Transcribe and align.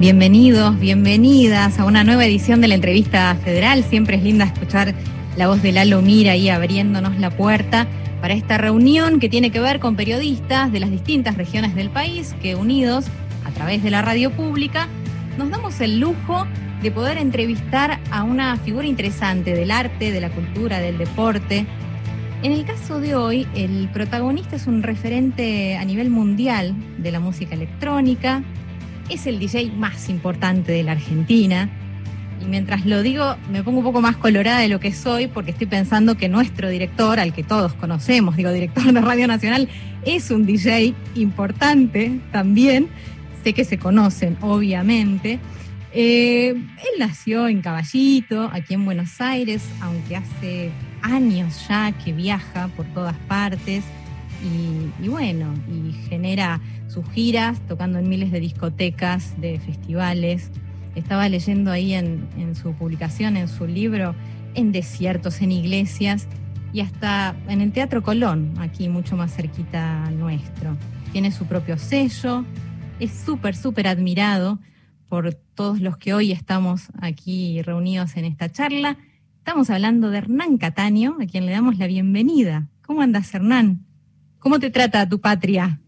Bienvenidos, 0.00 0.80
bienvenidas 0.80 1.78
a 1.78 1.84
una 1.84 2.04
nueva 2.04 2.24
edición 2.24 2.62
de 2.62 2.68
la 2.68 2.74
entrevista 2.74 3.36
federal. 3.44 3.84
Siempre 3.84 4.16
es 4.16 4.22
linda 4.22 4.46
escuchar 4.46 4.94
la 5.36 5.46
voz 5.46 5.60
de 5.60 5.72
Lalo 5.72 6.00
Mira 6.00 6.32
ahí 6.32 6.48
abriéndonos 6.48 7.18
la 7.18 7.28
puerta 7.28 7.86
para 8.22 8.32
esta 8.32 8.56
reunión 8.56 9.20
que 9.20 9.28
tiene 9.28 9.50
que 9.50 9.60
ver 9.60 9.78
con 9.78 9.96
periodistas 9.96 10.72
de 10.72 10.80
las 10.80 10.90
distintas 10.90 11.36
regiones 11.36 11.74
del 11.74 11.90
país 11.90 12.34
que 12.40 12.54
unidos 12.54 13.08
a 13.44 13.50
través 13.50 13.82
de 13.82 13.90
la 13.90 14.00
radio 14.00 14.30
pública 14.30 14.88
nos 15.36 15.50
damos 15.50 15.78
el 15.82 16.00
lujo 16.00 16.46
de 16.80 16.90
poder 16.90 17.18
entrevistar 17.18 18.00
a 18.10 18.22
una 18.22 18.56
figura 18.56 18.86
interesante 18.86 19.52
del 19.52 19.70
arte, 19.70 20.12
de 20.12 20.20
la 20.22 20.30
cultura, 20.30 20.78
del 20.78 20.96
deporte. 20.96 21.66
En 22.42 22.52
el 22.52 22.64
caso 22.64 23.00
de 23.00 23.14
hoy, 23.14 23.46
el 23.54 23.90
protagonista 23.92 24.56
es 24.56 24.66
un 24.66 24.82
referente 24.82 25.76
a 25.76 25.84
nivel 25.84 26.08
mundial 26.08 26.74
de 26.96 27.12
la 27.12 27.20
música 27.20 27.54
electrónica, 27.54 28.42
es 29.10 29.26
el 29.26 29.38
DJ 29.38 29.72
más 29.72 30.08
importante 30.08 30.72
de 30.72 30.82
la 30.82 30.92
Argentina. 30.92 31.68
Y 32.40 32.46
mientras 32.46 32.86
lo 32.86 33.02
digo, 33.02 33.36
me 33.50 33.62
pongo 33.62 33.78
un 33.78 33.84
poco 33.84 34.00
más 34.00 34.16
colorada 34.16 34.60
de 34.60 34.68
lo 34.68 34.80
que 34.80 34.92
soy, 34.92 35.26
porque 35.26 35.50
estoy 35.50 35.66
pensando 35.66 36.16
que 36.16 36.28
nuestro 36.28 36.70
director, 36.70 37.20
al 37.20 37.34
que 37.34 37.42
todos 37.42 37.74
conocemos, 37.74 38.36
digo, 38.36 38.50
director 38.50 38.92
de 38.92 39.00
Radio 39.00 39.26
Nacional, 39.26 39.68
es 40.04 40.30
un 40.30 40.46
DJ 40.46 40.94
importante 41.16 42.18
también. 42.32 42.88
Sé 43.44 43.52
que 43.52 43.64
se 43.64 43.78
conocen, 43.78 44.38
obviamente. 44.40 45.38
Eh, 45.92 46.50
él 46.50 46.98
nació 46.98 47.48
en 47.48 47.60
Caballito, 47.60 48.48
aquí 48.52 48.74
en 48.74 48.84
Buenos 48.84 49.20
Aires, 49.20 49.62
aunque 49.80 50.16
hace 50.16 50.70
años 51.02 51.66
ya 51.68 51.92
que 51.92 52.12
viaja 52.12 52.68
por 52.76 52.86
todas 52.86 53.16
partes 53.26 53.82
y, 54.42 55.08
bueno, 55.08 55.52
y 55.68 55.92
genera 56.08 56.60
sus 56.88 57.08
giras, 57.10 57.60
tocando 57.68 57.98
en 57.98 58.08
miles 58.08 58.32
de 58.32 58.40
discotecas, 58.40 59.38
de 59.40 59.58
festivales. 59.58 60.50
Estaba 60.94 61.28
leyendo 61.28 61.70
ahí 61.70 61.94
en, 61.94 62.54
su 62.54 62.72
publicación, 62.72 63.36
en 63.36 63.48
su 63.48 63.66
libro, 63.66 64.14
en 64.54 64.72
desiertos, 64.72 65.40
en 65.40 65.52
iglesias 65.52 66.26
y 66.72 66.80
hasta 66.80 67.36
en 67.48 67.60
el 67.60 67.72
Teatro 67.72 68.02
Colón, 68.02 68.54
aquí 68.58 68.88
mucho 68.88 69.16
más 69.16 69.34
cerquita 69.34 70.10
nuestro. 70.10 70.76
Tiene 71.12 71.32
su 71.32 71.46
propio 71.46 71.78
sello, 71.78 72.44
es 72.98 73.12
súper, 73.12 73.56
súper 73.56 73.88
admirado 73.88 74.58
por 75.08 75.34
todos 75.34 75.80
los 75.80 75.96
que 75.96 76.14
hoy 76.14 76.32
estamos 76.32 76.88
aquí 77.00 77.60
reunidos 77.62 78.16
en 78.16 78.24
esta 78.24 78.50
charla. 78.50 78.96
Estamos 79.38 79.70
hablando 79.70 80.10
de 80.10 80.18
Hernán 80.18 80.58
Cataño, 80.58 81.16
a 81.20 81.26
quien 81.26 81.46
le 81.46 81.52
damos 81.52 81.78
la 81.78 81.86
bienvenida. 81.86 82.68
¿Cómo 82.82 83.02
andas, 83.02 83.34
Hernán? 83.34 83.89
¿Cómo 84.40 84.58
te 84.58 84.70
trata 84.70 85.06
tu 85.06 85.20
patria? 85.20 85.78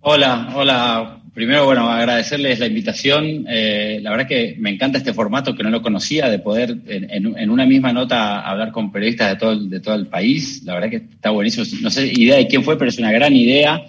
Hola, 0.00 0.52
hola. 0.54 1.22
Primero, 1.32 1.64
bueno, 1.64 1.88
agradecerles 1.90 2.58
la 2.58 2.66
invitación. 2.66 3.46
Eh, 3.48 4.00
la 4.02 4.10
verdad 4.10 4.28
que 4.28 4.54
me 4.58 4.70
encanta 4.70 4.98
este 4.98 5.14
formato 5.14 5.54
que 5.54 5.62
no 5.62 5.70
lo 5.70 5.80
conocía, 5.80 6.28
de 6.28 6.38
poder 6.38 6.76
en, 6.86 7.50
una 7.50 7.64
misma 7.64 7.94
nota 7.94 8.40
hablar 8.40 8.70
con 8.70 8.92
periodistas 8.92 9.30
de 9.30 9.80
todo, 9.80 9.94
el, 9.94 10.06
país. 10.08 10.62
La 10.64 10.74
verdad 10.74 10.90
que 10.90 10.96
está 10.96 11.30
buenísimo. 11.30 11.64
No 11.80 11.90
sé 11.90 12.06
idea 12.06 12.36
de 12.36 12.46
quién 12.46 12.64
fue, 12.64 12.78
pero 12.78 12.90
es 12.90 12.98
una 12.98 13.12
gran 13.12 13.34
idea. 13.34 13.86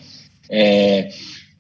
Eh, 0.50 1.10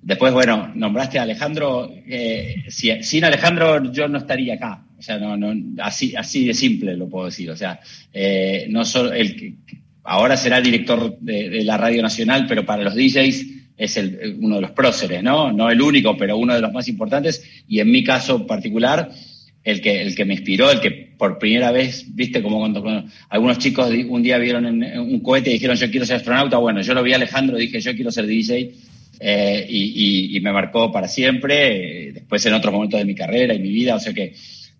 después, 0.01 0.31
bueno, 0.31 0.71
nombraste 0.73 1.19
a 1.19 1.23
Alejandro. 1.23 1.91
Eh, 2.07 2.63
sin 2.69 3.25
Alejandro 3.25 3.91
yo 3.91 4.07
no 4.07 4.19
estaría 4.19 4.53
acá. 4.53 4.85
O 4.97 5.01
sea, 5.01 5.19
no, 5.19 5.35
no, 5.35 5.53
así, 5.83 6.15
así 6.15 6.47
de 6.47 6.53
simple 6.53 6.95
lo 6.95 7.09
puedo 7.09 7.25
decir. 7.25 7.51
O 7.51 7.57
sea, 7.57 7.79
no 8.69 8.85
solo 8.85 9.11
el 9.11 9.57
ahora 10.07 10.37
será 10.37 10.61
director 10.61 11.17
de, 11.19 11.63
la 11.65 11.77
Radio 11.77 12.01
Nacional, 12.01 12.45
pero 12.47 12.65
para 12.65 12.83
los 12.83 12.95
DJs 12.95 13.45
es 13.77 13.99
uno 14.39 14.55
de 14.55 14.61
los 14.61 14.71
próceres, 14.71 15.21
¿no? 15.21 15.51
No 15.51 15.69
el 15.69 15.81
único, 15.81 16.17
pero 16.17 16.37
uno 16.37 16.55
de 16.55 16.61
los 16.61 16.71
más 16.71 16.87
importantes. 16.87 17.43
Y 17.67 17.81
en 17.81 17.91
mi 17.91 18.03
caso 18.05 18.47
particular, 18.47 19.11
el 19.65 19.81
que, 19.81 20.01
el 20.01 20.15
que 20.15 20.23
me 20.23 20.35
inspiró, 20.35 20.71
el 20.71 20.79
que 20.79 20.91
por 20.91 21.37
primera 21.37 21.71
vez, 21.71 22.05
viste, 22.15 22.41
como 22.41 22.59
cuando, 22.59 23.03
algunos 23.27 23.57
chicos 23.57 23.91
un 24.07 24.23
día 24.23 24.37
vieron 24.37 24.65
en, 24.65 24.97
un 24.97 25.19
cohete 25.19 25.49
y 25.49 25.53
dijeron 25.53 25.75
yo 25.75 25.91
quiero 25.91 26.05
ser 26.05 26.15
astronauta, 26.15 26.57
bueno, 26.57 26.81
yo 26.81 26.93
lo 26.93 27.03
vi 27.03 27.11
a 27.11 27.17
Alejandro, 27.17 27.57
dije 27.57 27.81
yo 27.81 27.93
quiero 27.93 28.09
ser 28.09 28.27
DJ 28.27 28.71
eh, 29.19 29.67
y, 29.69 30.39
me 30.39 30.53
marcó 30.53 30.89
para 30.89 31.09
siempre, 31.09 32.13
después 32.13 32.45
en 32.45 32.53
otros 32.53 32.73
momentos 32.73 32.97
de 32.97 33.05
mi 33.05 33.13
carrera 33.13 33.53
y 33.53 33.59
mi 33.59 33.71
vida, 33.71 33.95
o 33.95 33.99
sea 33.99 34.13
que 34.13 34.33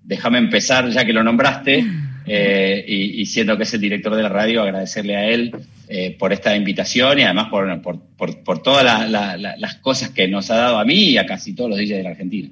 déjame 0.03 0.37
empezar, 0.37 0.89
ya 0.89 1.03
que 1.03 1.11
lo 1.11 1.21
nombraste, 1.21 1.83
eh, 2.27 2.83
y, 2.87 3.25
siendo 3.25 3.57
que 3.57 3.63
es 3.63 3.73
el 3.73 3.81
director 3.81 4.15
de 4.15 4.23
la 4.23 4.29
radio, 4.29 4.61
agradecerle 4.61 5.15
a 5.15 5.29
él 5.29 5.55
eh, 5.87 6.15
por 6.19 6.33
esta 6.33 6.55
invitación 6.55 7.19
y 7.19 7.23
además 7.23 7.47
por, 7.49 7.81
por, 7.81 8.43
por, 8.43 8.61
todas 8.61 9.09
las 9.09 9.75
cosas 9.75 10.09
que 10.09 10.27
nos 10.27 10.51
ha 10.51 10.57
dado 10.57 10.79
a 10.79 10.85
mí 10.85 11.11
y 11.11 11.17
a 11.17 11.25
casi 11.25 11.53
todos 11.53 11.69
los 11.69 11.79
DJs 11.79 11.89
de 11.89 12.03
la 12.03 12.09
Argentina. 12.09 12.49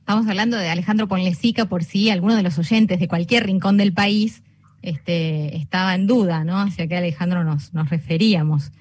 Estamos 0.00 0.26
hablando 0.26 0.56
de 0.56 0.68
Alejandro 0.68 1.08
Ponlesica, 1.08 1.66
por 1.66 1.84
si 1.84 2.10
alguno 2.10 2.36
de 2.36 2.42
los 2.42 2.58
oyentes 2.58 3.00
de 3.00 3.08
cualquier 3.08 3.46
rincón 3.46 3.76
del 3.76 3.92
país 3.92 4.42
este, 4.82 5.56
estaba 5.56 5.94
en 5.94 6.06
duda, 6.06 6.44
¿no? 6.44 6.58
Hacia 6.58 6.86
qué 6.86 6.96
Alejandro 6.96 7.44
nos, 7.44 7.74
nos 7.74 7.90
referíamos. 7.90 8.72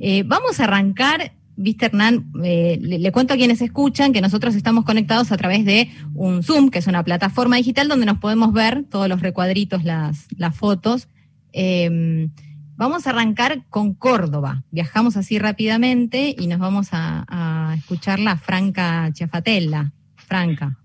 Eh, 0.00 0.24
vamos 0.26 0.58
a 0.58 0.64
arrancar 0.64 1.32
viste 1.56 1.86
Hernán, 1.86 2.32
eh, 2.42 2.78
le, 2.80 3.12
cuento 3.12 3.34
a 3.34 3.36
quienes 3.36 3.60
escuchan 3.60 4.12
que 4.12 4.20
nosotros 4.20 4.54
estamos 4.54 4.84
conectados 4.84 5.32
a 5.32 5.36
través 5.36 5.64
de 5.64 5.90
un 6.14 6.42
Zoom, 6.42 6.70
que 6.70 6.78
es 6.78 6.86
una 6.86 7.02
plataforma 7.02 7.56
digital 7.56 7.88
donde 7.88 8.06
nos 8.06 8.18
podemos 8.18 8.52
ver 8.52 8.84
todos 8.84 9.08
los 9.08 9.20
recuadritos, 9.20 9.84
las, 9.84 10.26
las 10.36 10.56
fotos. 10.56 11.08
Em, 11.52 12.30
vamos 12.76 13.06
a 13.06 13.10
arrancar 13.10 13.64
con 13.68 13.94
Córdoba. 13.94 14.62
Viajamos 14.70 15.16
así 15.16 15.38
rápidamente 15.38 16.34
y 16.38 16.46
nos 16.46 16.58
vamos 16.58 16.88
a, 16.92 17.74
escuchar 17.76 18.18
la 18.18 18.36
Franca 18.36 19.10
Chafatella. 19.12 19.92
Franca. 20.16 20.78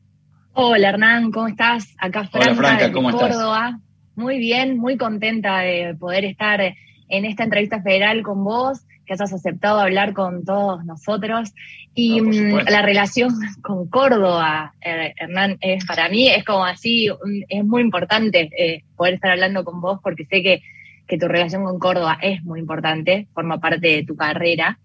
Hola 0.54 0.90
Hernán, 0.90 1.32
¿cómo 1.32 1.48
estás? 1.48 1.94
Acá 2.00 2.28
Franca, 2.28 2.52
Hola, 2.52 2.56
Franca 2.56 2.92
¿cómo 2.92 3.12
Córdoba. 3.12 3.80
Muy 4.16 4.40
bien, 4.40 4.78
muy 4.78 4.98
contenta 4.98 5.60
de 5.60 5.96
poder 5.96 6.26
estar 6.26 6.60
en 6.62 7.26
esta 7.26 7.44
entrevista 7.44 7.82
federal 7.82 8.24
con 8.24 8.44
vos 8.44 8.82
que 9.07 9.13
hayas 9.13 9.34
aceptado 9.34 9.79
hablar 9.79 10.13
con 10.13 10.44
todos 10.45 10.85
nosotros. 10.85 11.53
Y 11.95 12.22
mm, 12.22 12.69
la 12.69 12.81
relación 12.81 13.34
con 13.63 13.88
Córdoba, 13.88 14.73
eh, 14.81 15.13
Hernán, 15.18 15.57
es, 15.62 15.85
para 15.85 16.09
mí 16.09 16.28
es 16.29 16.44
como 16.44 16.66
así, 16.66 17.09
es 17.50 17.66
muy 17.66 17.81
importante 17.81 18.50
eh, 18.57 18.84
poder 18.95 19.16
estar 19.16 19.31
hablando 19.31 19.63
con 19.63 19.81
vos 19.81 20.00
porque 20.03 20.25
sé 20.25 20.44
que, 20.44 20.62
que, 21.07 21.18
tu 21.18 21.28
relación 21.28 21.63
con 21.63 21.79
Córdoba 21.79 22.19
es 22.22 22.44
muy 22.44 22.59
importante, 22.59 23.28
forma 23.34 23.59
parte 23.59 23.88
de 23.88 24.03
tu 24.03 24.16
carrera. 24.16 24.78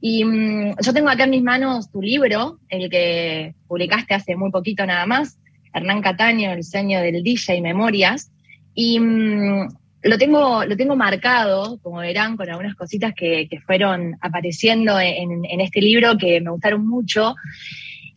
Y 0.00 0.24
mm, 0.24 0.76
yo 0.80 0.92
tengo 0.92 1.08
acá 1.08 1.24
en 1.24 1.30
mis 1.30 1.42
manos 1.42 1.90
tu 1.90 2.00
libro, 2.02 2.58
el 2.68 2.88
que 2.90 3.54
publicaste 3.66 4.14
hace 4.14 4.36
muy 4.36 4.50
poquito 4.50 4.84
nada 4.86 5.06
más, 5.06 5.38
Hernán 5.72 6.02
Cataño, 6.02 6.52
El 6.52 6.64
sueño 6.64 7.00
del 7.00 7.22
DJ 7.22 7.56
y 7.56 7.62
Memorias. 7.62 8.30
Y 8.74 9.00
mm, 9.00 9.68
lo 10.02 10.18
tengo, 10.18 10.64
lo 10.64 10.76
tengo 10.76 10.96
marcado, 10.96 11.78
como 11.82 11.98
verán, 11.98 12.36
con 12.36 12.48
algunas 12.48 12.74
cositas 12.74 13.12
que, 13.14 13.48
fueron 13.66 14.16
apareciendo 14.20 14.98
en, 14.98 15.60
este 15.60 15.80
libro 15.80 16.16
que 16.16 16.40
me 16.40 16.50
gustaron 16.50 16.86
mucho. 16.86 17.34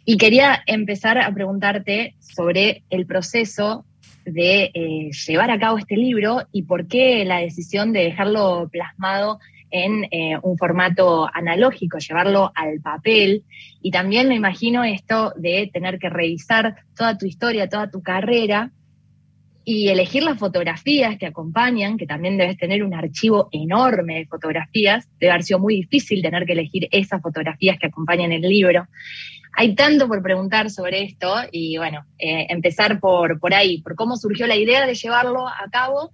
Y 0.06 0.18
quería 0.18 0.64
empezar 0.66 1.18
a 1.18 1.34
preguntarte 1.34 2.16
sobre 2.20 2.84
el 2.90 3.06
proceso 3.06 3.86
de 4.26 4.72
eh, 4.74 5.12
llevar 5.28 5.52
a 5.52 5.60
cabo 5.60 5.78
este 5.78 5.98
libro 5.98 6.44
y 6.52 6.64
por 6.64 6.88
qué 6.88 7.26
la 7.26 7.40
decisión 7.40 7.92
de 7.92 8.04
dejarlo 8.04 8.70
plasmado 8.72 9.40
en 9.70 10.06
eh, 10.12 10.38
un 10.42 10.58
formato 10.58 11.30
analógico, 11.34 11.98
llevarlo 11.98 12.52
al 12.56 12.80
papel. 12.80 13.44
Y 13.82 13.92
también 13.92 14.30
me 14.30 14.36
imagino 14.36 14.84
esto 14.84 15.34
de 15.36 15.70
tener 15.74 16.00
que 16.00 16.10
revisar 16.10 16.76
toda 16.96 17.18
tu 17.18 17.26
historia, 17.26 17.68
toda 17.68 17.90
tu 17.90 18.02
carrera 18.02 18.72
y 19.66 19.88
elegir 19.90 20.24
las 20.24 20.38
fotografías 20.38 21.18
que 21.18 21.26
acompañan, 21.26 21.98
que 21.98 22.06
también 22.06 22.38
debes 22.38 22.58
tener 22.58 22.84
un 22.84 22.94
archivo 22.94 23.48
enorme 23.52 24.16
de 24.20 24.26
fotografías, 24.26 25.08
debe 25.20 25.32
haber 25.32 25.44
sido 25.44 25.60
muy 25.60 25.76
difícil 25.76 26.22
tener 26.22 26.46
que 26.46 26.54
elegir 26.54 26.88
esas 26.92 27.22
fotografías 27.22 27.78
que 27.80 27.88
acompañan 27.88 28.32
el 28.32 28.42
libro. 28.42 28.88
Hay 29.56 29.76
tanto 29.76 30.08
por 30.08 30.22
preguntar 30.22 30.70
sobre 30.70 31.04
esto 31.04 31.34
y 31.52 31.78
bueno, 31.78 32.06
eh, 32.18 32.48
empezar 32.50 33.00
por, 33.00 33.40
por 33.40 33.54
ahí, 33.54 33.82
por 33.82 33.96
cómo 33.96 34.18
surgió 34.18 34.48
la 34.48 34.56
idea 34.56 34.86
de 34.86 34.96
llevarlo 34.96 35.48
a 35.48 35.70
cabo 35.72 36.12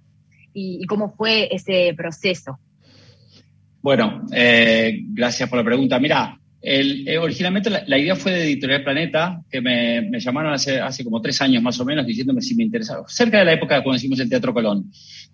y, 0.52 0.84
cómo 0.86 1.10
fue 1.10 1.48
ese 1.54 1.94
proceso. 1.96 2.58
Bueno, 3.80 4.26
eh, 4.32 5.00
gracias 5.04 5.48
por 5.48 5.58
la 5.58 5.64
pregunta. 5.64 5.98
Mira, 5.98 6.39
el, 6.62 7.08
eh, 7.08 7.18
originalmente 7.18 7.70
la, 7.70 7.98
idea 7.98 8.14
fue 8.14 8.32
de 8.32 8.44
Editorial 8.44 8.84
Planeta, 8.84 9.42
que 9.50 9.60
me, 9.60 10.20
llamaron 10.20 10.52
hace, 10.52 11.04
como 11.04 11.20
tres 11.20 11.40
años 11.40 11.62
más 11.62 11.80
o 11.80 11.84
menos 11.84 12.06
diciéndome 12.06 12.42
si 12.42 12.54
me 12.54 12.64
interesaba, 12.64 13.04
cerca 13.08 13.38
de 13.38 13.46
la 13.46 13.52
época 13.54 13.82
cuando 13.82 13.96
hicimos 13.96 14.20
el 14.20 14.28
Teatro 14.28 14.52
Colón, 14.52 14.90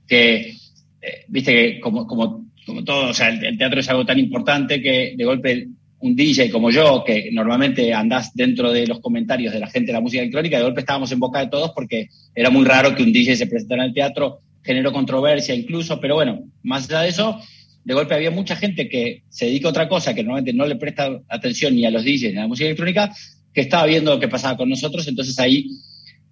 que, 0.07 0.57
eh, 1.03 1.25
viste 1.29 1.81
como, 1.81 2.07
como, 2.07 2.47
como 2.65 2.85
todo, 2.85 3.11
o 3.11 3.15
sea, 3.15 3.31
el, 3.31 3.59
teatro 3.59 3.81
es 3.81 3.89
algo 3.89 4.07
tan 4.07 4.19
importante 4.19 4.81
que 4.81 5.15
de 5.17 5.25
golpe 5.25 5.69
un 5.99 6.15
DJ 6.15 6.51
como 6.51 6.71
yo, 6.71 7.03
que 7.05 7.31
normalmente 7.33 7.93
andás 7.93 8.33
dentro 8.35 8.71
de 8.71 8.87
los 8.87 9.01
comentarios 9.01 9.53
de 9.53 9.61
la 9.61 9.69
gente 9.69 9.89
de 9.89 9.95
la 9.95 10.01
música 10.01 10.23
electrónica, 10.23 10.59
de 10.59 10.65
golpe 10.65 10.81
estábamos 10.81 11.11
en 11.11 11.19
boca 11.19 11.41
de 11.41 11.49
todos 11.49 11.73
porque 11.75 12.09
era 12.35 12.51
muy 12.51 12.65
raro 12.65 12.95
que 12.95 13.03
un 13.03 13.13
DJ 13.13 13.35
se 13.35 13.47
presentara 13.47 13.83
en 13.83 13.89
el 13.89 13.95
teatro, 13.95 14.41
generó 14.63 14.93
controversia 14.93 15.55
incluso, 15.55 15.99
pero 16.01 16.15
bueno, 16.15 16.45
más 16.63 16.89
allá 16.89 17.01
de 17.01 17.09
eso, 17.09 17.41
de 17.87 17.95
golpe 17.95 18.17
había 18.17 18.33
mucha 18.33 18.57
gente 18.57 18.89
que 18.89 19.23
se 19.29 19.47
dedica 19.47 19.69
a 19.69 19.71
otra 19.71 19.89
cosa, 19.89 20.13
que 20.13 20.25
normalmente 20.25 20.53
no 20.53 20.67
le 20.67 20.75
presta 20.75 21.21
atención 21.29 21.73
ni 21.77 21.87
a 21.87 21.91
los 21.93 22.03
DJs 22.03 22.33
ni 22.33 22.39
a 22.39 22.41
la 22.41 22.49
música 22.49 22.67
electrónica, 22.67 23.15
que 23.55 23.61
estaba 23.61 23.87
viendo 23.87 24.13
lo 24.13 24.19
que 24.19 24.27
pasaba 24.27 24.57
con 24.57 24.69
nosotros, 24.69 25.07
entonces 25.07 25.39
ahí 25.39 25.69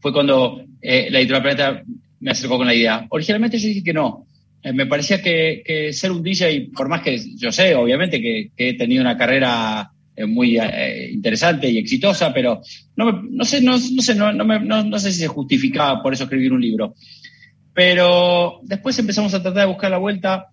fue 0.01 0.13
cuando 0.13 0.65
eh, 0.83 1.07
la 1.13 1.21
editorial 1.21 1.43
Planeta 1.43 1.83
me 2.19 2.33
acercó 2.33 2.57
con 2.57 2.67
la 2.67 2.75
idea. 2.75 3.07
Originalmente 3.09 3.61
yo 3.61 3.69
dije 3.69 3.85
que 3.85 3.93
no, 3.93 4.27
eh, 4.65 4.73
me 4.73 4.87
parecía 4.87 5.23
que, 5.23 5.93
ser 5.93 6.11
un 6.11 6.25
DJ, 6.25 6.71
por 6.75 6.89
más 6.89 7.03
que 7.03 7.23
yo 7.37 7.53
sé, 7.53 7.77
obviamente, 7.77 8.21
que, 8.21 8.51
he 8.57 8.77
tenido 8.77 9.01
una 9.01 9.17
carrera 9.17 9.93
eh, 10.17 10.27
muy 10.27 10.59
interesante 11.13 11.71
y 11.71 11.79
exitosa, 11.79 12.35
pero 12.35 12.63
no, 12.97 13.23
no 13.31 13.45
sé, 13.45 13.61
no, 13.61 13.79
sé, 13.79 14.17
no, 14.17 14.33
no, 14.33 14.99
sé 14.99 15.13
si 15.13 15.21
se 15.21 15.29
justificaba 15.29 16.03
por 16.03 16.15
eso 16.15 16.25
escribir 16.25 16.53
un 16.53 16.63
libro. 16.63 16.97
Pero 17.73 18.59
después 18.65 18.99
empezamos 18.99 19.33
a 19.35 19.41
tratar 19.41 19.67
de 19.67 19.73
buscar 19.73 19.93
la 19.93 19.99
vuelta 19.99 20.49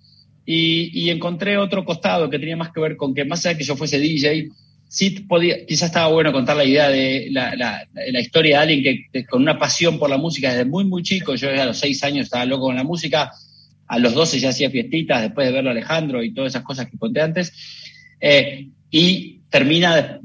y, 0.46 1.10
encontré 1.10 1.58
otro 1.58 1.86
costado 1.86 2.30
que 2.30 2.40
tenía 2.40 2.58
más 2.58 2.72
que 2.72 2.80
ver 2.80 2.98
con 2.98 3.14
que 3.14 3.26
más 3.26 3.46
allá 3.46 3.54
de 3.54 3.60
que 3.60 3.64
yo 3.64 3.76
fuese 3.76 4.00
DJ, 4.00 4.50
sí 4.88 5.12
podía, 5.22 5.66
quizás 5.66 5.90
estaba 5.90 6.08
bueno 6.08 6.34
contar 6.34 6.58
la 6.58 6.66
idea 6.66 6.90
de 6.90 7.30
la, 7.32 7.88
historia 8.20 8.58
de 8.58 8.64
alguien 8.64 9.06
que, 9.12 9.26
con 9.26 9.42
una 9.42 9.58
pasión 9.58 10.00
por 10.00 10.10
la 10.10 10.18
música 10.18 10.50
desde 10.50 10.66
muy, 10.66 10.84
muy 10.84 11.04
chico, 11.04 11.36
yo 11.36 11.50
a 11.50 11.66
los 11.66 11.78
seis 11.78 12.04
años 12.04 12.26
estaba 12.26 12.46
loco 12.46 12.66
con 12.66 12.76
la 12.76 12.84
música, 12.84 13.32
a 13.88 14.00
los 14.00 14.14
doce 14.14 14.40
ya 14.40 14.50
hacía 14.50 14.70
fiestitas 14.70 15.22
después 15.22 15.48
de 15.48 15.54
verlo 15.54 15.70
a 15.70 15.74
Alejandro 15.74 16.24
y 16.24 16.34
todas 16.34 16.54
esas 16.54 16.64
cosas 16.64 16.90
que 16.90 16.98
conté 16.98 17.22
antes, 17.22 17.54
eh, 18.20 18.68
y 18.90 19.40
termina 19.50 20.20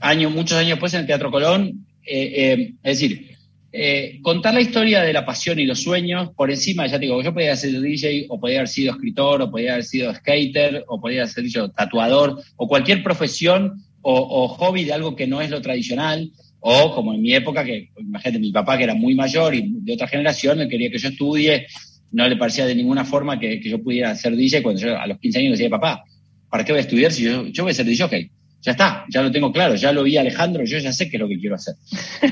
años, 0.00 0.32
muchos 0.32 0.58
años 0.58 0.70
después 0.70 0.92
en 0.94 1.00
el 1.00 1.06
Teatro 1.06 1.30
Colón, 1.30 1.86
eh, 2.04 2.32
eh, 2.36 2.72
es 2.82 3.00
decir, 3.00 3.35
eh, 3.78 4.20
contar 4.22 4.54
la 4.54 4.62
historia 4.62 5.02
de 5.02 5.12
la 5.12 5.26
pasión 5.26 5.58
y 5.58 5.66
los 5.66 5.82
sueños 5.82 6.30
por 6.34 6.50
encima, 6.50 6.86
ya 6.86 6.98
te 6.98 7.04
digo, 7.04 7.22
yo 7.22 7.34
podía 7.34 7.54
sido 7.56 7.82
DJ, 7.82 8.26
o 8.28 8.40
podía 8.40 8.58
haber 8.58 8.68
sido 8.68 8.92
escritor, 8.92 9.42
o 9.42 9.50
podía 9.50 9.72
haber 9.72 9.84
sido 9.84 10.14
skater, 10.14 10.84
o 10.88 10.98
podía 10.98 11.22
haber 11.22 11.50
sido 11.50 11.70
tatuador, 11.70 12.40
o 12.56 12.66
cualquier 12.68 13.02
profesión 13.02 13.82
o, 14.00 14.48
hobby 14.48 14.84
de 14.84 14.92
algo 14.92 15.16
que 15.16 15.26
no 15.26 15.40
es 15.40 15.50
lo 15.50 15.60
tradicional, 15.60 16.30
o 16.60 16.94
como 16.94 17.12
en 17.12 17.20
mi 17.20 17.34
época, 17.34 17.64
que 17.64 17.90
imagínate, 17.98 18.38
mi 18.38 18.52
papá 18.52 18.78
que 18.78 18.84
era 18.84 18.94
muy 18.94 19.14
mayor 19.14 19.54
y 19.54 19.68
de 19.68 19.92
otra 19.92 20.06
generación, 20.06 20.60
él 20.60 20.68
quería 20.68 20.90
que 20.90 20.98
yo 20.98 21.08
estudie, 21.08 21.66
no 22.12 22.26
le 22.28 22.36
parecía 22.36 22.66
de 22.66 22.74
ninguna 22.74 23.04
forma 23.04 23.38
que, 23.38 23.60
yo 23.60 23.82
pudiera 23.82 24.14
ser 24.14 24.36
DJ 24.36 24.62
cuando 24.62 24.80
yo 24.80 24.98
a 24.98 25.06
los 25.06 25.18
15 25.18 25.38
años 25.40 25.52
decía, 25.52 25.68
papá, 25.68 26.04
¿para 26.48 26.64
qué 26.64 26.72
voy 26.72 26.78
a 26.78 26.82
estudiar 26.82 27.12
si 27.12 27.24
yo, 27.24 27.46
yo 27.48 27.64
voy 27.64 27.72
a 27.72 27.74
ser 27.74 27.84
DJ? 27.84 28.30
Ya 28.62 28.72
está, 28.72 29.04
ya 29.08 29.22
lo 29.22 29.30
tengo 29.30 29.52
claro, 29.52 29.76
ya 29.76 29.92
lo 29.92 30.02
vi 30.02 30.16
a 30.16 30.22
Alejandro, 30.22 30.64
yo 30.64 30.78
ya 30.78 30.92
sé 30.92 31.08
qué 31.08 31.16
es 31.16 31.20
lo 31.20 31.28
que 31.28 31.38
quiero 31.38 31.54
hacer. 31.54 31.74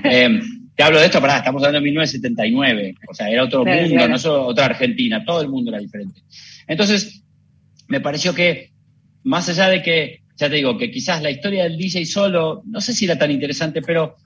eh, 0.04 0.40
te 0.74 0.82
hablo 0.82 0.98
de 0.98 1.06
esto, 1.06 1.20
pará, 1.20 1.38
estamos 1.38 1.62
hablando 1.62 1.78
de 1.78 1.84
1979, 1.84 2.94
o 3.08 3.14
sea, 3.14 3.28
era 3.28 3.44
otro 3.44 3.64
mundo, 3.64 4.08
no 4.08 4.18
solo 4.18 4.46
otra 4.46 4.66
Argentina, 4.66 5.24
todo 5.24 5.40
el 5.40 5.48
mundo 5.48 5.70
era 5.70 5.78
diferente. 5.78 6.22
Entonces, 6.66 7.22
me 7.86 8.00
pareció 8.00 8.34
que, 8.34 8.72
más 9.22 9.48
allá 9.48 9.68
de 9.68 9.82
que, 9.82 10.22
ya 10.36 10.48
te 10.48 10.56
digo, 10.56 10.76
que 10.76 10.90
quizás 10.90 11.22
la 11.22 11.30
historia 11.30 11.62
del 11.62 11.76
DJ 11.76 12.06
solo, 12.06 12.62
no 12.66 12.80
sé 12.80 12.92
si 12.92 13.04
era 13.04 13.16
tan 13.16 13.30
interesante, 13.30 13.82
pero 13.82 14.16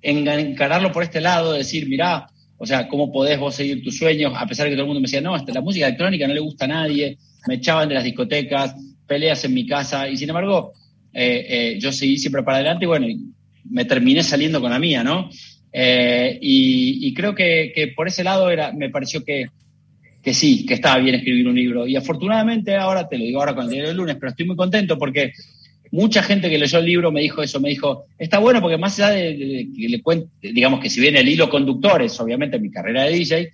encararlo 0.00 0.92
por 0.92 1.02
este 1.02 1.20
lado, 1.20 1.52
decir, 1.52 1.86
mirá, 1.88 2.28
o 2.56 2.66
sea, 2.66 2.88
¿cómo 2.88 3.12
podés 3.12 3.38
vos 3.38 3.54
seguir 3.54 3.82
tus 3.82 3.98
sueños? 3.98 4.32
A 4.36 4.46
pesar 4.46 4.64
de 4.64 4.70
que 4.70 4.76
todo 4.76 4.84
el 4.84 4.88
mundo 4.88 5.00
me 5.00 5.06
decía, 5.06 5.20
no, 5.20 5.36
la 5.36 5.60
música 5.60 5.86
electrónica 5.86 6.26
no 6.26 6.34
le 6.34 6.40
gusta 6.40 6.64
a 6.64 6.68
nadie, 6.68 7.18
me 7.46 7.56
echaban 7.56 7.88
de 7.88 7.94
las 7.94 8.04
discotecas, 8.04 8.74
peleas 9.06 9.44
en 9.44 9.52
mi 9.52 9.66
casa, 9.66 10.08
y 10.08 10.16
sin 10.16 10.30
embargo, 10.30 10.72
eh, 11.14 11.46
eh, 11.48 11.78
yo 11.78 11.92
seguí 11.92 12.18
siempre 12.18 12.42
para 12.42 12.58
adelante 12.58 12.84
y 12.84 12.88
bueno, 12.88 13.06
me 13.70 13.84
terminé 13.84 14.22
saliendo 14.22 14.60
con 14.60 14.70
la 14.70 14.78
mía, 14.78 15.04
¿no? 15.04 15.30
Eh, 15.72 16.38
y, 16.40 17.12
creo 17.14 17.34
que, 17.34 17.92
por 17.96 18.06
ese 18.06 18.22
lado 18.22 18.50
era, 18.50 18.72
me 18.72 18.90
pareció 18.90 19.24
que, 19.24 19.46
que 20.22 20.34
sí, 20.34 20.66
que 20.66 20.74
estaba 20.74 20.98
bien 20.98 21.16
escribir 21.16 21.48
un 21.48 21.54
libro. 21.54 21.86
Y 21.86 21.96
afortunadamente, 21.96 22.76
ahora 22.76 23.08
te 23.08 23.18
lo 23.18 23.24
digo 23.24 23.40
ahora 23.40 23.54
con 23.54 23.64
el 23.64 23.70
diario 23.70 23.88
del 23.88 23.96
lunes, 23.96 24.16
pero 24.16 24.30
estoy 24.30 24.46
muy 24.46 24.56
contento 24.56 24.98
porque 24.98 25.32
mucha 25.90 26.22
gente 26.22 26.50
que 26.50 26.58
leyó 26.58 26.78
el 26.78 26.86
libro 26.86 27.12
me 27.12 27.20
dijo 27.20 27.42
eso, 27.42 27.60
me 27.60 27.68
dijo, 27.68 28.06
está 28.18 28.38
bueno 28.38 28.60
porque 28.60 28.78
más 28.78 28.98
allá 28.98 29.10
de, 29.14 29.68
que 29.76 29.88
le 29.88 30.02
cuente, 30.02 30.28
digamos 30.40 30.80
que 30.80 30.90
si 30.90 31.00
bien 31.00 31.16
el 31.16 31.28
hilo 31.28 31.48
conductor 31.48 32.02
es 32.02 32.18
obviamente 32.20 32.58
mi 32.58 32.70
carrera 32.70 33.04
de 33.04 33.12
DJ, 33.12 33.52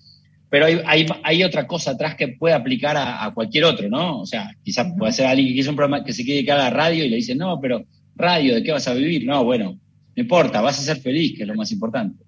pero 0.51 0.67
hay, 0.67 1.07
hay, 1.23 1.45
otra 1.45 1.67
cosa 1.67 1.93
atrás 1.93 2.17
que 2.17 2.29
puede 2.29 2.55
aplicar 2.55 2.97
a, 2.99 3.31
cualquier 3.33 3.65
otro, 3.65 3.89
¿no? 3.89 4.21
O 4.21 4.27
sea, 4.27 4.51
quizás 4.65 4.89
puede 4.99 5.13
ser 5.13 5.27
alguien 5.27 5.49
que 5.49 5.55
quiere 5.55 5.71
un 5.71 5.77
programa 5.77 6.05
que 6.05 6.13
se 6.13 6.25
quiere 6.25 6.39
dedicar 6.39 6.59
a 6.59 6.65
la 6.65 6.71
radio 6.71 7.05
y 7.05 7.09
le 7.09 7.17
dice, 7.17 7.37
no, 7.37 7.61
pero 7.61 7.85
radio, 8.17 8.57
¿de 8.57 8.63
qué 8.65 8.73
vas 8.73 8.89
a 8.89 8.95
vivir? 8.95 9.25
No, 9.25 9.45
bueno, 9.45 9.79
no 10.17 10.21
importa, 10.21 10.61
vas 10.61 10.81
a 10.81 10.83
ser 10.83 10.97
feliz, 10.97 11.37
que 11.37 11.45
es 11.45 11.49
lo 11.49 11.55
más 11.55 11.71
importante. 11.71 12.25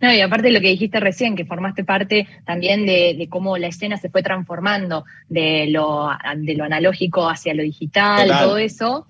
No, 0.00 0.12
y 0.12 0.20
aparte 0.20 0.48
de 0.48 0.52
lo 0.52 0.60
que 0.60 0.68
dijiste 0.68 1.00
recién, 1.00 1.36
que 1.36 1.44
formaste 1.44 1.84
parte 1.84 2.26
también 2.44 2.84
de, 2.86 3.26
cómo 3.30 3.56
la 3.58 3.68
escena 3.68 3.96
se 3.96 4.10
fue 4.10 4.22
transformando 4.22 5.04
de 5.28 5.68
lo, 5.68 6.10
de 6.36 6.54
lo 6.54 6.64
analógico 6.64 7.28
hacia 7.28 7.54
lo 7.54 7.62
digital, 7.62 8.28
todo 8.28 8.58
eso. 8.58 9.06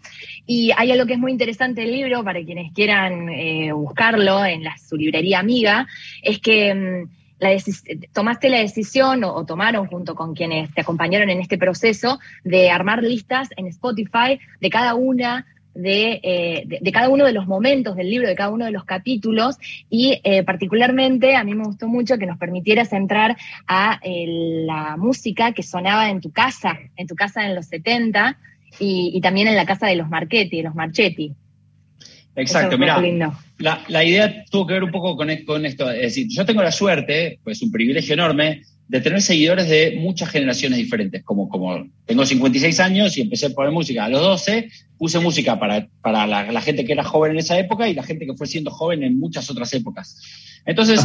Y 0.46 0.70
hay 0.76 0.93
algo 0.93 1.06
que 1.06 1.14
es 1.14 1.19
muy 1.19 1.32
interesante 1.32 1.82
del 1.82 1.93
libro, 1.93 2.23
para 2.25 2.43
quienes 2.43 2.73
quieran 2.73 3.29
eh, 3.29 3.73
buscarlo 3.73 4.44
en 4.44 4.64
la, 4.64 4.76
su 4.79 4.96
librería 4.96 5.38
amiga, 5.38 5.87
es 6.23 6.38
que 6.38 6.75
mm, 6.75 7.17
la 7.38 7.50
tomaste 8.12 8.49
la 8.49 8.58
decisión 8.58 9.25
o, 9.25 9.44
tomaron 9.44 9.87
junto 9.87 10.14
con 10.14 10.35
quienes 10.35 10.73
te 10.75 10.81
acompañaron 10.81 11.31
en 11.31 11.40
este 11.40 11.58
proceso 11.58 12.19
de 12.44 12.70
armar 12.70 13.02
listas 13.02 13.49
en 13.56 13.67
Spotify 13.67 14.40
de 14.61 14.70
cada 14.70 14.94
una 14.94 15.46
eh, 15.81 16.64
de, 16.67 16.93
cada 16.93 17.08
uno 17.08 17.25
de 17.25 17.32
los 17.32 17.46
momentos 17.46 17.94
del 17.94 18.11
libro, 18.11 18.26
de 18.26 18.35
cada 18.35 18.50
uno 18.50 18.64
de 18.64 18.73
los 18.73 18.85
capítulos, 18.85 19.56
y 19.88 20.20
eh, 20.25 20.43
particularmente 20.43 21.37
a 21.37 21.44
mí 21.44 21.55
me 21.55 21.64
gustó 21.64 21.87
mucho 21.87 22.19
que 22.19 22.26
nos 22.26 22.38
permitieras 22.38 22.93
entrar 22.93 23.37
a 23.69 24.00
eh, 24.02 24.64
la 24.67 24.96
música 24.96 25.52
que 25.52 25.62
sonaba 25.62 26.11
en 26.11 26.20
tu 26.20 26.32
casa, 26.32 26.79
en 26.96 27.06
tu 27.06 27.14
casa 27.14 27.46
en 27.46 27.55
los 27.55 27.67
70, 27.67 28.38
y, 28.81 29.20
también 29.23 29.49
en 29.49 29.56
la 29.56 29.67
casa 29.67 29.87
de 29.87 29.96
los 29.96 30.08
Marchetti, 30.08 30.62
los 30.62 30.75
Marchetti. 30.75 31.35
Exacto, 32.40 32.79
mira, 32.79 33.00
la, 33.58 33.82
la, 33.88 34.05
idea 34.05 34.44
tuvo 34.50 34.67
que 34.67 34.75
ver 34.75 34.85
un 34.85 34.93
poco 34.93 35.17
con, 35.17 35.29
con 35.44 35.67
esto, 35.67 35.90
es 35.90 36.02
decir, 36.02 36.29
yo 36.31 36.44
tengo 36.44 36.62
la 36.62 36.70
suerte, 36.70 37.40
pues 37.43 37.61
un 37.62 37.73
privilegio 37.73 38.14
enorme, 38.14 38.62
de 38.88 39.02
tener 39.02 39.20
seguidores 39.20 39.69
de 39.69 39.99
muchas 40.00 40.31
generaciones 40.31 40.79
diferentes. 40.79 41.23
Como, 41.23 41.49
como 41.49 41.87
tengo 42.06 42.25
56 42.25 42.81
años 42.81 43.17
y 43.17 43.20
empecé 43.20 43.46
a 43.46 43.50
poner 43.50 43.70
música 43.70 44.06
a 44.06 44.08
los 44.08 44.20
12, 44.20 44.70
puse 44.96 45.19
música 45.19 45.58
para, 45.58 45.88
para 46.00 46.26
la, 46.26 46.61
gente 46.62 46.85
que 46.85 46.93
era 46.93 47.05
joven 47.05 47.32
en 47.32 47.38
esa 47.38 47.58
época 47.58 47.88
y 47.88 47.94
la 47.94 48.02
gente 48.02 48.26
que 48.26 48.35
fue 48.35 48.46
siendo 48.46 48.70
joven 48.70 49.02
en 49.02 49.19
muchas 49.19 49.49
otras 49.50 49.73
épocas. 49.75 50.17
Entonces, 50.64 51.00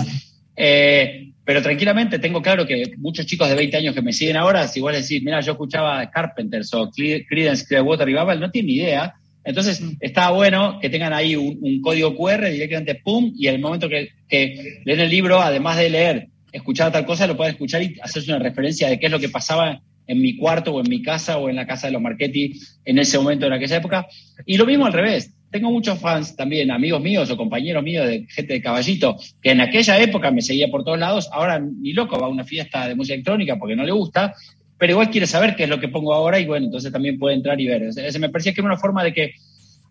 eh, 0.56 1.34
pero 1.44 1.62
tranquilamente 1.62 2.20
tengo 2.20 2.42
claro 2.42 2.66
que 2.66 2.94
muchos 2.98 3.26
chicos 3.26 3.50
de 3.50 3.56
20 3.56 3.76
años 3.76 3.94
que 3.94 4.02
me 4.02 4.14
siguen 4.14 4.38
ahora, 4.38 4.68
si 4.68 4.80
vos 4.80 4.94
decís, 4.94 5.22
mira, 5.22 5.42
yo 5.42 5.52
escuchaba 5.52 6.10
Carpenters 6.10 6.74
o 6.74 6.90
Creedence 6.90 7.66
Clearwater 7.66 8.06
Revival, 8.06 8.40
no 8.40 8.50
tienen 8.50 8.68
ni 8.68 8.76
idea. 8.76 9.14
Entonces, 9.46 9.82
estaba 10.00 10.36
bueno 10.36 10.80
que 10.82 10.90
tengan 10.90 11.14
ahí 11.14 11.36
un, 11.36 11.82
código 11.82 12.16
QR 12.16 12.50
directamente, 12.50 12.96
pum, 12.96 13.34
y 13.38 13.48
el 13.48 13.60
momento 13.60 13.90
que, 13.90 14.10
que 14.28 14.82
leen 14.86 15.00
el 15.00 15.10
libro, 15.10 15.42
además 15.42 15.78
de 15.78 15.90
leer 15.90 16.28
escuchar 16.54 16.92
tal 16.92 17.06
cosa, 17.06 17.28
lo 17.28 17.36
pueden 17.36 17.54
escuchar 17.54 17.82
y 17.82 17.98
hacerse 18.02 18.32
una 18.32 18.40
referencia 18.40 18.88
de 18.88 19.00
qué 19.00 19.08
es 19.08 19.12
lo 19.12 19.20
que 19.20 19.28
pasaba 19.28 19.82
en 20.06 20.22
mi 20.22 20.38
cuarto 20.38 20.74
o 20.74 20.80
en 20.80 20.90
mi 20.90 21.02
casa 21.02 21.38
o 21.38 21.50
en 21.50 21.56
la 21.56 21.66
casa 21.66 21.88
de 21.88 21.94
los 21.94 22.02
Marchetti 22.02 22.54
en 22.86 23.00
ese 23.00 23.18
momento, 23.18 23.48
en 23.48 23.54
aquella 23.54 23.78
época. 23.78 24.08
Y 24.46 24.58
lo 24.58 24.66
mismo 24.66 24.86
al 24.86 24.94
revés. 24.94 25.34
Tengo 25.50 25.70
muchos 25.70 26.00
fans 26.00 26.36
también, 26.36 26.72
amigos 26.72 27.00
míos 27.00 27.30
o 27.30 27.38
compañeros 27.38 27.84
míos 27.84 28.08
de 28.08 28.26
gente 28.28 28.54
de 28.54 28.62
caballito, 28.62 29.18
que 29.40 29.52
en 29.52 29.62
aquella 29.62 30.00
época 30.00 30.32
me 30.32 30.42
seguía 30.42 30.68
por 30.68 30.84
todos 30.84 30.98
lados, 30.98 31.30
ahora 31.32 31.60
ni 31.60 31.94
loco 31.94 32.18
va 32.18 32.26
a 32.26 32.30
una 32.30 32.44
fiesta 32.44 32.88
de 32.88 32.96
música 32.96 33.14
electrónica 33.14 33.58
porque 33.60 33.76
no 33.76 33.84
le 33.84 33.92
gusta, 33.92 34.34
pero 34.78 34.94
igual 34.94 35.10
quiere 35.10 35.28
saber 35.28 35.56
qué 35.56 35.64
es 35.64 35.70
lo 35.70 35.80
que 35.80 35.88
pongo 35.88 36.14
ahora 36.14 36.40
y 36.40 36.46
bueno, 36.46 36.66
entonces 36.66 36.92
también 36.92 37.20
puede 37.20 37.36
entrar 37.36 37.60
y 37.60 37.68
ver. 37.68 37.84
Ese 37.84 38.20
me 38.20 38.30
parecía 38.30 38.54
que 38.54 38.62
era 38.62 38.70
una 38.70 38.78
forma 38.78 39.04
de 39.04 39.14
que, 39.14 39.32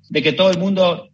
de 0.09 0.23
que 0.23 0.33
todo 0.33 0.51
el 0.51 0.59
mundo 0.59 1.09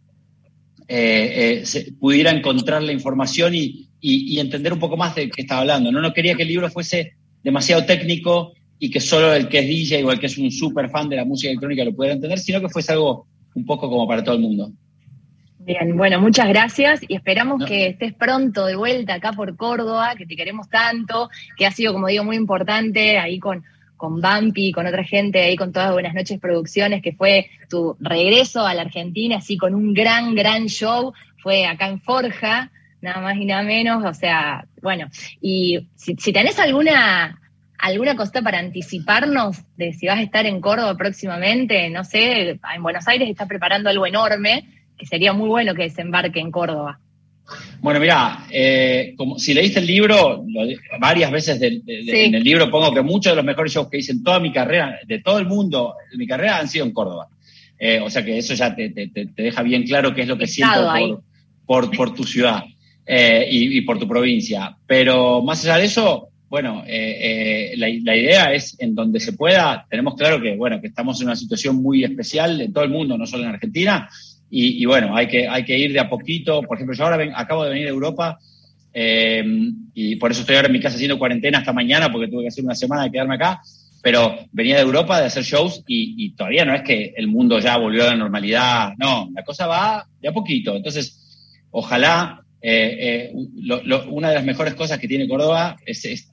eh, 0.87 1.63
eh, 1.63 1.91
pudiera 1.99 2.31
encontrar 2.31 2.81
la 2.81 2.91
información 2.91 3.53
y, 3.55 3.89
y, 4.01 4.39
entender 4.39 4.73
un 4.73 4.79
poco 4.79 4.97
más 4.97 5.15
de 5.15 5.29
qué 5.29 5.43
estaba 5.43 5.61
hablando. 5.61 5.91
¿no? 5.91 6.01
no 6.01 6.13
quería 6.13 6.35
que 6.35 6.43
el 6.43 6.47
libro 6.47 6.69
fuese 6.69 7.13
demasiado 7.43 7.85
técnico 7.85 8.53
y 8.79 8.89
que 8.89 8.99
solo 8.99 9.33
el 9.33 9.47
que 9.49 9.59
es 9.59 9.67
DJ 9.67 10.03
o 10.03 10.11
el 10.11 10.19
que 10.19 10.27
es 10.27 10.37
un 10.37 10.51
súper 10.51 10.89
fan 10.89 11.09
de 11.09 11.17
la 11.17 11.25
música 11.25 11.49
electrónica 11.49 11.83
lo 11.83 11.93
pudiera 11.93 12.15
entender, 12.15 12.39
sino 12.39 12.61
que 12.61 12.69
fuese 12.69 12.93
algo 12.93 13.27
un 13.55 13.65
poco 13.65 13.89
como 13.89 14.07
para 14.07 14.23
todo 14.23 14.35
el 14.35 14.41
mundo. 14.41 14.71
Bien, 15.69 15.95
bueno, 15.95 16.19
muchas 16.19 16.47
gracias 16.47 17.01
y 17.07 17.13
esperamos 17.13 17.63
que 17.63 17.89
estés 17.89 18.15
pronto 18.15 18.65
de 18.65 18.75
vuelta 18.75 19.13
acá 19.13 19.33
por 19.33 19.55
Córdoba, 19.55 20.15
que 20.17 20.25
te 20.25 20.35
queremos 20.35 20.67
tanto, 20.67 21.29
que 21.55 21.67
ha 21.67 21.71
sido, 21.71 21.93
como 21.93 22.07
digo, 22.07 22.23
muy 22.23 22.37
importante 22.37 23.19
ahí 23.19 23.37
con, 23.37 23.63
con 23.95 24.19
Bumpy, 24.19 24.71
con 24.71 24.87
otra 24.87 25.03
gente, 25.03 25.43
ahí 25.43 25.55
con 25.55 25.71
todas 25.71 25.91
Buenas 25.91 26.15
noches 26.15 26.39
Producciones, 26.39 27.03
que 27.03 27.11
fue 27.11 27.51
tu 27.69 27.95
regreso 27.99 28.65
a 28.65 28.73
la 28.73 28.81
Argentina, 28.81 29.37
así 29.37 29.57
con 29.57 29.75
un 29.75 29.93
gran, 29.93 30.33
gran 30.33 30.65
show, 30.65 31.13
fue 31.37 31.67
acá 31.67 31.87
en 31.87 32.01
Forja, 32.01 32.71
nada 33.01 33.21
más 33.21 33.37
y 33.37 33.45
nada 33.45 33.61
menos, 33.61 34.03
o 34.03 34.13
sea, 34.15 34.65
bueno, 34.81 35.05
y 35.39 35.87
si, 35.93 36.15
tenés 36.33 36.57
alguna 36.57 37.39
alguna 37.77 38.15
cosa 38.15 38.41
para 38.41 38.57
anticiparnos 38.57 39.57
de 39.77 39.93
si 39.93 40.07
vas 40.07 40.17
a 40.17 40.23
estar 40.23 40.47
en 40.47 40.61
Córdoba 40.61 40.97
próximamente, 40.97 41.91
no 41.91 42.03
sé, 42.03 42.59
en 42.73 42.81
Buenos 42.83 43.07
Aires 43.07 43.29
está 43.29 43.45
preparando 43.45 43.91
algo 43.91 44.07
enorme, 44.07 44.65
que 44.99 45.05
sería 45.05 45.33
muy 45.33 45.49
bueno 45.49 45.73
que 45.73 45.83
desembarque 45.83 46.39
en 46.39 46.51
Córdoba. 46.51 46.99
Bueno, 47.79 47.99
mira, 47.99 48.45
eh, 48.51 49.15
como 49.17 49.39
si 49.39 49.55
leíste 49.55 49.79
el 49.79 49.87
libro, 49.87 50.45
varias 50.99 51.31
veces 51.31 51.59
en 51.61 52.35
el 52.35 52.43
libro 52.43 52.69
pongo 52.69 52.93
que 52.93 53.01
muchos 53.01 53.31
de 53.31 53.37
los 53.37 53.45
mejores 53.45 53.73
shows 53.73 53.89
que 53.89 53.97
hice 53.97 54.11
en 54.11 54.23
toda 54.23 54.39
mi 54.39 54.51
carrera, 54.51 54.99
de 55.07 55.19
todo 55.19 55.39
el 55.39 55.47
mundo, 55.47 55.95
de 56.11 56.17
mi 56.17 56.27
carrera, 56.27 56.59
han 56.59 56.67
sido 56.67 56.85
en 56.85 56.91
Córdoba. 56.91 57.27
o 58.03 58.09
sea 58.09 58.23
que 58.23 58.37
eso 58.37 58.53
ya 58.53 58.75
te, 58.75 58.91
deja 59.35 59.63
bien 59.63 59.83
claro 59.83 60.13
qué 60.13 60.21
es 60.21 60.27
lo 60.27 60.37
que 60.37 60.45
siento 60.45 61.23
por, 61.65 61.89
por, 61.95 62.13
tu 62.13 62.23
ciudad 62.23 62.63
y, 63.07 63.77
y, 63.77 63.81
por 63.81 63.97
tu 63.97 64.07
provincia. 64.07 64.77
Pero 64.85 65.41
más 65.41 65.63
allá 65.63 65.77
de 65.77 65.85
eso, 65.85 66.29
bueno, 66.49 66.83
eh, 66.87 67.73
eh, 67.73 67.77
la, 67.77 67.89
idea 67.89 68.51
es 68.53 68.75
en 68.79 68.95
donde 68.95 69.19
se 69.19 69.33
pueda, 69.33 69.85
tenemos 69.87 70.15
claro 70.15 70.41
que, 70.41 70.55
bueno, 70.55 70.81
que 70.81 70.87
estamos 70.87 71.21
en 71.21 71.27
una 71.27 71.35
situación 71.35 71.75
muy 71.75 72.03
especial 72.03 72.59
en 72.59 72.73
todo 72.73 72.83
el 72.83 72.89
mundo, 72.89 73.17
no 73.17 73.27
solo 73.27 73.43
en 73.43 73.49
Argentina, 73.49 74.09
y, 74.51 74.85
bueno, 74.85 75.15
hay 75.15 75.27
que, 75.27 75.47
hay 75.47 75.63
que 75.63 75.77
ir 75.77 75.93
de 75.93 75.99
a 75.99 76.09
poquito. 76.09 76.61
Por 76.63 76.77
ejemplo, 76.77 76.95
yo 76.95 77.03
ahora 77.03 77.33
acabo 77.35 77.63
de 77.63 77.69
venir 77.69 77.85
de 77.85 77.91
Europa 77.91 78.39
eh, 78.93 79.43
y 79.93 80.15
por 80.15 80.31
eso 80.31 80.41
estoy 80.41 80.55
ahora 80.55 80.67
en 80.67 80.73
mi 80.73 80.79
casa 80.79 80.95
haciendo 80.95 81.19
cuarentena 81.19 81.59
hasta 81.59 81.73
mañana, 81.73 82.11
porque 82.11 82.27
tuve 82.27 82.43
que 82.43 82.47
hacer 82.47 82.63
una 82.63 82.75
semana 82.75 83.03
de 83.03 83.11
quedarme 83.11 83.35
acá, 83.35 83.61
pero 84.01 84.37
venía 84.51 84.77
de 84.77 84.81
Europa 84.81 85.19
de 85.19 85.27
hacer 85.27 85.43
shows 85.43 85.83
y, 85.87 86.25
y 86.25 86.31
todavía 86.31 86.65
no 86.65 86.73
es 86.73 86.81
que 86.81 87.13
el 87.15 87.27
mundo 87.27 87.59
ya 87.59 87.77
volvió 87.77 88.03
a 88.03 88.07
la 88.07 88.15
normalidad, 88.15 88.93
no, 88.97 89.29
la 89.33 89.43
cosa 89.43 89.67
va 89.67 90.07
de 90.19 90.29
a 90.29 90.33
poquito. 90.33 90.75
Entonces, 90.75 91.67
ojalá 91.71 92.43
eh, 92.61 93.31
eh, 93.31 94.03
una 94.09 94.29
de 94.29 94.35
las 94.35 94.43
mejores 94.43 94.73
cosas 94.73 94.99
que 94.99 95.07
tiene 95.07 95.29
Córdoba 95.29 95.77
es, 95.85 96.29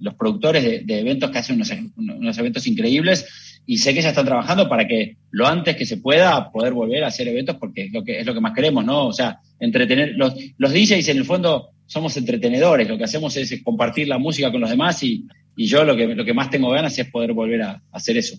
los 0.00 0.14
productores 0.14 0.84
de, 0.84 0.98
eventos 0.98 1.30
que 1.30 1.38
hacen 1.38 1.62
unos, 1.96 2.38
eventos 2.38 2.66
increíbles 2.66 3.49
y 3.66 3.78
sé 3.78 3.94
que 3.94 4.02
ya 4.02 4.10
están 4.10 4.26
trabajando 4.26 4.68
para 4.68 4.86
que 4.86 5.16
lo 5.30 5.46
antes 5.46 5.76
que 5.76 5.86
se 5.86 5.98
pueda 5.98 6.50
poder 6.50 6.72
volver 6.72 7.04
a 7.04 7.08
hacer 7.08 7.28
eventos 7.28 7.56
porque 7.56 7.84
es 7.84 7.92
lo 7.92 8.02
que, 8.02 8.20
es 8.20 8.26
lo 8.26 8.34
que 8.34 8.40
más 8.40 8.54
queremos, 8.54 8.84
¿no? 8.84 9.06
O 9.06 9.12
sea, 9.12 9.40
entretener, 9.58 10.12
los, 10.16 10.34
los 10.58 10.72
DJs 10.72 11.08
en 11.08 11.18
el 11.18 11.24
fondo 11.24 11.70
somos 11.86 12.16
entretenedores, 12.16 12.88
lo 12.88 12.96
que 12.96 13.04
hacemos 13.04 13.36
es 13.36 13.62
compartir 13.62 14.06
la 14.08 14.18
música 14.18 14.50
con 14.52 14.60
los 14.60 14.70
demás 14.70 15.02
y, 15.02 15.26
yo 15.56 15.84
lo 15.84 15.94
que, 15.94 16.06
lo 16.14 16.24
que 16.24 16.32
más 16.32 16.48
tengo 16.48 16.70
ganas 16.70 16.98
es 16.98 17.10
poder 17.10 17.34
volver 17.34 17.62
a 17.62 17.82
hacer 17.92 18.16
eso. 18.16 18.38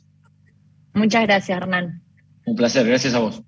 Muchas 0.93 1.23
gracias, 1.23 1.55
Hernán. 1.55 2.01
Un 2.45 2.55
placer, 2.55 2.87
gracias 2.87 3.13
a 3.13 3.19
vos. 3.19 3.43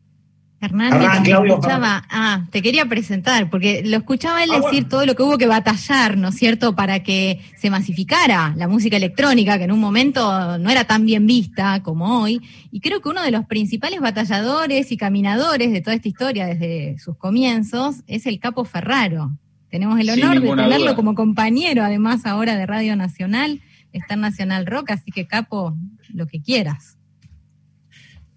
Hernán, 0.63 1.23
te 1.23 1.31
escuchaba, 1.31 2.05
ah, 2.09 2.45
te 2.49 2.61
quería 2.61 2.85
presentar, 2.85 3.49
porque 3.49 3.83
lo 3.85 3.97
escuchaba 3.97 4.43
él 4.45 4.49
ah, 4.53 4.61
decir 4.61 4.87
todo 4.87 5.05
lo 5.05 5.13
que 5.13 5.21
hubo 5.21 5.37
que 5.37 5.45
batallar, 5.45 6.17
¿no 6.17 6.29
es 6.29 6.35
cierto?, 6.35 6.73
para 6.73 7.03
que 7.03 7.41
se 7.57 7.69
masificara 7.69 8.53
la 8.55 8.69
música 8.69 8.95
electrónica, 8.95 9.57
que 9.57 9.65
en 9.65 9.73
un 9.73 9.81
momento 9.81 10.57
no 10.59 10.69
era 10.69 10.85
tan 10.85 11.05
bien 11.05 11.27
vista 11.27 11.83
como 11.83 12.21
hoy. 12.21 12.39
Y 12.71 12.79
creo 12.79 13.01
que 13.01 13.09
uno 13.09 13.21
de 13.21 13.31
los 13.31 13.45
principales 13.45 13.99
batalladores 13.99 14.91
y 14.93 14.97
caminadores 14.97 15.73
de 15.73 15.81
toda 15.81 15.97
esta 15.97 16.07
historia 16.07 16.45
desde 16.45 16.97
sus 16.97 17.17
comienzos 17.17 17.97
es 18.07 18.25
el 18.25 18.39
Capo 18.39 18.63
Ferraro. 18.63 19.37
Tenemos 19.69 19.99
el 19.99 20.09
honor 20.11 20.39
de 20.39 20.47
tenerlo 20.47 20.95
como 20.95 21.13
compañero, 21.13 21.83
además 21.83 22.25
ahora 22.25 22.55
de 22.55 22.65
Radio 22.65 22.95
Nacional, 22.95 23.59
está 23.91 24.13
en 24.13 24.21
Nacional 24.21 24.65
Rock, 24.65 24.91
así 24.91 25.11
que 25.11 25.27
Capo, 25.27 25.75
lo 26.13 26.25
que 26.27 26.41
quieras. 26.41 26.97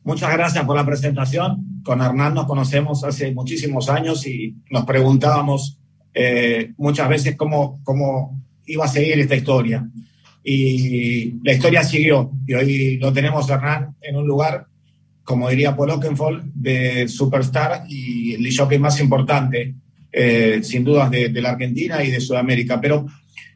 Muchas 0.06 0.32
gracias 0.32 0.64
por 0.64 0.76
la 0.76 0.86
presentación. 0.86 1.80
Con 1.82 2.00
Hernán 2.00 2.32
nos 2.32 2.46
conocemos 2.46 3.02
hace 3.02 3.32
muchísimos 3.32 3.88
años 3.88 4.24
y 4.24 4.54
nos 4.70 4.84
preguntábamos 4.84 5.80
eh, 6.14 6.70
muchas 6.76 7.08
veces 7.08 7.34
cómo, 7.34 7.80
cómo 7.82 8.40
iba 8.66 8.84
a 8.84 8.88
seguir 8.88 9.18
esta 9.18 9.34
historia. 9.34 9.84
Y 10.44 11.42
la 11.42 11.54
historia 11.54 11.82
siguió. 11.82 12.30
Y 12.46 12.54
hoy 12.54 12.98
lo 12.98 13.12
tenemos 13.12 13.50
Hernán 13.50 13.96
en 14.00 14.14
un 14.14 14.28
lugar, 14.28 14.68
como 15.24 15.50
diría 15.50 15.76
Paul 15.76 15.90
Oakenfold, 15.90 16.52
de 16.54 17.08
superstar 17.08 17.82
y 17.88 18.34
el 18.34 18.56
jockey 18.56 18.78
más 18.78 19.00
importante, 19.00 19.74
eh, 20.12 20.60
sin 20.62 20.84
dudas, 20.84 21.10
de, 21.10 21.30
la 21.30 21.50
Argentina 21.50 22.04
y 22.04 22.12
de 22.12 22.20
Sudamérica. 22.20 22.80
Pero 22.80 23.06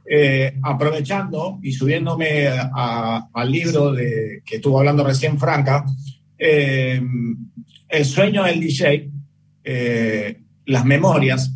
eh, 0.04 0.58
aprovechando 0.64 1.60
y 1.62 1.70
subiéndome 1.70 2.48
al 2.48 3.52
libro 3.52 3.92
de, 3.92 4.42
que 4.44 4.56
estuvo 4.56 4.80
hablando 4.80 5.04
recién 5.04 5.38
Franca, 5.38 5.86
eh, 6.40 7.02
el 7.88 8.04
sueño 8.06 8.44
del 8.44 8.60
DJ, 8.60 9.10
eh, 9.62 10.40
las 10.64 10.84
memorias 10.86 11.54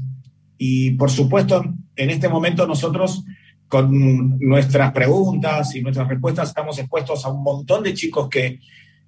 y 0.58 0.90
por 0.92 1.10
supuesto 1.10 1.64
en 1.96 2.10
este 2.10 2.28
momento 2.28 2.66
nosotros 2.66 3.24
con 3.66 4.38
nuestras 4.38 4.92
preguntas 4.92 5.74
y 5.74 5.80
nuestras 5.80 6.06
respuestas 6.06 6.48
estamos 6.48 6.78
expuestos 6.78 7.24
a 7.24 7.30
un 7.30 7.42
montón 7.42 7.82
de 7.82 7.94
chicos 7.94 8.28
que 8.28 8.60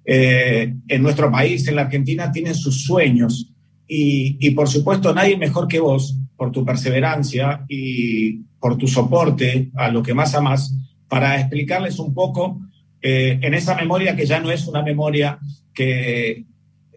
eh, 0.03 0.73
en 0.87 1.03
nuestro 1.03 1.31
país, 1.31 1.67
en 1.67 1.75
la 1.75 1.83
Argentina, 1.83 2.31
tienen 2.31 2.55
sus 2.55 2.83
sueños. 2.83 3.53
Y, 3.87 4.37
y 4.39 4.51
por 4.51 4.67
supuesto 4.67 5.13
nadie 5.13 5.37
mejor 5.37 5.67
que 5.67 5.79
vos 5.79 6.17
por 6.35 6.51
tu 6.51 6.65
perseverancia 6.65 7.65
y 7.69 8.39
por 8.59 8.77
tu 8.77 8.87
soporte 8.87 9.69
a 9.75 9.89
lo 9.89 10.01
que 10.01 10.13
más 10.13 10.33
amas 10.33 10.75
para 11.07 11.39
explicarles 11.39 11.99
un 11.99 12.13
poco 12.13 12.59
en 13.01 13.53
esa 13.53 13.75
memoria 13.75 14.15
que 14.15 14.25
ya 14.25 14.39
no 14.39 14.51
es 14.51 14.67
una 14.67 14.81
memoria 14.81 15.39
que 15.73 16.45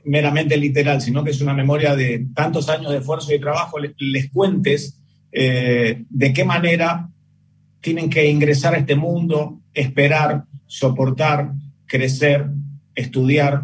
meramente 0.05 0.57
literal, 0.57 1.01
sino 1.01 1.25
que 1.25 1.31
es 1.31 1.41
una 1.41 1.55
memoria 1.55 1.95
de 1.95 2.27
tantos 2.35 2.69
años 2.69 2.91
de 2.91 2.99
esfuerzo 2.99 3.35
y 3.35 3.41
trabajo, 3.41 3.79
les, 3.79 4.31
cuentes 4.31 5.01
eh, 5.33 6.05
de 6.09 6.33
qué 6.33 6.45
manera 6.45 7.09
tienen 7.81 8.11
que 8.11 8.29
ingresar 8.29 8.75
a 8.75 8.79
este 8.79 8.97
mundo, 8.97 9.61
esperar, 9.75 10.45
soportar, 10.67 11.53
crecer, 11.87 12.47
estudiar 12.95 13.63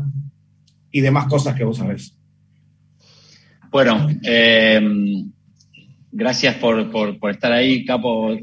y 0.90 1.00
demás 1.00 1.26
cosas 1.26 1.54
que 1.54 1.64
vos 1.64 1.78
sabés. 1.78 2.14
Bueno, 3.70 4.08
eh, 4.22 4.80
gracias 6.16 6.56
por, 6.56 7.18
estar 7.30 7.52
ahí, 7.52 7.84
Capo. 7.84 8.34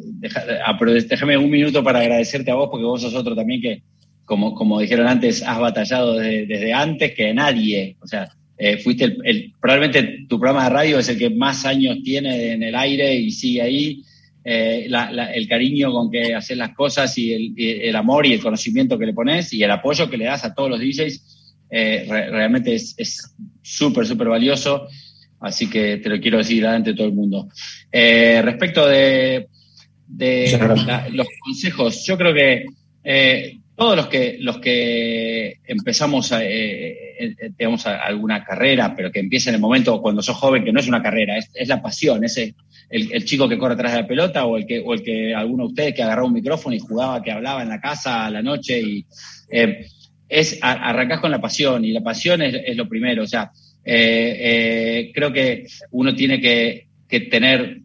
déjame 1.09 1.37
un 1.37 1.49
minuto 1.49 1.83
para 1.83 1.99
agradecerte 1.99 2.51
a 2.51 2.55
vos, 2.55 2.69
porque 2.69 2.85
vos 2.85 3.01
sos 3.01 3.15
otro 3.15 3.35
también 3.35 3.61
que, 3.61 3.81
como, 4.25 4.53
como 4.53 4.79
dijeron 4.79 5.07
antes, 5.07 5.41
has 5.41 5.59
batallado 5.59 6.13
desde, 6.13 6.71
antes 6.71 7.13
que 7.15 7.33
nadie. 7.33 7.97
O 7.99 8.07
sea, 8.07 8.29
eh, 8.57 8.77
fuiste 8.77 9.17
el, 9.23 9.53
probablemente 9.59 10.25
tu 10.29 10.39
programa 10.39 10.65
de 10.65 10.69
radio 10.69 10.99
es 10.99 11.09
el 11.09 11.17
que 11.17 11.31
más 11.31 11.65
años 11.65 11.97
tiene 12.03 12.51
en 12.51 12.61
el 12.61 12.75
aire 12.75 13.15
y 13.15 13.31
sigue 13.31 13.61
ahí. 13.61 14.03
Eh, 14.45 14.87
el 14.87 15.47
cariño 15.47 15.91
con 15.91 16.11
que 16.11 16.35
haces 16.35 16.57
las 16.57 16.75
cosas 16.75 17.17
y 17.17 17.55
el, 17.55 17.95
amor 17.95 18.25
y 18.25 18.33
el 18.33 18.41
conocimiento 18.41 18.99
que 18.99 19.05
le 19.05 19.13
pones 19.13 19.53
y 19.53 19.63
el 19.63 19.71
apoyo 19.71 20.09
que 20.09 20.17
le 20.17 20.25
das 20.25 20.43
a 20.43 20.53
todos 20.53 20.69
los 20.69 20.81
DJs 20.81 21.65
eh, 21.71 22.05
realmente 22.09 22.75
es 22.75 23.35
súper, 23.61 24.05
súper 24.05 24.27
valioso. 24.27 24.87
Así 25.43 25.69
que 25.69 25.97
te 25.97 26.09
lo 26.09 26.19
quiero 26.19 26.39
decir 26.39 26.63
delante 26.63 26.91
de 26.91 26.95
todo 26.95 27.07
el 27.07 27.13
mundo. 27.13 27.47
respecto 27.91 28.87
de, 28.87 29.47
los 31.11 31.27
consejos, 31.45 32.05
yo 32.05 32.17
creo 32.17 32.33
que 32.33 32.65
todos 33.75 33.95
los 33.95 34.07
que, 34.07 34.37
los 34.39 34.59
que 34.59 35.59
empezamos 35.65 36.31
a, 36.31 36.43
eh, 36.43 37.15
eh, 37.19 37.35
digamos, 37.57 37.85
alguna 37.87 38.43
carrera, 38.43 38.93
pero 38.95 39.11
que 39.11 39.19
empieza 39.19 39.49
en 39.49 39.55
el 39.55 39.61
momento 39.61 40.01
cuando 40.01 40.21
sos 40.21 40.37
joven, 40.37 40.63
que 40.63 40.71
no 40.71 40.79
es 40.79 40.87
una 40.87 41.01
carrera, 41.01 41.37
es, 41.37 41.67
la 41.67 41.81
pasión, 41.81 42.23
ese 42.23 42.53
el, 42.89 43.25
chico 43.25 43.49
que 43.49 43.57
corre 43.57 43.73
atrás 43.73 43.93
de 43.93 44.01
la 44.01 44.07
pelota 44.07 44.45
o 44.45 44.57
el 44.57 44.67
que, 44.67 44.79
o 44.79 44.93
el 44.93 45.01
que 45.01 45.33
alguno 45.33 45.63
de 45.63 45.69
ustedes 45.69 45.95
que 45.95 46.03
agarró 46.03 46.27
un 46.27 46.33
micrófono 46.33 46.75
y 46.75 46.79
jugaba, 46.79 47.23
que 47.23 47.31
hablaba 47.31 47.63
en 47.63 47.69
la 47.69 47.81
casa 47.81 48.25
a 48.25 48.29
la 48.29 48.43
noche 48.43 48.79
y 48.79 49.05
eh, 49.49 49.87
es 50.29 50.59
arrancás 50.61 51.19
con 51.19 51.31
la 51.31 51.41
pasión 51.41 51.83
y 51.83 51.91
la 51.91 52.01
pasión 52.01 52.41
es, 52.41 52.75
lo 52.75 52.87
primero, 52.87 53.23
o 53.23 53.27
sea, 53.27 53.51
creo 53.83 55.33
que 55.33 55.67
uno 55.91 56.15
tiene 56.15 56.39
que, 56.39 56.87
que, 57.07 57.19
tener 57.21 57.81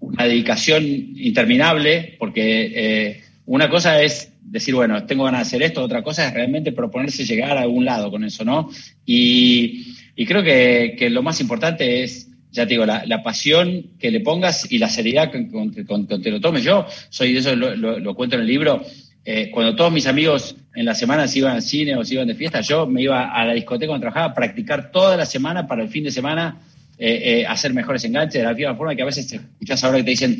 una 0.00 0.24
dedicación 0.24 0.84
interminable 0.84 2.16
porque 2.18 3.20
una 3.46 3.68
cosa 3.68 4.02
es 4.02 4.30
decir, 4.50 4.74
bueno, 4.74 5.06
tengo 5.06 5.24
ganas 5.24 5.40
de 5.40 5.46
hacer 5.46 5.62
esto, 5.62 5.82
otra 5.82 6.02
cosa 6.02 6.26
es 6.26 6.34
realmente 6.34 6.72
proponerse 6.72 7.24
llegar 7.24 7.56
a 7.56 7.62
algún 7.62 7.84
lado 7.84 8.10
con 8.10 8.24
eso, 8.24 8.44
¿no? 8.44 8.68
Y, 9.06 9.94
creo 10.26 10.42
que, 10.42 11.08
lo 11.10 11.22
más 11.22 11.40
importante 11.40 12.02
es, 12.02 12.28
ya 12.50 12.64
te 12.66 12.74
digo, 12.74 12.84
la, 12.84 13.22
pasión 13.22 13.92
que 13.98 14.10
le 14.10 14.20
pongas 14.20 14.70
y 14.70 14.78
la 14.78 14.88
seriedad 14.88 15.30
con 15.30 16.06
que 16.06 16.18
te 16.18 16.30
lo 16.30 16.40
tomes. 16.40 16.64
Yo 16.64 16.86
soy 17.08 17.36
eso, 17.36 17.54
lo, 17.54 18.14
cuento 18.14 18.36
en 18.36 18.42
el 18.42 18.48
libro, 18.48 18.84
eh, 19.24 19.50
cuando 19.52 19.76
todos 19.76 19.92
mis 19.92 20.06
amigos 20.06 20.56
en 20.74 20.84
la 20.84 20.94
semana 20.94 21.26
se 21.26 21.38
iban 21.38 21.54
al 21.54 21.62
cine 21.62 21.96
o 21.96 22.04
se 22.04 22.14
iban 22.14 22.28
de 22.28 22.34
fiesta, 22.34 22.60
yo 22.60 22.86
me 22.86 23.02
iba 23.02 23.30
a 23.32 23.44
la 23.44 23.54
discoteca 23.54 23.88
cuando 23.88 24.04
trabajaba 24.04 24.32
a 24.32 24.34
practicar 24.34 24.90
toda 24.90 25.16
la 25.16 25.26
semana 25.26 25.66
para 25.66 25.82
el 25.82 25.88
fin 25.88 26.04
de 26.04 26.10
semana 26.10 26.60
eh, 26.98 27.40
eh, 27.40 27.46
hacer 27.46 27.72
mejores 27.72 28.04
enganches, 28.04 28.40
de 28.40 28.46
la 28.46 28.54
misma 28.54 28.76
forma 28.76 28.94
que 28.94 29.02
a 29.02 29.06
veces 29.06 29.32
escuchas 29.32 29.82
ahora 29.82 29.98
que 29.98 30.04
te 30.04 30.10
dicen, 30.10 30.38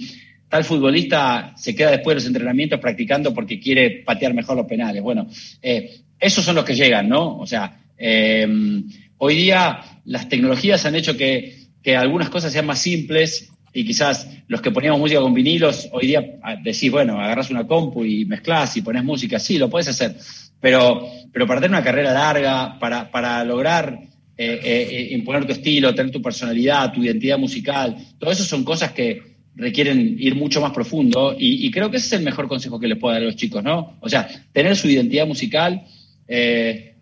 tal 0.50 0.64
futbolista 0.64 1.54
se 1.56 1.74
queda 1.74 1.92
después 1.92 2.14
de 2.14 2.16
los 2.16 2.26
entrenamientos 2.26 2.80
practicando 2.80 3.32
porque 3.32 3.58
quiere 3.58 4.02
patear 4.04 4.34
mejor 4.34 4.56
los 4.56 4.66
penales. 4.66 5.00
Bueno, 5.00 5.28
eh, 5.62 6.00
esos 6.18 6.44
son 6.44 6.56
los 6.56 6.64
que 6.64 6.74
llegan, 6.74 7.08
¿no? 7.08 7.38
O 7.38 7.46
sea, 7.46 7.80
em, 7.96 8.84
hoy 9.18 9.36
día 9.36 9.80
las 10.04 10.28
tecnologías 10.28 10.84
han 10.84 10.96
hecho 10.96 11.16
que, 11.16 11.58
algunas 11.96 12.28
cosas 12.28 12.52
sean 12.52 12.66
más 12.66 12.80
simples 12.80 13.50
y 13.72 13.84
quizás 13.84 14.28
los 14.48 14.60
que 14.60 14.70
poníamos 14.70 15.00
música 15.00 15.20
con 15.20 15.34
vinilos, 15.34 15.88
hoy 15.92 16.08
día 16.08 16.38
ah, 16.42 16.56
decís, 16.62 16.90
bueno, 16.90 17.20
agarras 17.20 17.50
una 17.50 17.66
compu 17.66 18.04
y 18.04 18.24
mezclas 18.24 18.76
y 18.76 18.82
pones 18.82 19.04
música, 19.04 19.38
sí, 19.38 19.58
lo 19.58 19.70
puedes 19.70 19.88
hacer, 19.88 20.16
pero, 20.60 21.06
pero 21.32 21.46
para 21.46 21.60
tener 21.60 21.76
una 21.76 21.84
carrera 21.84 22.12
larga, 22.12 22.78
para, 22.78 23.10
para 23.10 23.44
lograr 23.44 23.98
eh, 24.36 24.60
eh, 24.62 25.08
imponer 25.12 25.46
tu 25.46 25.52
estilo, 25.52 25.94
tener 25.94 26.12
tu 26.12 26.22
personalidad, 26.22 26.92
tu 26.92 27.02
identidad 27.02 27.38
musical, 27.38 27.96
todo 28.18 28.30
eso 28.30 28.44
son 28.44 28.64
cosas 28.64 28.92
que, 28.92 29.30
requieren 29.60 30.16
ir 30.18 30.34
mucho 30.34 30.60
más 30.60 30.72
profundo 30.72 31.34
y, 31.38 31.70
creo 31.70 31.90
que 31.90 31.98
ese 31.98 32.06
es 32.06 32.12
el 32.14 32.22
mejor 32.22 32.48
consejo 32.48 32.78
que 32.78 32.88
les 32.88 32.98
puedo 32.98 33.12
dar 33.12 33.22
a 33.22 33.26
los 33.26 33.36
chicos, 33.36 33.62
¿no? 33.62 33.96
O 34.00 34.08
sea, 34.08 34.28
tener 34.52 34.76
su 34.76 34.88
identidad 34.88 35.26
musical, 35.26 35.84
eh, 36.28 36.94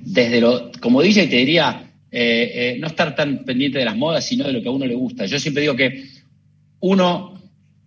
desde 0.00 0.40
lo, 0.40 0.72
como 0.80 1.02
DJ 1.02 1.26
te 1.26 1.36
diría, 1.36 1.92
eh, 2.16 2.76
no 2.78 2.86
estar 2.86 3.14
tan 3.14 3.44
pendiente 3.44 3.78
de 3.78 3.84
las 3.84 3.96
modas, 3.96 4.24
sino 4.24 4.44
de 4.44 4.52
lo 4.52 4.62
que 4.62 4.68
a 4.68 4.72
uno 4.72 4.86
le 4.86 4.94
gusta. 4.94 5.26
Yo 5.26 5.38
siempre 5.38 5.62
digo 5.62 5.76
que 5.76 6.04
uno 6.80 7.34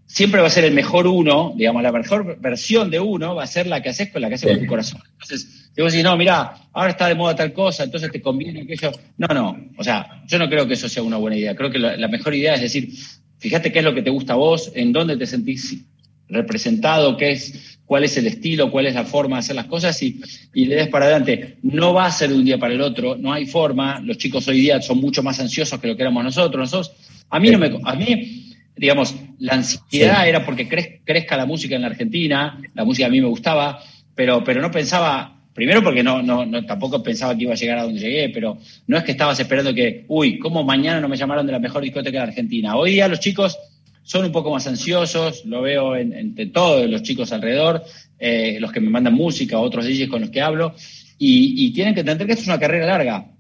siempre 0.08 0.42
va 0.42 0.48
a 0.48 0.52
ser 0.52 0.64
el 0.64 0.74
mejor 0.74 1.06
uno, 1.06 1.54
digamos, 1.56 1.84
la 1.84 1.92
mejor 1.92 2.40
versión 2.40 2.90
de 2.90 3.00
uno 3.00 3.36
va 3.36 3.44
a 3.44 3.48
ser 3.48 3.68
la 3.68 3.82
que 3.82 3.90
haces 3.90 4.10
con 4.12 4.22
la 4.22 4.30
que 4.30 4.36
haces 4.36 4.52
con 4.52 4.62
tu 4.62 4.68
corazón. 4.68 5.02
Entonces, 5.12 5.70
te 5.76 5.84
decir, 5.84 6.04
no, 6.04 6.18
mira, 6.18 6.70
ahora 6.74 6.90
está 6.90 7.08
de 7.08 7.14
moda 7.14 7.36
tal 7.36 7.54
cosa, 7.54 7.84
entonces 7.84 8.12
te 8.12 8.22
conviene 8.22 8.62
aquello. 8.62 8.92
No, 9.18 9.28
no, 9.28 9.70
o 9.78 9.84
sea, 9.84 10.24
yo 10.26 10.40
no 10.40 10.50
creo 10.50 10.68
que 10.68 10.74
eso 10.74 10.90
sea 10.90 11.04
una 11.04 11.18
buena 11.18 11.38
idea. 11.38 11.56
Creo 11.56 11.70
que 11.70 11.78
la, 11.78 12.08
mejor 12.08 12.34
idea 12.34 12.56
es 12.56 12.62
decir, 12.62 12.90
fíjate 13.38 13.72
qué 13.72 13.80
es 13.80 13.86
lo 13.86 13.94
que 13.94 14.02
te 14.02 14.10
gusta 14.10 14.34
a 14.34 14.38
vos, 14.38 14.72
en 14.74 14.92
dónde 14.92 15.18
te 15.18 15.28
sentís 15.28 15.84
representado, 16.30 17.16
qué 17.16 17.34
es, 17.34 17.77
cuál 17.88 18.04
es 18.04 18.16
el 18.18 18.28
estilo, 18.28 18.70
cuál 18.70 18.86
es 18.86 18.94
la 18.94 19.06
forma 19.06 19.38
de 19.38 19.40
hacer 19.40 19.56
las 19.56 19.66
cosas 19.66 20.00
y, 20.04 20.22
y 20.54 20.66
le 20.66 20.76
des 20.76 20.88
para 20.90 21.06
adelante. 21.06 21.58
No 21.64 21.94
va 21.94 22.06
a 22.06 22.12
ser 22.12 22.30
de 22.30 22.36
un 22.36 22.46
día 22.46 22.60
para 22.60 22.76
el 22.76 22.82
otro, 22.82 23.16
no 23.16 23.34
hay 23.34 23.48
forma. 23.48 24.00
Los 24.02 24.18
chicos 24.18 24.48
hoy 24.48 24.60
día 24.60 24.80
son 24.82 25.00
mucho 25.00 25.24
más 25.24 25.40
ansiosos 25.40 25.80
que 25.80 25.88
lo 25.88 25.96
que 25.96 26.04
éramos 26.04 26.24
nosotros. 26.24 26.60
Nosotros, 26.60 26.96
a 27.30 27.40
mí 27.40 27.50
no 27.50 27.58
me, 27.58 27.72
a 27.84 27.96
mí 27.96 28.44
digamos, 28.78 29.16
la 29.40 29.54
ansiedad 29.54 30.28
era 30.28 30.46
porque 30.46 30.68
crezca 31.04 31.36
la 31.36 31.46
música 31.46 31.76
en 31.76 31.82
la 31.82 31.88
Argentina, 31.88 32.62
la 32.74 32.86
música 32.86 33.08
a 33.08 33.10
mí 33.10 33.20
me 33.20 33.28
gustaba, 33.28 33.82
pero, 34.14 34.44
pero 34.44 34.62
no 34.62 34.70
pensaba, 34.70 35.42
primero 35.54 35.84
porque 35.84 36.04
no, 36.04 36.22
no, 36.22 36.46
no, 36.46 36.66
tampoco 36.66 37.02
pensaba 37.02 37.36
que 37.36 37.44
iba 37.44 37.54
a 37.54 37.58
llegar 37.58 37.80
a 37.80 37.84
donde 37.84 38.00
llegué, 38.00 38.30
pero 38.30 38.58
no 38.86 38.98
es 38.98 39.04
que 39.04 39.12
estabas 39.12 39.40
esperando 39.40 39.74
que, 39.74 40.06
uy, 40.08 40.38
¿cómo 40.40 40.64
mañana 40.64 41.02
no 41.02 41.10
me 41.10 41.18
llamaron 41.18 41.46
de 41.46 41.52
la 41.52 41.60
mejor 41.60 41.82
discoteca 41.82 42.20
de 42.20 42.26
la 42.26 42.32
Argentina? 42.32 42.76
Hoy 42.76 42.92
día 42.92 43.08
los 43.08 43.20
chicos 43.20 43.58
son 44.08 44.24
un 44.24 44.32
poco 44.32 44.52
más 44.52 44.66
ansiosos, 44.68 45.44
lo 45.44 45.62
veo 45.62 45.98
entre 45.98 46.46
todos 46.46 46.90
los 46.90 47.04
chicos 47.04 47.34
alrededor, 47.34 47.84
eh, 48.18 48.58
los 48.62 48.72
que 48.72 48.80
me 48.80 48.90
mandan 48.90 49.14
música, 49.14 49.60
otros 49.60 49.86
DJs 49.86 50.08
con 50.08 50.22
los 50.22 50.30
que 50.30 50.40
hablo, 50.40 50.74
y, 51.18 51.66
y 51.66 51.74
tienen 51.74 51.94
que 51.94 52.00
entender 52.00 52.26
que 52.26 52.32
esto 52.32 52.44
es 52.44 52.48
una 52.48 52.58
carrera 52.58 52.86
larga. 52.86 53.32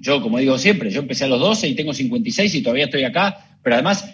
Yo, 0.00 0.20
como 0.20 0.38
digo 0.38 0.58
siempre, 0.58 0.90
yo 0.90 1.02
empecé 1.02 1.26
a 1.26 1.28
los 1.28 1.38
12 1.38 1.68
y 1.68 1.74
tengo 1.76 1.94
56 1.94 2.52
y 2.52 2.62
todavía 2.62 2.86
estoy 2.86 3.04
acá, 3.04 3.56
pero 3.62 3.76
además 3.76 4.12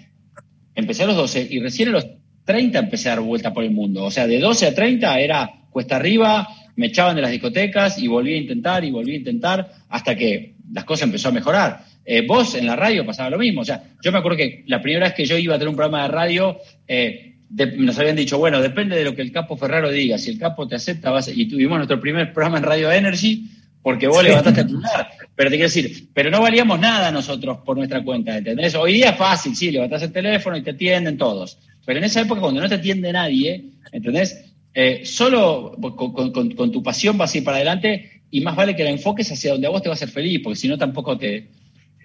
empecé 0.75 1.05
a 1.05 1.07
los 1.07 1.17
12 1.17 1.49
y 1.51 1.61
recién 1.61 1.89
a 1.89 1.93
los 1.93 2.07
30 2.45 2.79
empecé 2.81 3.09
a 3.09 3.13
dar 3.13 3.21
vuelta 3.21 3.55
por 3.55 3.65
el 3.65 3.71
mundo. 3.71 4.05
O 4.05 4.11
sea, 4.11 4.27
de 4.27 4.41
12 4.41 4.67
a 4.67 4.75
30 4.75 5.21
era 5.21 5.51
cuesta 5.71 5.97
arriba, 5.97 6.49
me 6.77 6.89
echaban 6.89 7.17
de 7.17 7.23
las 7.23 7.31
discotecas 7.31 7.99
y 7.99 8.09
volví 8.09 8.35
a 8.35 8.37
intentar 8.37 8.85
y 8.85 8.91
volví 8.91 9.13
a 9.13 9.17
intentar 9.17 9.73
hasta 9.89 10.15
que 10.15 10.55
las 10.71 10.85
cosas 10.85 11.05
empezó 11.05 11.31
a 11.31 11.33
mejorar. 11.33 11.88
Eh, 12.11 12.25
vos 12.27 12.55
en 12.55 12.65
la 12.65 12.75
radio 12.75 13.05
pasaba 13.05 13.29
lo 13.29 13.37
mismo. 13.37 13.61
O 13.61 13.65
sea, 13.67 13.85
yo 14.03 14.11
me 14.11 14.17
acuerdo 14.17 14.39
que 14.39 14.65
la 14.67 14.81
primera 14.81 15.05
vez 15.05 15.15
que 15.15 15.27
yo 15.27 15.37
iba 15.37 15.55
a 15.55 15.59
tener 15.59 15.69
un 15.69 15.77
programa 15.77 16.05
de 16.05 16.09
radio, 16.09 16.59
eh, 16.87 17.35
nos 17.77 17.99
habían 17.99 18.17
dicho, 18.17 18.39
bueno, 18.39 18.63
depende 18.63 18.97
de 18.97 19.05
lo 19.05 19.15
que 19.15 19.21
el 19.21 19.31
capo 19.31 19.59
Ferraro 19.59 19.91
diga. 19.91 20.17
Si 20.17 20.31
el 20.31 20.39
capo 20.39 20.67
te 20.67 20.75
acepta, 20.77 21.11
vas 21.11 21.29
y 21.29 21.47
tuvimos 21.47 21.77
nuestro 21.77 22.01
primer 22.01 22.33
programa 22.33 22.57
en 22.57 22.65
Radio 22.65 22.91
Energy 22.91 23.51
porque 23.83 24.07
vos 24.07 24.25
levantaste 24.25 24.63
a 24.63 24.67
titular. 24.67 25.11
Pero 25.37 25.51
te 25.51 25.57
quiero 25.57 25.69
decir, 25.69 26.09
pero 26.15 26.31
no 26.31 26.41
valíamos 26.41 26.81
nada 26.81 27.13
nosotros 27.13 27.59
por 27.59 27.77
nuestra 27.77 28.03
cuenta, 28.03 28.39
¿entendés? 28.39 28.75
Hoy 28.75 28.95
día 28.95 29.11
es 29.11 29.17
fácil, 29.17 29.55
sí, 29.55 29.71
levantás 29.71 30.03
el 30.03 30.11
teléfono 30.11 30.57
y 30.57 30.63
te 30.63 30.71
atienden 30.71 31.19
todos. 31.19 31.59
Pero 31.85 31.99
en 31.99 32.07
esa 32.07 32.23
época, 32.23 32.41
cuando 32.41 32.63
no 32.63 32.71
te 32.71 32.77
atiende 32.77 33.13
nadie, 33.13 33.67
¿entendés? 33.93 34.47
Eh, 34.73 35.03
solo 35.05 35.77
con, 35.95 36.73
tu 36.73 36.83
pasión 36.83 37.19
vas 37.19 37.35
a 37.35 37.39
ir 37.39 37.45
para 37.45 37.59
adelante 37.59 38.23
y 38.31 38.41
más 38.41 38.57
vale 38.57 38.75
que 38.75 38.85
la 38.85 38.91
enfoques 38.91 39.31
hacia 39.31 39.53
donde 39.53 39.67
a 39.67 39.71
vos 39.71 39.83
te 39.83 39.91
va 39.91 39.93
a 39.93 39.97
hacer 39.97 40.09
feliz, 40.09 40.41
porque 40.43 40.59
si 40.59 40.69
no 40.69 40.79
tampoco 40.79 41.19
te, 41.19 41.49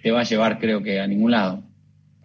te 0.03 0.11
va 0.11 0.19
a 0.19 0.25
llevar, 0.25 0.59
creo 0.59 0.83
que, 0.83 0.99
a 0.99 1.07
ningún 1.07 1.31
lado. 1.31 1.63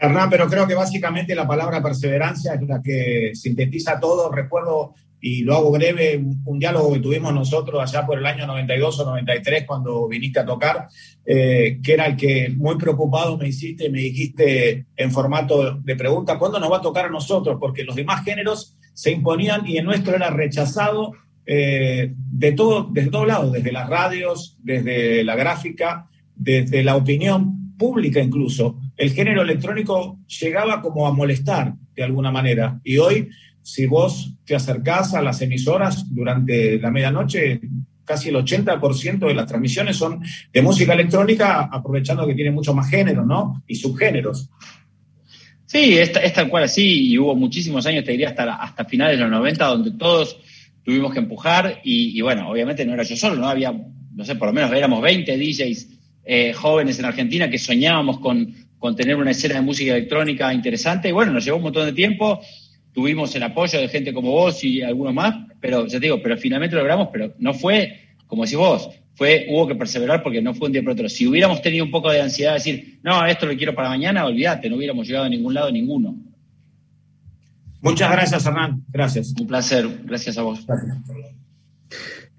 Hernán, 0.01 0.29
pero 0.29 0.49
creo 0.49 0.67
que 0.67 0.75
básicamente 0.75 1.35
la 1.35 1.47
palabra 1.47 1.81
perseverancia 1.81 2.55
es 2.55 2.63
la 2.63 2.83
que 2.83 3.31
sintetiza 3.35 4.01
todo. 4.01 4.31
Recuerdo 4.31 4.95
y 5.21 5.43
lo 5.43 5.57
hago 5.57 5.71
breve, 5.73 6.21
un, 6.45 6.59
diálogo 6.59 6.93
que 6.93 7.01
tuvimos 7.01 7.33
nosotros 7.33 7.81
allá 7.81 8.05
por 8.05 8.19
el 8.19 8.27
año 8.27 8.47
92 8.47 9.01
o 9.01 9.05
93 9.05 9.65
cuando 9.65 10.07
viniste 10.09 10.41
a 10.41 10.47
tocar, 10.47 10.89
eh, 11.25 11.81
que 11.83 11.93
era 11.93 12.07
el 12.07 12.17
que 12.17 12.53
muy 12.57 12.77
preocupado 12.77 13.37
me 13.37 13.49
hiciste 13.49 13.91
me 13.91 13.99
dijiste 13.99 14.87
en 14.97 15.11
formato 15.11 15.75
de 15.75 15.97
pregunta, 15.97 16.39
¿cuándo 16.39 16.61
nos 16.61 16.71
va 16.71 16.79
a 16.79 16.83
tocar 16.83 17.07
a 17.07 17.11
nosotros? 17.11 17.59
Porque 17.61 17.83
los 17.83 17.97
demás 17.97 18.25
géneros 18.25 18.77
se 18.95 19.11
imponían 19.11 19.67
y 19.67 19.79
el 19.79 19.85
nuestro 19.85 20.15
era 20.15 20.31
rechazado 20.31 21.13
eh, 21.47 22.13
de 22.17 22.53
todo, 22.53 22.89
desde 22.93 23.11
todos 23.11 23.27
lados, 23.27 23.53
desde 23.53 23.73
las 23.73 23.89
radios, 23.89 24.57
desde 24.63 25.25
la 25.25 25.35
gráfica, 25.35 26.09
desde 26.37 26.85
la 26.85 26.95
opinión 26.95 27.68
pública 27.79 28.21
incluso. 28.21 28.81
El 28.97 29.13
género 29.13 29.43
electrónico 29.43 30.19
llegaba 30.41 30.83
como 30.83 31.07
a 31.07 31.13
molestar 31.13 31.75
de 31.95 32.03
alguna 32.03 32.31
manera 32.31 32.81
y 32.85 32.99
hoy 32.99 33.29
si 33.63 33.87
vos 33.87 34.33
te 34.47 34.57
acercás 34.57 35.13
a 35.13 35.21
las 35.21 35.43
emisoras 35.43 36.07
durante 36.15 36.79
la 36.79 36.91
medianoche, 36.91 37.61
casi 38.03 38.31
el 38.31 38.37
80% 38.37 39.27
de 39.27 39.35
las 39.35 39.47
transmisiones 39.47 39.95
son 39.95 40.23
de 40.51 40.63
música 40.63 40.95
electrónica, 40.95 41.69
aprovechando 41.71 42.27
que 42.27 42.35
tiene 42.35 42.51
mucho 42.51 42.73
más 42.73 42.89
género, 42.89 43.27
¿no? 43.27 43.63
Y 43.67 43.75
subgéneros. 43.75 44.49
Sí, 45.67 45.99
es, 45.99 46.13
tal 46.33 46.49
cual 46.49 46.65
así, 46.65 47.11
y 47.11 47.19
hubo 47.19 47.37
muchísimos 47.37 47.85
años, 47.85 48.05
te 48.05 48.13
diría, 48.13 48.31
hasta, 48.31 48.55
hasta 48.55 48.87
finales 48.87 49.19
de 49.19 49.25
los 49.25 49.31
90, 49.33 49.67
donde 49.67 49.91
todos 49.91 50.41
tuvimos 50.83 51.13
que 51.13 51.19
empujar, 51.19 51.83
y, 51.85 52.19
bueno, 52.23 52.49
obviamente 52.49 52.87
no 52.87 52.95
era 52.95 53.03
yo 53.03 53.17
solo, 53.17 53.37
¿no? 53.37 53.49
Había, 53.49 53.71
no 53.71 54.25
sé, 54.25 54.35
por 54.37 54.49
lo 54.49 54.55
menos 54.55 54.73
éramos 54.73 55.03
20 55.03 55.37
DJs 55.37 55.98
eh, 56.31 56.53
jóvenes 56.53 56.99
en 56.99 57.07
Argentina 57.07 57.49
que 57.49 57.59
soñábamos 57.59 58.19
con, 58.19 58.55
con 58.79 58.95
tener 58.95 59.17
una 59.17 59.31
escena 59.31 59.55
de 59.55 59.63
música 59.63 59.93
electrónica 59.93 60.53
interesante, 60.53 61.09
y 61.09 61.13
bueno, 61.13 61.33
nos 61.33 61.43
llevó 61.43 61.57
un 61.57 61.63
montón 61.63 61.87
de 61.87 61.95
tiempo, 61.95 62.39
tuvimos 62.93 63.35
el 63.35 63.45
apoyo 63.45 63.81
de 63.81 63.89
gente 63.89 64.13
como 64.13 64.31
vos 64.31 64.63
y 64.63 64.83
algunos 64.83 65.15
más, 65.15 65.35
pero 65.59 65.87
ya 65.87 65.99
te 65.99 66.01
digo, 66.01 66.21
pero 66.23 66.37
finalmente 66.37 66.77
lo 66.77 66.83
logramos, 66.83 67.09
pero 67.11 67.33
no 67.39 67.55
fue, 67.55 68.11
como 68.27 68.45
decís 68.45 68.59
vos, 68.59 68.91
fue, 69.15 69.47
hubo 69.49 69.67
que 69.67 69.75
perseverar 69.75 70.23
porque 70.23 70.43
no 70.43 70.53
fue 70.53 70.67
un 70.67 70.73
día 70.75 70.83
para 70.83 70.93
otro. 70.93 71.09
Si 71.09 71.27
hubiéramos 71.27 71.63
tenido 71.63 71.83
un 71.83 71.91
poco 71.91 72.11
de 72.11 72.21
ansiedad 72.21 72.51
de 72.51 72.59
decir, 72.59 72.99
no, 73.03 73.25
esto 73.25 73.47
lo 73.47 73.57
quiero 73.57 73.75
para 73.75 73.89
mañana, 73.89 74.27
olvídate, 74.27 74.69
no 74.69 74.77
hubiéramos 74.77 75.07
llegado 75.07 75.25
a 75.25 75.29
ningún 75.31 75.55
lado 75.55 75.73
ninguno. 75.73 76.15
Muchas 77.81 78.13
gracias, 78.13 78.45
Hernán. 78.45 78.85
Gracias. 78.93 79.35
Un 79.41 79.47
placer. 79.47 79.89
Gracias 80.05 80.37
a 80.37 80.43
vos. 80.43 80.67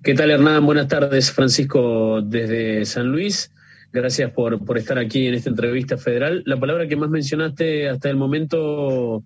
¿Qué 0.03 0.13
tal, 0.13 0.29
Hernán? 0.29 0.63
Buenas 0.63 0.87
tardes, 0.87 1.31
Francisco, 1.31 2.21
desde 2.21 2.85
San 2.85 3.07
Luis. 3.07 3.51
Gracias 3.91 4.31
por, 4.31 4.63
por 4.63 4.77
estar 4.77 4.99
aquí 4.99 5.27
en 5.27 5.33
esta 5.33 5.49
entrevista 5.49 5.97
federal. 5.97 6.43
La 6.45 6.59
palabra 6.59 6.87
que 6.87 6.95
más 6.95 7.09
mencionaste 7.09 7.89
hasta 7.89 8.09
el 8.09 8.17
momento 8.17 9.23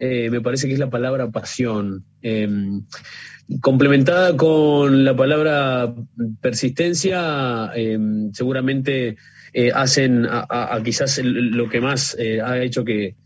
eh, 0.00 0.30
me 0.30 0.40
parece 0.40 0.66
que 0.66 0.72
es 0.72 0.78
la 0.80 0.90
palabra 0.90 1.30
pasión. 1.30 2.04
Em, 2.22 2.82
complementada 3.60 4.36
con 4.36 5.04
la 5.04 5.14
palabra 5.14 5.94
persistencia, 6.40 7.70
em, 7.74 8.32
seguramente 8.32 9.16
eh, 9.52 9.72
hacen 9.74 10.26
a, 10.30 10.80
quizás 10.82 11.20
lo 11.22 11.68
que 11.68 11.80
más 11.80 12.16
eh, 12.18 12.40
ha 12.40 12.62
hecho 12.62 12.84
que, 12.84 13.16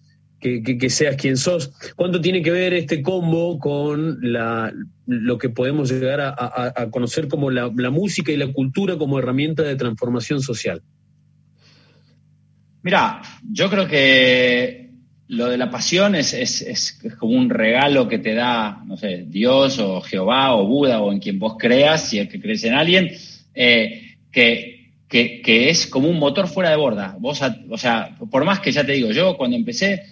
seas 0.88 1.16
quien 1.16 1.36
sos. 1.36 1.72
¿Cuánto 1.96 2.20
tiene 2.20 2.42
que 2.42 2.50
ver 2.50 2.74
este 2.74 3.02
combo 3.02 3.58
con 3.58 4.18
la, 4.20 4.72
lo 5.06 5.38
que 5.38 5.48
podemos 5.48 5.90
llegar 5.90 6.20
a, 6.20 6.88
conocer 6.90 7.28
como 7.28 7.50
la, 7.50 7.70
música 7.90 8.32
y 8.32 8.36
la 8.36 8.52
cultura 8.52 8.96
como 8.96 9.18
herramienta 9.18 9.62
de 9.62 9.76
transformación 9.76 10.40
social? 10.40 10.82
Mira, 12.82 13.22
yo 13.50 13.70
creo 13.70 13.88
que 13.88 14.90
lo 15.28 15.46
de 15.46 15.56
la 15.56 15.70
pasión 15.70 16.14
es, 16.14 16.34
es, 16.34 17.00
como 17.18 17.32
un 17.32 17.48
regalo 17.48 18.08
que 18.08 18.18
te 18.18 18.34
da, 18.34 18.82
no 18.84 18.96
sé, 18.96 19.24
Dios 19.26 19.78
o 19.78 20.02
Jehová 20.02 20.54
o 20.54 20.66
Buda 20.66 21.00
o 21.00 21.10
en 21.10 21.18
quien 21.18 21.38
vos 21.38 21.56
creas, 21.58 22.08
si 22.08 22.18
es 22.18 22.28
que 22.28 22.40
crees 22.40 22.62
en 22.64 22.74
alguien, 22.74 23.10
eh, 23.54 24.16
que, 24.30 24.74
que, 25.08 25.70
es 25.70 25.86
como 25.86 26.08
un 26.08 26.18
motor 26.18 26.48
fuera 26.48 26.70
de 26.70 26.76
borda. 26.76 27.16
Vos, 27.18 27.40
o 27.70 27.78
sea, 27.78 28.16
por 28.30 28.44
más 28.44 28.60
que 28.60 28.72
ya 28.72 28.84
te 28.84 28.92
digo, 28.92 29.12
yo 29.12 29.36
cuando 29.36 29.56
empecé, 29.56 30.02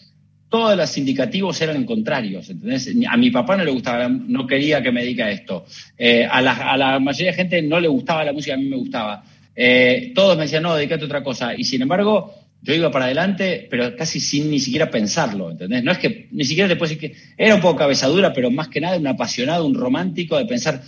todos 0.52 0.76
los 0.76 0.98
indicativos 0.98 1.58
eran 1.62 1.82
contrarios, 1.86 2.50
¿entendés? 2.50 2.94
A 3.08 3.16
mi 3.16 3.30
papá 3.30 3.56
no 3.56 3.64
le 3.64 3.70
gustaba, 3.70 4.06
no 4.06 4.46
quería 4.46 4.82
que 4.82 4.92
me 4.92 5.00
dedique 5.00 5.22
a 5.22 5.30
esto. 5.30 5.64
Eh, 5.96 6.28
a, 6.30 6.42
la, 6.42 6.52
a, 6.52 6.76
la, 6.76 6.98
mayoría 6.98 7.30
de 7.30 7.36
gente 7.38 7.62
no 7.62 7.80
le 7.80 7.88
gustaba 7.88 8.22
la 8.22 8.34
música, 8.34 8.52
a 8.52 8.58
mí 8.58 8.68
me 8.68 8.76
gustaba. 8.76 9.24
Eh, 9.56 10.12
todos 10.14 10.36
me 10.36 10.42
decían, 10.42 10.62
no, 10.64 10.74
dedícate 10.74 11.04
a 11.04 11.06
otra 11.06 11.24
cosa. 11.24 11.54
Y 11.56 11.64
sin 11.64 11.80
embargo, 11.80 12.34
yo 12.60 12.74
iba 12.74 12.90
para 12.90 13.06
adelante, 13.06 13.66
pero 13.70 13.96
casi 13.96 14.20
sin 14.20 14.50
ni 14.50 14.60
siquiera 14.60 14.90
pensarlo, 14.90 15.52
¿entendés? 15.52 15.82
No 15.82 15.90
es 15.90 15.96
que 15.96 16.28
ni 16.32 16.44
siquiera 16.44 16.68
después 16.68 16.90
decir 16.90 17.12
que 17.12 17.18
era 17.38 17.54
un 17.54 17.62
poco 17.62 17.76
cabezadura, 17.76 18.34
pero 18.34 18.50
más 18.50 18.68
que 18.68 18.82
nada 18.82 18.98
un 18.98 19.06
apasionado, 19.06 19.64
un 19.64 19.74
romántico 19.74 20.36
de 20.36 20.44
pensar. 20.44 20.82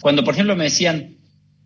Cuando, 0.00 0.22
por 0.22 0.34
ejemplo, 0.34 0.54
me 0.54 0.64
decían, 0.64 1.16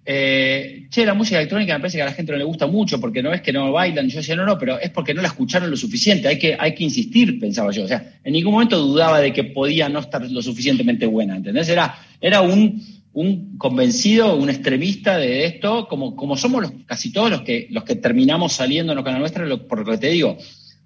eh, 0.07 0.87
che, 0.91 1.05
la 1.05 1.15
música 1.15 1.39
electrónica 1.39 1.75
me 1.75 1.81
parece 1.81 1.99
que 1.99 2.03
a 2.03 2.07
la 2.07 2.13
gente 2.13 2.33
no 2.33 2.39
le 2.39 2.45
gusta 2.45 2.67
mucho 2.67 3.01
porque 3.01 3.23
no 3.23 3.33
es 3.33 3.41
que 3.41 3.53
no 3.53 3.73
bailan. 3.73 4.09
Yo 4.09 4.19
decía, 4.19 4.37
no, 4.37 4.45
no, 4.45 4.59
pero 4.59 4.79
es 4.79 4.91
porque 4.91 5.15
no 5.15 5.23
la 5.23 5.29
escucharon 5.29 5.71
lo 5.71 5.77
suficiente. 5.77 6.29
Hay 6.29 6.39
que, 6.39 6.57
hay 6.59 6.75
que 6.75 6.85
insistir, 6.85 7.39
pensaba 7.39 7.73
yo. 7.73 7.85
O 7.85 7.89
sea, 7.89 8.19
en 8.23 8.33
ningún 8.33 8.53
momento 8.53 8.79
dudaba 8.79 9.21
de 9.21 9.33
que 9.33 9.45
podía 9.45 9.89
no 9.89 10.01
estar 10.01 10.29
lo 10.31 10.43
suficientemente 10.43 11.07
buena, 11.07 11.37
¿entendés? 11.37 11.69
Era, 11.69 11.99
era 12.21 12.43
un, 12.43 12.83
un 13.15 13.57
convencido, 13.57 14.37
un 14.37 14.51
extremista 14.51 15.17
de 15.17 15.47
esto, 15.47 15.89
como, 15.89 16.17
como 16.17 16.37
somos 16.37 16.63
los, 16.63 16.73
casi 16.85 17.13
todos 17.13 17.31
los 17.31 17.43
que, 17.43 17.69
los 17.71 17.85
que 17.85 17.97
terminamos 17.97 18.53
saliendo 18.53 18.93
en 18.93 19.03
la 19.03 19.19
nuestra, 19.19 19.47
por 19.57 19.87
lo 19.87 19.93
que 19.93 19.99
te 19.99 20.11
digo, 20.11 20.37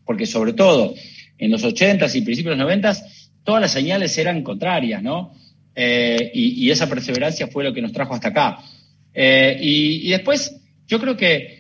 porque 0.05 0.27
sobre 0.27 0.53
todo 0.53 0.95
en 1.39 1.51
los 1.51 1.65
80s 1.65 2.15
y 2.15 2.21
principios 2.21 2.57
de 2.57 2.65
los 2.65 2.73
90s, 2.73 3.03
todas 3.45 3.63
las 3.63 3.73
señales 3.73 4.17
eran 4.19 4.43
contrarias, 4.43 5.03
¿no? 5.03 5.33
Eh, 5.75 6.31
y, 6.35 6.71
esa 6.71 6.89
perseverancia 6.89 7.47
fue 7.47 7.65
lo 7.65 7.73
que 7.73 7.81
nos 7.81 7.93
trajo 7.93 8.13
hasta 8.13 8.29
acá. 8.29 8.59
Y, 9.15 10.11
después, 10.11 10.61
yo 10.87 11.01
creo 11.01 11.17
que 11.17 11.59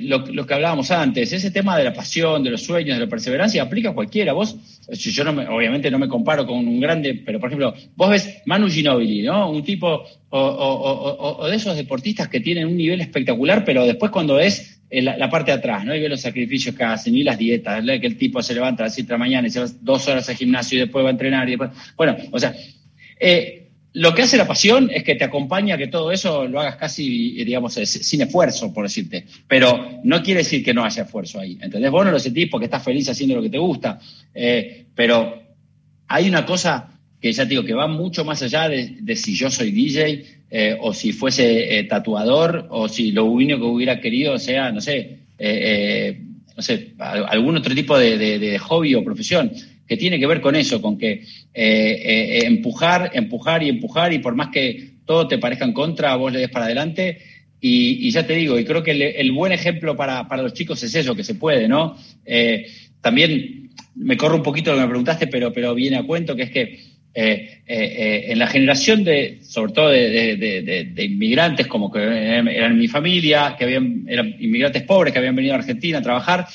lo, 0.00 0.46
que 0.46 0.54
hablábamos 0.54 0.90
antes, 0.90 1.32
ese 1.32 1.50
tema 1.50 1.78
de 1.78 1.84
la 1.84 1.92
pasión, 1.92 2.42
de 2.42 2.50
los 2.50 2.62
sueños, 2.62 2.98
de 2.98 3.04
la 3.04 3.10
perseverancia, 3.10 3.62
aplica 3.62 3.90
a 3.90 3.94
cualquiera. 3.94 4.32
Vos, 4.32 4.56
yo 4.92 5.24
no 5.24 5.30
obviamente 5.54 5.90
no 5.90 5.98
me 5.98 6.08
comparo 6.08 6.46
con 6.46 6.58
un 6.58 6.78
grande, 6.78 7.22
pero 7.24 7.40
por 7.40 7.48
ejemplo, 7.48 7.74
vos 7.94 8.10
ves 8.10 8.42
Manu 8.44 8.68
Ginobili, 8.68 9.22
¿no? 9.22 9.50
Un 9.50 9.64
tipo 9.64 10.04
o, 10.30 11.46
de 11.48 11.56
esos 11.56 11.76
deportistas 11.76 12.28
que 12.28 12.40
tienen 12.40 12.66
un 12.66 12.76
nivel 12.76 13.00
espectacular, 13.00 13.64
pero 13.64 13.86
después 13.86 14.10
cuando 14.10 14.38
es 14.38 14.80
la, 14.90 15.30
parte 15.30 15.50
de 15.50 15.58
atrás, 15.58 15.84
¿no? 15.84 15.94
Y 15.94 16.00
ve 16.00 16.08
los 16.08 16.20
sacrificios 16.20 16.74
que 16.74 16.84
hacen 16.84 17.16
y 17.16 17.22
las 17.22 17.38
dietas, 17.38 17.82
que 17.84 18.06
el 18.06 18.16
tipo 18.16 18.42
se 18.42 18.54
levanta 18.54 18.82
a 18.82 18.86
las 18.86 18.94
7 18.94 19.08
de 19.08 19.14
la 19.14 19.18
mañana 19.18 19.48
y 19.48 19.50
se 19.50 19.60
va 19.60 19.66
dos 19.80 20.06
horas 20.08 20.28
al 20.28 20.36
gimnasio 20.36 20.76
y 20.76 20.80
después 20.82 21.04
va 21.04 21.08
a 21.08 21.12
entrenar 21.12 21.48
y 21.48 21.52
después. 21.52 21.70
Bueno, 21.96 22.16
o 22.30 22.38
sea, 22.38 22.54
eh, 23.18 23.65
lo 23.96 24.14
que 24.14 24.22
hace 24.22 24.36
la 24.36 24.46
pasión 24.46 24.90
es 24.92 25.02
que 25.04 25.14
te 25.14 25.24
acompaña 25.24 25.74
a 25.74 25.78
que 25.78 25.86
todo 25.86 26.12
eso 26.12 26.46
lo 26.46 26.60
hagas 26.60 26.76
casi, 26.76 27.42
digamos, 27.44 27.72
sin 27.72 28.20
esfuerzo, 28.20 28.70
por 28.70 28.84
decirte. 28.84 29.24
Pero 29.48 30.00
no 30.04 30.22
quiere 30.22 30.40
decir 30.40 30.62
que 30.62 30.74
no 30.74 30.84
haya 30.84 31.04
esfuerzo 31.04 31.40
ahí. 31.40 31.56
¿Entendés? 31.62 31.90
Vos 31.90 32.04
no 32.04 32.10
lo 32.10 32.18
sentís 32.18 32.50
porque 32.50 32.66
estás 32.66 32.84
feliz 32.84 33.08
haciendo 33.08 33.36
lo 33.36 33.42
que 33.42 33.48
te 33.48 33.56
gusta. 33.56 33.98
Eh, 34.34 34.84
pero 34.94 35.42
hay 36.08 36.28
una 36.28 36.44
cosa 36.44 36.90
que 37.18 37.32
ya 37.32 37.44
te 37.44 37.50
digo 37.50 37.64
que 37.64 37.72
va 37.72 37.86
mucho 37.86 38.22
más 38.22 38.42
allá 38.42 38.68
de, 38.68 39.16
si 39.16 39.34
yo 39.34 39.50
soy 39.50 39.70
DJ 39.70 40.42
eh, 40.50 40.76
o 40.78 40.92
si 40.92 41.12
fuese 41.12 41.78
eh, 41.78 41.84
tatuador 41.84 42.66
o 42.68 42.90
si 42.90 43.12
lo 43.12 43.24
único 43.24 43.60
que 43.60 43.64
hubiera 43.64 43.98
querido 43.98 44.38
sea, 44.38 44.72
no 44.72 44.82
sé, 44.82 45.20
no 46.54 46.62
sé, 46.62 46.92
algún 46.98 47.56
otro 47.56 47.74
tipo 47.74 47.98
de, 47.98 48.58
hobby 48.58 48.94
o 48.94 49.02
profesión 49.02 49.50
que 49.86 49.96
tiene 49.96 50.18
que 50.18 50.26
ver 50.26 50.40
con 50.40 50.56
eso, 50.56 50.82
con 50.82 50.98
que 50.98 51.22
empujar, 51.54 53.10
empujar 53.14 53.62
y 53.62 53.68
empujar 53.68 54.12
y 54.12 54.18
por 54.18 54.34
más 54.34 54.48
que 54.48 54.96
todo 55.04 55.28
te 55.28 55.38
parezca 55.38 55.64
en 55.64 55.72
contra, 55.72 56.16
vos 56.16 56.32
le 56.32 56.40
des 56.40 56.50
para 56.50 56.66
adelante. 56.66 57.18
Y, 57.60 58.10
ya 58.10 58.26
te 58.26 58.34
digo, 58.34 58.58
y 58.58 58.64
creo 58.64 58.82
que 58.82 58.92
el, 58.92 59.32
buen 59.32 59.50
ejemplo 59.52 59.96
para, 59.96 60.28
para, 60.28 60.42
los 60.42 60.52
chicos 60.52 60.82
es 60.82 60.94
eso, 60.94 61.16
que 61.16 61.24
se 61.24 61.34
puede, 61.34 61.66
¿no? 61.68 61.96
también 63.00 63.66
me 63.96 64.16
corro 64.16 64.36
un 64.36 64.42
poquito 64.42 64.70
lo 64.70 64.76
que 64.76 64.82
me 64.82 64.88
preguntaste, 64.88 65.26
pero, 65.26 65.52
pero 65.52 65.74
viene 65.74 65.96
a 65.96 66.02
cuento, 66.02 66.36
que 66.36 66.42
es 66.42 66.50
que 66.50 66.80
eh, 67.14 67.62
eh, 67.66 67.66
eh, 67.66 68.24
en 68.28 68.38
la 68.38 68.46
generación 68.46 69.02
de, 69.02 69.38
sobre 69.42 69.72
todo 69.72 69.88
de, 69.88 70.92
inmigrantes 70.98 71.66
como 71.66 71.90
que 71.90 72.00
eran, 72.00 72.76
mi 72.76 72.88
familia, 72.88 73.56
que 73.58 73.64
habían, 73.64 74.04
eran 74.06 74.36
inmigrantes 74.38 74.82
pobres 74.82 75.12
que 75.12 75.18
habían 75.18 75.34
venido 75.34 75.54
a 75.54 75.58
Argentina 75.58 75.98
a 75.98 76.02
trabajar, 76.02 76.46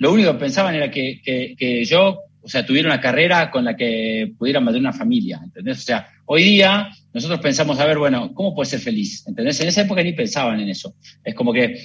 lo 0.00 0.12
único 0.12 0.32
que 0.32 0.38
pensaban 0.40 0.74
era 0.74 0.90
que, 0.90 1.86
yo, 1.88 2.18
o 2.42 2.48
sea, 2.48 2.66
tuviera 2.66 2.88
una 2.88 3.00
carrera 3.00 3.50
con 3.52 3.64
la 3.64 3.76
que 3.76 4.32
pudiera 4.36 4.58
mantener 4.58 4.88
una 4.88 4.92
familia, 4.92 5.40
¿entendés? 5.44 5.78
O 5.78 5.82
sea, 5.82 6.08
hoy 6.26 6.42
día 6.42 6.88
nosotros 7.14 7.38
pensamos, 7.38 7.78
a 7.78 7.86
ver, 7.86 7.98
bueno, 7.98 8.34
¿cómo 8.34 8.52
puede 8.52 8.68
ser 8.68 8.80
feliz? 8.80 9.24
¿Entendés? 9.28 9.60
En 9.60 9.68
esa 9.68 9.82
época 9.82 10.02
ni 10.02 10.12
pensaban 10.12 10.58
en 10.58 10.68
eso. 10.68 10.96
Es 11.22 11.36
como 11.36 11.52
que, 11.52 11.80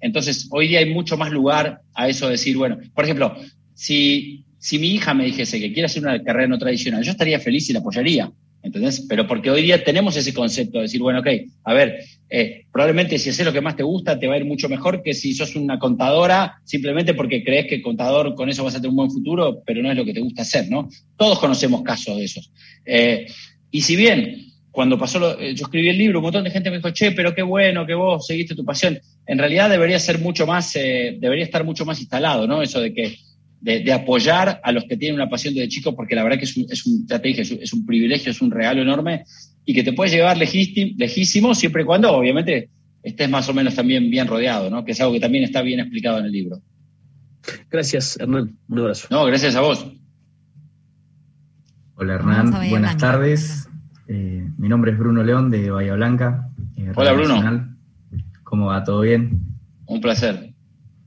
entonces, 0.00 0.48
hoy 0.50 0.68
día 0.68 0.80
hay 0.80 0.92
mucho 0.92 1.16
más 1.16 1.30
lugar 1.30 1.80
a 1.94 2.08
eso 2.08 2.26
de 2.26 2.32
decir, 2.32 2.56
bueno, 2.58 2.78
por 2.94 3.04
ejemplo, 3.04 3.34
si 3.74 4.44
si 4.62 4.78
mi 4.78 4.94
hija 4.94 5.12
me 5.12 5.24
dijese 5.24 5.58
que 5.58 5.72
quiere 5.72 5.86
hacer 5.86 6.04
una 6.04 6.22
carrera 6.22 6.46
no 6.46 6.56
tradicional, 6.56 7.02
yo 7.02 7.10
estaría 7.10 7.40
feliz 7.40 7.68
y 7.68 7.72
la 7.72 7.80
apoyaría. 7.80 8.30
¿Entendés? 8.62 9.04
Pero 9.08 9.26
porque 9.26 9.50
hoy 9.50 9.62
día 9.62 9.82
tenemos 9.82 10.16
ese 10.16 10.32
concepto 10.32 10.78
de 10.78 10.82
decir, 10.82 11.00
bueno, 11.00 11.20
ok, 11.20 11.26
a 11.64 11.74
ver, 11.74 11.98
eh, 12.30 12.64
probablemente 12.72 13.18
si 13.18 13.30
haces 13.30 13.44
lo 13.44 13.52
que 13.52 13.60
más 13.60 13.76
te 13.76 13.82
gusta, 13.82 14.18
te 14.18 14.28
va 14.28 14.34
a 14.34 14.38
ir 14.38 14.44
mucho 14.44 14.68
mejor 14.68 15.02
que 15.02 15.14
si 15.14 15.34
sos 15.34 15.56
una 15.56 15.78
contadora, 15.78 16.60
simplemente 16.64 17.12
porque 17.12 17.42
crees 17.42 17.66
que 17.66 17.82
contador 17.82 18.34
con 18.34 18.48
eso 18.48 18.62
vas 18.62 18.74
a 18.74 18.78
tener 18.78 18.90
un 18.90 18.96
buen 18.96 19.10
futuro, 19.10 19.62
pero 19.66 19.82
no 19.82 19.90
es 19.90 19.96
lo 19.96 20.04
que 20.04 20.14
te 20.14 20.20
gusta 20.20 20.42
hacer, 20.42 20.70
¿no? 20.70 20.88
Todos 21.16 21.40
conocemos 21.40 21.82
casos 21.82 22.16
de 22.16 22.24
esos. 22.24 22.52
Eh, 22.86 23.26
y 23.70 23.82
si 23.82 23.96
bien 23.96 24.46
cuando 24.70 24.98
pasó, 24.98 25.18
lo, 25.18 25.38
eh, 25.38 25.54
yo 25.54 25.64
escribí 25.64 25.88
el 25.88 25.98
libro, 25.98 26.20
un 26.20 26.24
montón 26.24 26.44
de 26.44 26.50
gente 26.50 26.70
me 26.70 26.76
dijo, 26.76 26.90
che, 26.90 27.12
pero 27.12 27.34
qué 27.34 27.42
bueno 27.42 27.84
que 27.84 27.94
vos 27.94 28.26
seguiste 28.26 28.54
tu 28.54 28.64
pasión. 28.64 28.98
En 29.26 29.38
realidad 29.38 29.68
debería 29.68 29.98
ser 29.98 30.18
mucho 30.18 30.46
más, 30.46 30.72
debería 30.72 31.44
estar 31.44 31.64
mucho 31.64 31.84
más 31.84 32.00
instalado, 32.00 32.46
¿no? 32.46 32.62
Eso 32.62 32.80
de 32.80 32.94
que 32.94 33.18
de, 33.62 33.92
apoyar 33.92 34.60
a 34.62 34.72
los 34.72 34.84
que 34.84 34.96
tienen 34.96 35.20
una 35.20 35.30
pasión 35.30 35.54
desde 35.54 35.68
chicos, 35.68 35.94
porque 35.94 36.16
la 36.16 36.24
verdad 36.24 36.38
que 36.38 36.44
es 36.44 36.56
un, 36.56 36.66
es 36.68 36.84
un, 36.84 37.06
es 37.08 37.72
un, 37.72 37.86
privilegio, 37.86 38.32
es 38.32 38.42
un 38.42 38.50
regalo 38.50 38.82
enorme 38.82 39.24
y 39.64 39.72
que 39.72 39.84
te 39.84 39.92
puede 39.92 40.10
llevar 40.10 40.36
lejísimo 40.36 41.54
siempre 41.54 41.82
y 41.82 41.84
cuando, 41.84 42.12
obviamente, 42.12 42.70
estés 43.02 43.30
más 43.30 43.48
o 43.48 43.54
menos 43.54 43.74
también 43.74 44.10
bien 44.10 44.26
rodeado, 44.26 44.68
¿no? 44.68 44.84
Que 44.84 44.92
es 44.92 45.00
algo 45.00 45.12
que 45.12 45.20
también 45.20 45.44
está 45.44 45.62
bien 45.62 45.78
explicado 45.78 46.18
en 46.18 46.26
el 46.26 46.32
libro. 46.32 46.60
Gracias, 47.70 48.18
Hernán. 48.18 48.56
Un 48.68 48.78
abrazo. 48.78 49.08
No, 49.10 49.24
gracias 49.24 49.54
a 49.54 49.60
vos. 49.60 49.86
Hola, 51.94 52.14
Hernán. 52.14 52.50
Buenas 52.68 52.96
tardes. 52.96 53.68
Eh, 54.08 54.48
mi 54.58 54.68
nombre 54.68 54.92
es 54.92 54.98
Bruno 54.98 55.22
León 55.22 55.50
de 55.50 55.70
Bahía 55.70 55.94
Blanca. 55.94 56.50
Eh, 56.76 56.90
Hola, 56.94 57.12
Bruno. 57.12 57.76
¿Cómo 58.42 58.66
va? 58.66 58.82
¿Todo 58.82 59.02
bien? 59.02 59.40
Un 59.86 60.00
placer. 60.00 60.51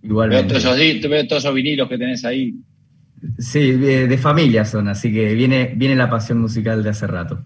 Igualmente. 0.06 0.54
Veo 0.54 0.62
todos, 0.62 0.80
esos, 0.80 1.10
veo 1.10 1.28
todos 1.28 1.44
esos 1.44 1.56
vinilos 1.56 1.90
que 1.90 1.98
tenés 1.98 2.24
ahí. 2.26 2.56
Sí, 3.40 3.72
de, 3.72 4.18
familia 4.18 4.66
son, 4.66 4.88
así 4.88 5.12
que 5.12 5.34
viene, 5.34 5.74
viene 5.76 5.96
la 5.96 6.10
pasión 6.10 6.40
musical 6.40 6.84
de 6.84 6.90
hace 6.90 7.08
rato. 7.08 7.44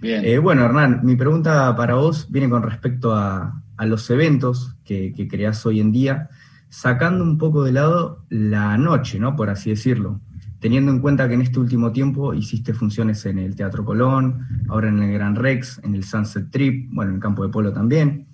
Bien. 0.00 0.24
Eh, 0.24 0.38
bueno, 0.38 0.64
Hernán, 0.64 1.00
mi 1.02 1.14
pregunta 1.14 1.76
para 1.76 1.94
vos 1.94 2.26
viene 2.30 2.48
con 2.48 2.62
respecto 2.62 3.14
a, 3.14 3.62
los 3.84 4.10
eventos 4.10 4.76
que, 4.84 5.12
que, 5.14 5.26
creás 5.26 5.64
hoy 5.64 5.80
en 5.80 5.90
día, 5.90 6.28
sacando 6.68 7.24
un 7.24 7.38
poco 7.38 7.64
de 7.64 7.72
lado 7.72 8.26
la 8.28 8.76
noche, 8.76 9.18
¿no? 9.18 9.36
Por 9.36 9.48
así 9.48 9.70
decirlo. 9.70 10.20
Teniendo 10.60 10.92
en 10.92 11.00
cuenta 11.00 11.26
que 11.26 11.34
en 11.34 11.40
este 11.40 11.58
último 11.58 11.90
tiempo 11.90 12.34
hiciste 12.34 12.74
funciones 12.74 13.24
en 13.24 13.38
el 13.38 13.56
Teatro 13.56 13.82
Colón, 13.82 14.46
ahora 14.68 14.90
en 14.90 15.02
el 15.02 15.12
Gran 15.12 15.34
Rex, 15.34 15.80
en 15.82 15.94
el 15.94 16.04
Sunset 16.04 16.50
Trip, 16.50 16.90
bueno, 16.92 17.10
en 17.10 17.16
el 17.16 17.22
Campo 17.22 17.42
de 17.42 17.48
Polo 17.48 17.72
también. 17.72 18.26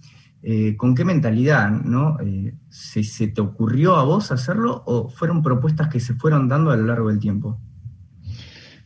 Eh, 0.42 0.76
¿con 0.76 0.94
qué 0.94 1.04
mentalidad, 1.04 1.70
no? 1.70 2.18
Eh, 2.20 2.52
¿se, 2.68 3.28
te 3.28 3.40
ocurrió 3.40 3.96
a 3.96 4.04
vos 4.04 4.30
hacerlo 4.30 4.82
o 4.86 5.08
fueron 5.08 5.42
propuestas 5.42 5.88
que 5.88 5.98
se 5.98 6.14
fueron 6.14 6.48
dando 6.48 6.70
a 6.70 6.76
lo 6.76 6.86
largo 6.86 7.08
del 7.08 7.18
tiempo? 7.18 7.58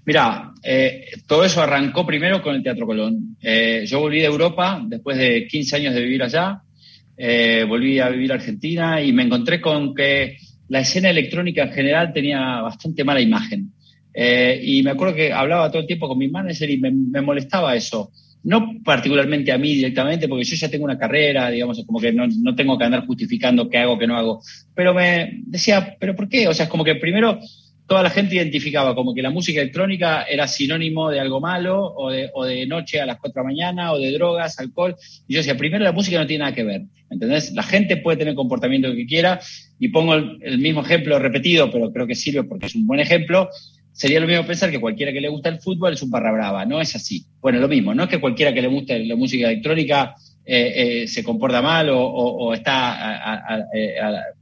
Mira, 0.07 0.53
eh, 0.63 1.07
todo 1.27 1.45
eso 1.45 1.61
arrancó 1.63 2.07
primero 2.07 2.43
con 2.43 2.55
el 2.55 2.63
Teatro 2.63 2.87
Colón. 2.87 3.37
yo 3.87 4.01
volví 4.01 4.21
de 4.21 4.27
Europa 4.27 4.83
después 4.87 5.19
de 5.19 5.47
15 5.47 5.77
años 5.77 5.95
de 5.95 6.01
vivir 6.01 6.23
allá, 6.23 6.63
volví 7.69 7.99
a 7.99 8.09
vivir 8.09 8.33
a 8.33 8.37
Argentina 8.37 9.03
y 9.03 9.13
me 9.13 9.25
encontré 9.25 9.61
con 9.61 9.95
que 9.95 10.39
la 10.69 10.81
escena 10.81 11.11
electrónica 11.11 11.65
en 11.65 11.73
general 11.73 12.13
tenía 12.13 12.63
bastante 12.63 13.05
mala 13.05 13.21
imagen. 13.21 13.73
y 14.15 14.83
me 14.83 14.91
acuerdo 14.91 15.15
que 15.15 15.33
hablaba 15.33 15.71
todo 15.71 15.83
el 15.83 15.87
tiempo 15.87 16.09
con 16.09 16.17
mi 16.17 16.29
manager 16.29 16.71
y 16.71 16.79
me 16.81 17.21
molestaba 17.21 17.77
eso 17.77 18.11
no 18.43 18.81
particularmente 18.85 19.53
a 19.53 19.59
mí 19.59 19.75
directamente, 19.75 20.29
porque 20.29 20.45
yo 20.45 20.57
ya 20.57 20.71
tengo 20.71 20.85
una 20.85 20.99
carrera, 20.99 21.51
digamos, 21.51 21.83
como 21.85 22.01
que 22.01 22.13
no, 22.13 22.27
no, 22.27 22.55
tengo 22.55 22.79
que 22.79 22.85
andar 22.85 23.07
justificando 23.07 23.69
qué 23.69 23.79
hago, 23.79 23.99
qué 23.99 24.07
no 24.07 24.17
hago. 24.17 24.43
Pero 24.75 24.95
me 24.95 25.41
decía, 25.47 25.97
¿pero 25.99 26.17
por 26.17 26.29
qué? 26.29 26.49
O 26.49 26.55
sea, 26.55 26.65
es 26.65 26.71
como 26.71 26.85
que 26.85 26.95
primero 26.95 27.39
toda 27.87 28.05
la 28.05 28.11
gente 28.11 28.37
identificaba 28.37 28.95
como 28.95 29.15
que 29.15 29.21
la 29.21 29.31
música 29.31 29.61
electrónica 29.61 30.23
era 30.23 30.47
sinónimo 30.47 31.11
de 31.11 31.19
algo 31.19 31.41
malo, 31.41 31.93
o 31.97 32.11
de, 32.11 32.31
o 32.33 32.45
de 32.45 32.65
noche 32.67 33.01
a 33.01 33.07
las 33.07 33.19
4 33.19 33.43
de 33.43 33.45
la 33.45 33.53
mañana, 33.53 33.93
o 33.93 33.99
de 33.99 34.13
drogas, 34.13 34.59
alcohol. 34.61 34.95
Y 35.27 35.35
yo 35.35 35.41
decía, 35.41 35.57
primero 35.57 35.85
la 35.85 35.93
música 35.93 36.19
no 36.19 36.27
tiene 36.27 36.45
nada 36.45 36.55
que 36.55 36.63
ver. 36.63 36.83
¿Entendés? 37.11 37.53
La 37.53 37.65
gente 37.65 37.97
puede 37.97 38.19
tener 38.19 38.37
comportamiento 38.37 38.95
que 38.95 39.07
quiera, 39.07 39.41
y 39.81 39.89
pongo 39.89 40.15
el 40.15 40.59
mismo 40.59 40.83
ejemplo 40.83 41.19
repetido, 41.19 41.71
pero 41.71 41.93
creo 41.93 42.07
que 42.07 42.15
sirve 42.15 42.45
porque 42.45 42.67
es 42.67 42.75
un 42.77 42.87
buen 42.87 43.01
ejemplo 43.01 43.51
sería 43.93 44.21
lo 44.21 44.27
mismo 44.27 44.47
pensar 44.47 44.71
que 44.71 44.81
cualquiera 44.81 45.13
que 45.13 45.21
le 45.21 45.29
gusta 45.29 45.49
el 45.49 45.61
fútbol 45.61 45.93
es 45.93 46.03
un 46.03 46.11
barra 46.11 46.33
brava. 46.33 46.65
No 46.65 46.81
es 46.81 46.95
así. 46.95 47.25
Bueno, 47.41 47.59
lo 47.59 47.69
mismo, 47.69 47.95
no 47.95 48.05
es 48.05 48.09
que 48.09 48.21
cualquiera 48.21 48.53
que 48.53 48.63
le 48.63 48.69
guste 48.69 49.05
la 49.05 49.17
música 49.17 49.51
electrónica 49.51 50.15
eh, 50.45 51.03
eh, 51.03 51.09
se 51.09 51.23
comporta 51.23 51.63
mal 51.63 51.89
o, 51.93 52.53
está 52.55 53.67
eh, 53.75 53.95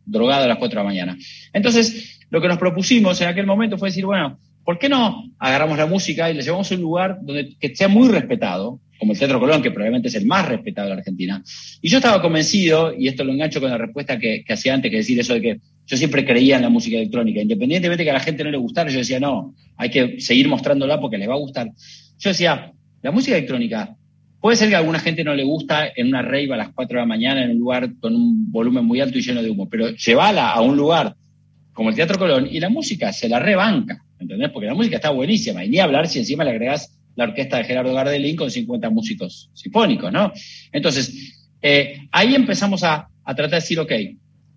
drogado 0.04 0.44
a 0.44 0.48
las 0.48 0.58
4 0.58 0.78
de 0.78 0.84
la 0.84 0.88
mañana. 0.88 1.18
Entonces, 1.52 2.20
lo 2.30 2.40
que 2.40 2.48
nos 2.48 2.58
propusimos 2.58 3.20
en 3.20 3.28
aquel 3.28 3.46
momento 3.46 3.78
fue 3.78 3.88
decir, 3.88 4.06
bueno, 4.06 4.38
¿por 4.64 4.78
qué 4.78 4.88
no 4.88 5.24
agarramos 5.38 5.76
la 5.78 5.86
música 5.86 6.30
y 6.30 6.34
la 6.34 6.42
llevamos 6.42 6.70
a 6.70 6.74
un 6.74 6.80
lugar 6.80 7.18
donde 7.22 7.56
que 7.58 7.74
sea 7.74 7.88
muy 7.88 8.08
respetado? 8.08 8.80
como 8.98 9.12
el 9.12 9.18
Teatro 9.18 9.38
Colón, 9.38 9.62
que 9.62 9.70
probablemente 9.70 10.08
es 10.08 10.14
el 10.16 10.26
más 10.26 10.48
respetado 10.48 10.88
de 10.88 10.94
la 10.94 10.98
Argentina. 10.98 11.42
Y 11.80 11.88
yo 11.88 11.98
estaba 11.98 12.20
convencido, 12.20 12.92
y 12.92 13.08
esto 13.08 13.24
lo 13.24 13.32
engancho 13.32 13.60
con 13.60 13.70
la 13.70 13.78
respuesta 13.78 14.18
que, 14.18 14.44
hacía 14.48 14.74
antes, 14.74 14.90
que 14.90 14.98
decir 14.98 15.18
eso 15.20 15.34
de 15.34 15.40
que 15.40 15.60
yo 15.88 15.96
siempre 15.96 16.24
creía 16.24 16.56
en 16.56 16.62
la 16.62 16.68
música 16.68 16.98
electrónica, 16.98 17.40
independientemente 17.40 18.02
de 18.02 18.04
que 18.04 18.10
a 18.10 18.14
la 18.14 18.20
gente 18.20 18.44
no 18.44 18.50
le 18.50 18.58
gustara, 18.58 18.90
yo 18.90 18.98
decía, 18.98 19.18
no, 19.18 19.54
hay 19.76 19.90
que 19.90 20.20
seguir 20.20 20.46
mostrándola 20.46 21.00
porque 21.00 21.16
les 21.16 21.28
va 21.28 21.34
a 21.34 21.38
gustar. 21.38 21.72
Yo 22.18 22.30
decía, 22.30 22.72
la 23.02 23.10
música 23.10 23.36
electrónica, 23.36 23.96
puede 24.38 24.56
ser 24.56 24.68
que 24.68 24.74
a 24.74 24.78
alguna 24.78 24.98
gente 24.98 25.24
no 25.24 25.34
le 25.34 25.44
gusta 25.44 25.88
en 25.96 26.08
una 26.08 26.20
rave 26.20 26.52
a 26.52 26.58
las 26.58 26.70
4 26.74 26.94
de 26.94 27.02
la 27.02 27.06
mañana 27.06 27.42
en 27.42 27.52
un 27.52 27.58
lugar 27.58 27.90
con 28.00 28.14
un 28.14 28.52
volumen 28.52 28.84
muy 28.84 29.00
alto 29.00 29.18
y 29.18 29.22
lleno 29.22 29.42
de 29.42 29.50
humo, 29.50 29.68
pero 29.68 29.88
llévala 29.88 30.50
a 30.50 30.60
un 30.60 30.76
lugar 30.76 31.16
como 31.72 31.88
el 31.88 31.96
Teatro 31.96 32.18
Colón 32.18 32.46
y 32.50 32.60
la 32.60 32.68
música 32.68 33.12
se 33.12 33.28
la 33.28 33.38
rebanca, 33.38 34.04
¿entendés? 34.20 34.50
Porque 34.50 34.66
la 34.66 34.74
música 34.74 34.96
está 34.96 35.10
buenísima, 35.10 35.64
y 35.64 35.70
ni 35.70 35.78
hablar 35.78 36.06
si 36.06 36.18
encima 36.18 36.44
le 36.44 36.50
agregás 36.50 36.98
la 37.16 37.24
orquesta 37.24 37.56
de 37.56 37.64
Gerardo 37.64 37.94
Gardelín 37.94 38.36
con 38.36 38.50
50 38.50 38.90
músicos 38.90 39.50
sinfónicos, 39.54 40.12
¿no? 40.12 40.32
Entonces, 40.70 41.48
eh, 41.62 42.06
ahí 42.12 42.34
empezamos 42.34 42.84
a, 42.84 43.08
tratar 43.24 43.50
de 43.50 43.56
decir, 43.56 43.78
ok, 43.80 43.92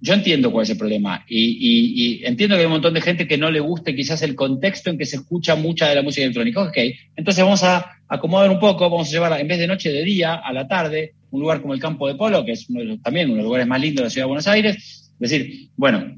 yo 0.01 0.15
entiendo 0.15 0.51
cuál 0.51 0.63
es 0.63 0.71
el 0.71 0.77
problema 0.77 1.23
y, 1.27 2.21
entiendo 2.25 2.55
que 2.55 2.61
hay 2.61 2.65
un 2.65 2.73
montón 2.73 2.95
de 2.95 3.01
gente 3.01 3.27
que 3.27 3.37
no 3.37 3.51
le 3.51 3.59
guste 3.59 3.95
quizás 3.95 4.23
el 4.23 4.35
contexto 4.35 4.89
en 4.89 4.97
que 4.97 5.05
se 5.05 5.17
escucha 5.17 5.55
mucha 5.55 5.87
de 5.87 5.95
la 5.95 6.01
música 6.01 6.23
electrónica. 6.23 6.63
Ok, 6.63 6.77
entonces 7.15 7.43
vamos 7.43 7.63
a 7.63 7.99
acomodar 8.07 8.49
un 8.49 8.59
poco, 8.59 8.89
vamos 8.89 9.07
a 9.07 9.11
llevar 9.11 9.39
en 9.39 9.47
vez 9.47 9.59
de 9.59 9.67
noche 9.67 9.91
de 9.91 10.03
día, 10.03 10.35
a 10.35 10.51
la 10.51 10.67
tarde, 10.67 11.13
un 11.29 11.41
lugar 11.41 11.61
como 11.61 11.75
el 11.75 11.79
Campo 11.79 12.07
de 12.07 12.15
Polo, 12.15 12.43
que 12.43 12.53
es 12.53 12.67
también 13.03 13.27
uno 13.27 13.35
de 13.35 13.41
los 13.41 13.45
lugares 13.45 13.67
más 13.67 13.79
lindos 13.79 14.01
de 14.01 14.03
la 14.05 14.09
ciudad 14.09 14.25
de 14.25 14.29
Buenos 14.29 14.47
Aires. 14.47 14.75
Es 15.19 15.29
decir, 15.29 15.69
bueno, 15.77 16.15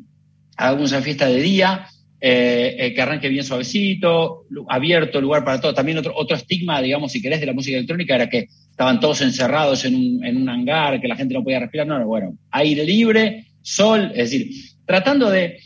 hagamos 0.56 0.92
una 0.92 1.02
fiesta 1.02 1.28
de 1.28 1.42
día, 1.42 1.88
eh, 2.22 2.78
eh, 2.80 2.94
que 2.94 3.02
arranque 3.02 3.28
bien 3.28 3.44
suavecito, 3.44 4.46
abierto, 4.70 5.20
lugar 5.20 5.44
para 5.44 5.60
todo. 5.60 5.74
También 5.74 5.98
otro, 5.98 6.14
otro 6.16 6.38
estigma, 6.38 6.82
digamos, 6.82 7.12
si 7.12 7.22
querés, 7.22 7.42
de 7.42 7.48
la 7.48 7.54
música 7.54 7.76
electrónica 7.76 8.16
era 8.16 8.30
que 8.30 8.48
estaban 8.70 9.02
todos 9.02 9.20
encerrados 9.20 9.84
en 9.84 9.96
un, 9.96 10.26
en 10.26 10.38
un 10.38 10.48
hangar, 10.48 11.02
que 11.02 11.10
la 11.10 11.18
gente 11.18 11.34
no 11.34 11.44
podía 11.44 11.60
respirar. 11.60 11.86
No, 11.86 12.00
no, 12.00 12.08
bueno, 12.08 12.38
aire 12.52 12.86
libre, 12.86 13.46
sol, 13.64 14.12
es 14.14 14.30
decir, 14.30 14.52
tratando 14.86 15.32
de... 15.32 15.60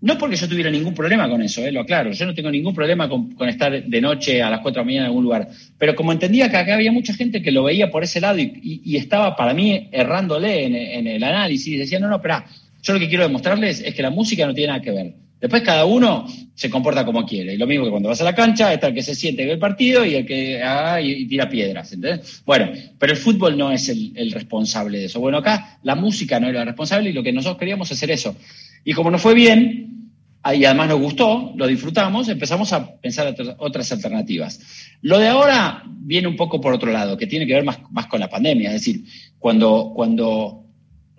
No 0.00 0.18
porque 0.18 0.34
yo 0.34 0.48
tuviera 0.48 0.68
ningún 0.68 0.94
problema 0.94 1.28
con 1.28 1.42
eso, 1.42 1.64
eh, 1.64 1.70
lo 1.70 1.82
aclaro, 1.82 2.10
yo 2.10 2.26
no 2.26 2.34
tengo 2.34 2.50
ningún 2.50 2.74
problema 2.74 3.08
con, 3.08 3.36
estar 3.48 3.84
de 3.84 4.00
noche 4.00 4.42
a 4.42 4.50
las 4.50 4.60
4 4.60 4.72
de 4.72 4.80
la 4.80 4.84
mañana 4.84 5.04
en 5.04 5.08
algún 5.10 5.22
lugar, 5.22 5.48
pero 5.78 5.94
como 5.94 6.10
entendía 6.10 6.50
que 6.50 6.56
acá 6.56 6.74
había 6.74 6.90
mucha 6.90 7.14
gente 7.14 7.40
que 7.40 7.52
lo 7.52 7.62
veía 7.62 7.88
por 7.88 8.02
ese 8.02 8.20
lado 8.20 8.38
y, 8.40 8.96
estaba 8.96 9.36
para 9.36 9.54
mí 9.54 9.88
errándole 9.92 10.64
en, 10.64 11.06
el 11.06 11.22
análisis, 11.22 11.78
decía, 11.78 12.00
no, 12.00 12.08
no, 12.08 12.16
espera, 12.16 12.46
yo 12.82 12.94
lo 12.94 12.98
que 12.98 13.08
quiero 13.08 13.22
demostrarles 13.22 13.80
es 13.80 13.94
que 13.94 14.02
la 14.02 14.10
música 14.10 14.44
no 14.44 14.54
tiene 14.54 14.72
nada 14.72 14.82
que 14.82 14.90
ver. 14.90 15.14
Después 15.42 15.62
cada 15.62 15.86
uno 15.86 16.24
se 16.54 16.70
comporta 16.70 17.04
como 17.04 17.26
quiere. 17.26 17.54
Y 17.54 17.56
lo 17.56 17.66
mismo 17.66 17.84
que 17.84 17.90
cuando 17.90 18.08
vas 18.08 18.20
a 18.20 18.24
la 18.24 18.32
cancha, 18.32 18.72
está 18.72 18.86
el 18.86 18.94
que 18.94 19.02
se 19.02 19.16
siente 19.16 19.42
en 19.42 19.50
el 19.50 19.58
partido 19.58 20.04
y 20.04 20.14
el 20.14 20.24
que 20.24 20.62
ah, 20.62 21.00
y, 21.00 21.26
tira 21.26 21.48
piedras. 21.48 21.92
¿entendés? 21.92 22.44
Bueno, 22.46 22.70
pero 22.96 23.12
el 23.12 23.18
fútbol 23.18 23.58
no 23.58 23.72
es 23.72 23.88
el, 23.88 24.30
responsable 24.30 25.00
de 25.00 25.06
eso. 25.06 25.18
Bueno, 25.18 25.38
acá 25.38 25.80
la 25.82 25.96
música 25.96 26.38
no 26.38 26.46
es 26.46 26.54
la 26.54 26.64
responsable 26.64 27.10
y 27.10 27.12
lo 27.12 27.24
que 27.24 27.32
nosotros 27.32 27.58
queríamos 27.58 27.90
hacer 27.90 28.12
eso. 28.12 28.36
Y 28.84 28.92
como 28.92 29.10
nos 29.10 29.20
fue 29.20 29.34
bien, 29.34 30.12
y 30.54 30.64
además 30.64 30.90
nos 30.90 31.00
gustó, 31.00 31.52
lo 31.56 31.66
disfrutamos, 31.66 32.28
empezamos 32.28 32.72
a 32.72 32.94
pensar 33.00 33.34
otras 33.58 33.90
alternativas. 33.90 34.60
Lo 35.00 35.18
de 35.18 35.26
ahora 35.26 35.82
viene 35.88 36.28
un 36.28 36.36
poco 36.36 36.60
por 36.60 36.72
otro 36.72 36.92
lado, 36.92 37.16
que 37.16 37.26
tiene 37.26 37.48
que 37.48 37.54
ver 37.54 37.64
más, 37.64 37.80
más 37.90 38.06
con 38.06 38.20
la 38.20 38.30
pandemia. 38.30 38.68
Es 38.68 38.74
decir, 38.74 39.04
cuando, 39.40 39.90
cuando 39.92 40.61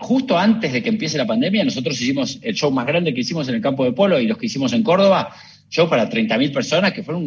justo 0.04 0.38
antes 0.38 0.74
de 0.74 0.84
que 0.84 0.90
empiece 0.90 1.18
la 1.18 1.26
pandemia, 1.26 1.64
nosotros 1.64 2.00
hicimos 2.00 2.38
el 2.42 2.54
show 2.54 2.70
más 2.70 2.86
grande 2.86 3.14
que 3.14 3.22
hicimos 3.22 3.48
en 3.48 3.56
el 3.56 3.62
campo 3.62 3.86
de 3.86 3.94
polo 3.94 4.20
y 4.20 4.28
los 4.28 4.38
que 4.38 4.48
hicimos 4.48 4.74
en 4.74 4.84
Córdoba, 4.84 5.34
show 5.70 5.90
para 5.90 6.10
30.000 6.10 6.54
personas 6.54 6.94
que 6.94 7.04
fueron 7.04 7.26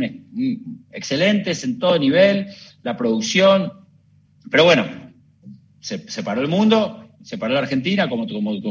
excelentes 0.93 1.65
en 1.65 1.79
todo 1.79 1.99
nivel, 1.99 2.47
la 2.83 2.97
producción. 2.97 3.73
Pero 4.51 4.65
bueno, 4.65 4.87
se, 5.81 6.23
paró 6.23 6.43
el 6.43 6.49
mundo, 6.49 7.09
se 7.23 7.39
paró 7.39 7.55
la 7.55 7.61
Argentina, 7.61 8.09
como, 8.09 8.27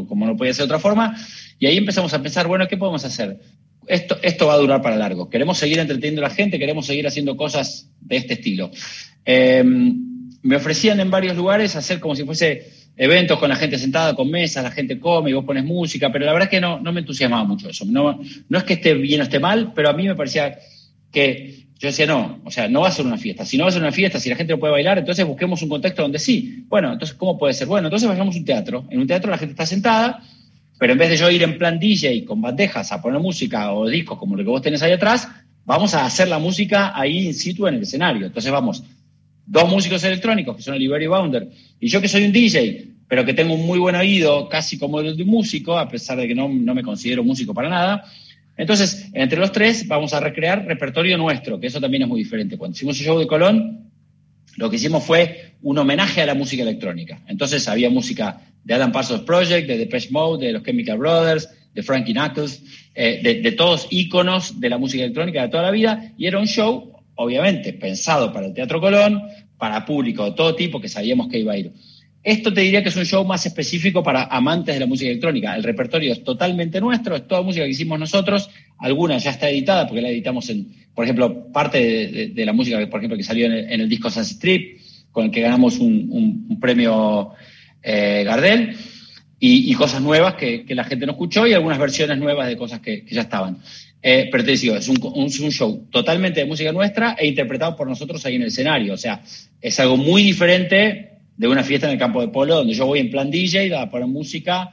como, 0.08 0.26
no 0.26 0.38
podía 0.38 0.54
ser 0.54 0.63
de 0.63 0.74
otra 0.74 0.80
forma, 0.80 1.18
y 1.60 1.65
ahí 1.65 1.78
empezamos 1.78 2.13
a 2.13 2.22
pensar, 2.22 2.48
bueno, 2.48 2.68
¿qué 2.68 2.78
podemos 2.78 3.04
hacer? 3.04 3.39
Esto, 3.88 4.18
esto 4.22 4.48
va 4.48 4.54
a 4.54 4.58
durar 4.58 4.82
para 4.82 4.96
largo. 4.96 5.30
Queremos 5.30 5.58
seguir 5.58 5.80
entreteniendo 5.80 6.22
a 6.22 6.30
la 6.30 6.34
gente, 6.34 6.60
queremos 6.60 6.86
seguir 6.86 7.08
haciendo 7.08 7.36
cosas 7.36 7.91
de 8.02 8.18
este 8.18 8.34
estilo. 8.36 8.72
Em, 9.26 10.30
me 10.41 10.56
ofrecían 10.56 11.00
en 11.00 11.10
varios 11.10 11.36
lugares 11.36 11.76
hacer 11.76 12.00
como 12.00 12.15
si 12.15 12.24
fuese 12.24 12.85
eventos 12.97 13.39
con 13.39 13.49
la 13.49 13.55
gente 13.55 13.77
sentada, 13.77 14.15
con 14.15 14.29
mesas, 14.29 14.63
la 14.63 14.71
gente 14.71 14.99
come 14.99 15.29
y 15.29 15.34
vos 15.34 15.45
pones 15.45 15.65
música, 15.65 16.12
pero 16.12 16.25
la 16.25 16.34
verdad 16.34 16.47
es 16.47 16.51
que 16.51 16.62
no, 16.62 16.79
no 16.79 16.93
me 16.93 17.01
entusiasmaba 17.01 17.43
mucho 17.43 17.69
eso. 17.69 17.86
No, 17.86 18.19
no 18.49 18.58
es 18.58 18.63
que 18.63 18.73
esté 18.73 18.93
bien 18.93 19.21
o 19.21 19.23
esté 19.23 19.39
mal, 19.39 19.73
pero 19.73 19.89
a 19.89 19.93
mí 19.93 20.08
me 20.08 20.15
parecía 20.15 20.58
que 21.12 21.65
yo 21.77 21.89
decía, 21.89 22.05
no, 22.05 22.39
o 22.45 22.51
sea, 22.51 22.69
no 22.69 22.81
va 22.81 22.88
a 22.88 22.91
ser 22.91 23.05
una 23.05 23.17
fiesta. 23.17 23.45
Si 23.45 23.58
no 23.58 23.65
va 23.65 23.69
a 23.69 23.73
ser 23.73 23.81
una 23.81 23.91
fiesta, 23.91 24.19
si 24.19 24.29
la 24.29 24.36
gente 24.36 24.53
no 24.53 24.60
puede 24.60 24.71
bailar, 24.71 24.97
entonces 24.97 25.25
busquemos 25.25 25.62
un 25.62 25.69
contexto 25.69 26.01
donde 26.01 26.19
sí. 26.19 26.63
Bueno, 26.69 26.93
entonces, 26.93 27.17
¿cómo 27.17 27.38
puede 27.38 27.53
ser? 27.53 27.67
Bueno, 27.67 27.88
entonces 27.88 28.08
vayamos 28.08 28.36
a 28.36 28.39
un 28.39 28.45
teatro. 28.45 28.86
En 28.89 28.99
un 28.99 29.08
teatro 29.08 29.29
la 29.29 29.38
gente 29.38 29.51
está 29.51 29.65
sentada, 29.65 30.23
pero 30.79 30.93
en 30.93 30.99
vez 30.99 31.10
de 31.10 31.17
yo 31.17 31.29
ir 31.29 31.43
en 31.43 31.58
plan 31.58 31.77
DJ 31.77 32.23
con 32.23 32.41
bandejas 32.41 32.91
a 32.93 33.01
poner 33.01 33.19
música 33.19 33.73
o 33.73 33.88
discos 33.88 34.17
como 34.17 34.38
lo 34.38 34.43
que 34.43 34.49
vos 34.49 34.62
tenés 34.62 34.81
ahí 34.84 34.93
atrás, 34.93 35.27
vamos 35.65 35.93
a 35.93 36.05
hacer 36.05 36.29
la 36.29 36.39
música 36.39 36.97
ahí 36.97 37.27
in 37.27 37.34
situ 37.34 37.67
en 37.67 37.75
el 37.75 37.81
escenario. 37.81 38.25
Entonces 38.25 38.51
vamos 38.51 38.84
dos 39.45 39.69
músicos 39.69 40.03
electrónicos, 40.03 40.55
que 40.55 40.62
son 40.62 40.75
Oliver 40.75 41.01
y 41.01 41.08
Bounder, 41.08 41.49
y 41.79 41.88
yo 41.88 42.01
que 42.01 42.08
soy 42.08 42.25
un 42.25 42.31
DJ, 42.31 42.88
pero 43.08 43.25
que 43.25 43.34
tengo 43.34 43.53
un 43.53 43.65
muy 43.65 43.79
buen 43.79 43.95
oído, 43.95 44.49
casi 44.49 44.77
como 44.77 44.99
el 44.99 45.15
de 45.15 45.23
un 45.23 45.29
músico, 45.29 45.77
a 45.77 45.88
pesar 45.88 46.17
de 46.17 46.27
que 46.27 46.36
no, 46.36 46.49
no 46.49 46.73
me 46.73 46.84
considero 46.84 47.23
músico 47.23 47.53
para 47.53 47.69
nada. 47.69 48.03
Entonces, 48.58 49.10
entre 49.13 49.39
los 49.39 49.51
tres 49.51 49.88
vamos 49.88 50.13
a 50.13 50.19
recrear 50.19 50.65
repertorio 50.65 51.17
nuestro, 51.17 51.60
que 51.60 51.67
eso 51.67 51.79
también 51.79 52.03
es 52.03 52.10
muy 52.10 52.23
diferente. 52.23 52.58
Cuando 52.58 52.75
hicimos 52.75 52.99
el 52.99 53.05
show 53.05 53.19
de 53.19 53.27
Colón, 53.27 53.91
lo 54.58 54.69
que 54.69 54.77
hicimos 54.77 55.03
fue 55.03 55.55
un 55.62 55.77
homenaje 55.77 56.21
a 56.21 56.25
la 56.25 56.34
música 56.34 56.63
electrónica. 56.63 57.21
Entonces 57.27 57.67
había 57.67 57.89
música 57.89 58.41
de 58.63 58.73
Adam 58.73 58.91
Parsons 58.91 59.21
Project, 59.21 59.67
de 59.67 59.77
Depeche 59.77 60.10
Mode, 60.12 60.47
de 60.47 60.53
los 60.53 60.63
Chemical 60.63 60.97
Brothers, 60.97 61.49
de 61.73 61.84
Frankie 61.84 62.13
Knuckles, 62.13 62.63
eh, 62.95 63.19
de, 63.21 63.41
de, 63.41 63.51
todos 63.51 63.88
íconos 63.91 64.60
de 64.60 64.69
la 64.69 64.77
música 64.77 65.03
electrónica 65.03 65.41
de 65.41 65.49
toda 65.49 65.63
la 65.63 65.71
vida, 65.71 66.13
y 66.17 66.25
era 66.25 66.39
un 66.39 66.47
show 66.47 66.94
obviamente 67.15 67.73
pensado 67.73 68.32
para 68.32 68.47
el 68.47 68.54
Teatro 68.54 68.80
Colón, 68.80 69.23
para 69.58 69.86
público 69.86 70.25
de 70.25 70.32
todo 70.32 70.56
tipo 70.56 70.80
que 70.80 70.89
sabíamos 70.89 71.28
que 71.28 71.39
iba 71.39 71.54
a 71.54 71.58
ir. 71.58 71.71
Esto 72.23 72.51
te 72.51 72.62
diría 72.62 72.82
que 72.82 72.89
es 72.89 72.95
un 72.95 73.06
show 73.06 73.23
más 73.23 73.45
específico 73.45 74.01
para 74.01 74.23
amantes 74.23 74.73
de 74.73 74.80
la 74.80 74.88
música 74.88 75.12
electrónica. 75.12 75.56
El 75.56 75.63
repertorio 75.63 76.12
es 76.12 76.23
totalmente 76.23 76.82
nuestro, 76.82 77.15
es 77.15 77.28
toda 77.28 77.43
música 77.43 77.65
que 77.65 77.71
hicimos 77.71 77.99
nosotros. 77.99 78.49
Alguna 78.80 79.19
ya 79.19 79.30
está 79.30 79.47
editada 79.47 79.86
porque 79.86 80.01
la 80.01 80.10
editamos 80.10 80.49
en, 80.49 80.73
por 80.95 81.04
ejemplo, 81.06 81.51
parte 81.51 82.32
de, 82.34 82.45
la 82.45 82.51
música, 82.51 82.78
por 82.89 82.99
ejemplo, 82.99 83.15
que 83.15 83.23
salió 83.23 83.45
en 83.45 83.80
el, 83.80 83.88
disco 83.88 84.10
Sunset 84.10 84.38
Strip, 84.38 84.80
con 85.12 85.25
el 85.25 85.32
que 85.32 85.41
ganamos 85.41 85.78
un, 85.78 86.58
premio 86.60 87.30
eh, 87.84 88.23
Gardel, 88.25 88.75
y, 89.39 89.71
cosas 89.75 90.01
nuevas 90.01 90.34
que, 90.34 90.65
la 90.69 90.84
gente 90.84 91.06
no 91.06 91.12
escuchó 91.12 91.45
y 91.45 91.54
algunas 91.54 91.78
versiones 91.78 92.17
nuevas 92.17 92.47
de 92.47 92.58
cosas 92.58 92.80
que 92.80 93.06
ya 93.08 93.21
estaban. 93.21 93.60
Eh, 94.08 94.30
pero 94.32 94.44
te 94.44 94.56
digo, 94.56 94.76
es 94.76 94.88
un, 94.88 95.00
un, 95.02 95.30
show 95.32 95.88
totalmente 95.89 96.39
de 96.39 96.46
música 96.46 96.72
nuestra 96.72 97.15
e 97.18 97.26
interpretado 97.26 97.76
por 97.76 97.88
nosotros 97.88 98.24
ahí 98.24 98.36
en 98.36 98.44
el 98.44 98.50
escenario. 98.50 98.94
O 98.94 98.98
sea, 98.98 99.24
es 99.60 99.80
algo 99.80 99.98
muy 99.98 100.22
diferente 100.22 101.22
de 101.36 101.48
una 101.48 101.63
fiesta 101.63 101.88
en 101.88 101.94
el 101.94 101.98
campo 101.98 102.22
de 102.22 102.28
polo 102.28 102.58
donde 102.58 102.76
yo 102.76 102.86
voy 102.86 103.00
en 103.00 103.10
plan 103.10 103.32
DJ 103.32 103.76
a 103.76 103.89
poner 103.89 104.08
música. 104.08 104.72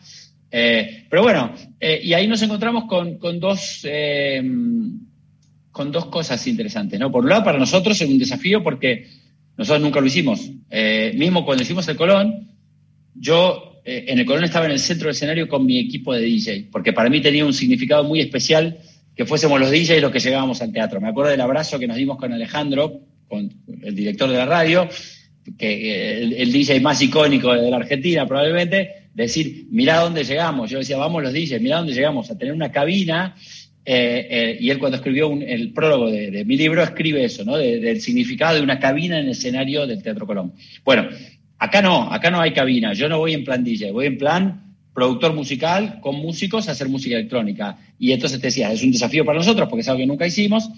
Eh, 0.51 1.07
pero 1.09 1.23
bueno, 1.23 1.51
eh, 1.81 2.03
y 2.05 2.13
ahí 2.13 2.29
nos 2.29 2.43
encontramos 2.43 2.85
con, 2.85 3.17
con 3.17 3.41
dos, 3.41 3.87
con 5.71 5.93
dos 5.93 6.07
cosas 6.07 6.47
interesantes. 6.47 7.01
¿no? 7.01 7.11
Por 7.11 7.25
un 7.25 7.31
lado, 7.31 7.43
para 7.43 7.59
nosotros 7.59 7.99
es 8.03 8.11
un 8.11 8.19
desafío 8.19 8.63
porque 8.63 9.07
nosotros 9.57 9.81
nunca 9.81 10.03
lo 10.03 10.09
hicimos. 10.09 10.47
mismo 11.15 11.47
cuando 11.47 11.63
hicimos 11.63 11.89
el 11.89 11.97
Colón, 11.97 12.51
yo 13.15 13.81
en 13.83 14.19
el 14.19 14.27
Colón 14.27 14.45
estaba 14.45 14.67
en 14.67 14.73
el 14.73 14.79
centro 14.79 15.07
del 15.07 15.17
escenario 15.17 15.49
con 15.49 15.65
mi 15.65 15.79
equipo 15.79 16.13
de 16.13 16.21
DJ, 16.21 16.69
porque 16.71 16.93
para 16.93 17.09
mí 17.09 17.23
tenía 17.23 17.47
un 17.47 17.55
significado 17.55 18.05
muy 18.05 18.21
especial 18.21 18.79
que 19.15 19.27
fuésemos 19.27 19.61
los 19.61 19.71
DJs 19.71 20.01
los 20.01 20.11
que 20.11 20.21
llegábamos 20.21 20.63
al 20.63 20.73
teatro. 20.73 21.01
Me 21.01 21.09
acuerdo 21.09 21.31
del 21.31 21.41
abrazo 21.41 21.79
que 21.79 21.87
nos 21.87 21.97
dimos 21.97 22.19
con 22.19 22.33
Alejandro, 22.33 23.01
con 23.29 23.51
el 23.83 23.95
director 23.95 24.31
de 24.31 24.37
la 24.37 24.47
radio, 24.47 24.89
que 25.59 26.23
el, 26.23 26.53
DJ 26.53 26.81
más 26.81 27.01
icónico 27.03 27.53
de 27.53 27.71
la 27.71 27.77
Argentina 27.77 28.27
probablemente, 28.27 29.09
decir, 29.15 29.67
mira 29.71 30.01
dónde 30.01 30.25
llegamos. 30.25 30.71
Yo 30.71 30.79
decía, 30.79 30.97
vamos 30.97 31.23
los 31.23 31.33
DJs, 31.33 31.61
mira 31.61 31.79
dónde 31.79 31.95
llegamos, 31.95 32.31
a 32.31 32.39
tener 32.39 32.55
una 32.55 32.71
cabina. 32.71 33.35
Eh, 33.85 34.29
eh, 34.31 34.59
y 34.61 34.71
él 34.71 34.79
cuando 34.79 34.97
escribió 34.97 35.33
el 35.33 35.73
prólogo 35.73 36.09
de, 36.09 36.45
mi 36.45 36.57
libro 36.57 36.85
escribe 36.85 37.25
eso, 37.25 37.45
¿no? 37.45 37.57
del 37.57 38.01
significado 38.01 38.55
de 38.55 38.63
una 38.63 38.79
cabina 38.79 39.19
en 39.19 39.25
el 39.25 39.33
escenario 39.33 39.87
del 39.87 40.03
Teatro 40.03 40.27
Colón. 40.27 40.53
Bueno, 40.85 41.09
acá 41.59 41.83
no, 41.83 42.13
acá 42.13 42.31
no 42.31 42.41
hay 42.41 42.53
cabina. 42.53 42.93
Yo 42.93 43.09
no 43.09 43.19
voy 43.19 43.35
en 43.35 43.45
plan 43.45 43.65
DJ, 43.65 43.91
voy 43.91 44.07
en 44.07 44.19
plan 44.19 44.72
productor 44.95 45.35
musical 45.35 46.01
con 46.01 46.17
músicos 46.17 46.69
a 46.69 46.73
hacer 46.73 46.89
música 46.89 47.17
electrónica. 47.17 47.79
Y 47.99 48.13
entonces 48.13 48.41
te 48.41 48.49
decía, 48.49 48.73
es 48.73 48.83
un 48.83 48.93
desafío 48.93 49.25
para 49.25 49.39
nosotros 49.39 49.69
porque 49.69 49.81
es 49.83 49.89
algo 49.89 50.01
que 50.01 50.07
nunca 50.07 50.27
hicimos. 50.27 50.69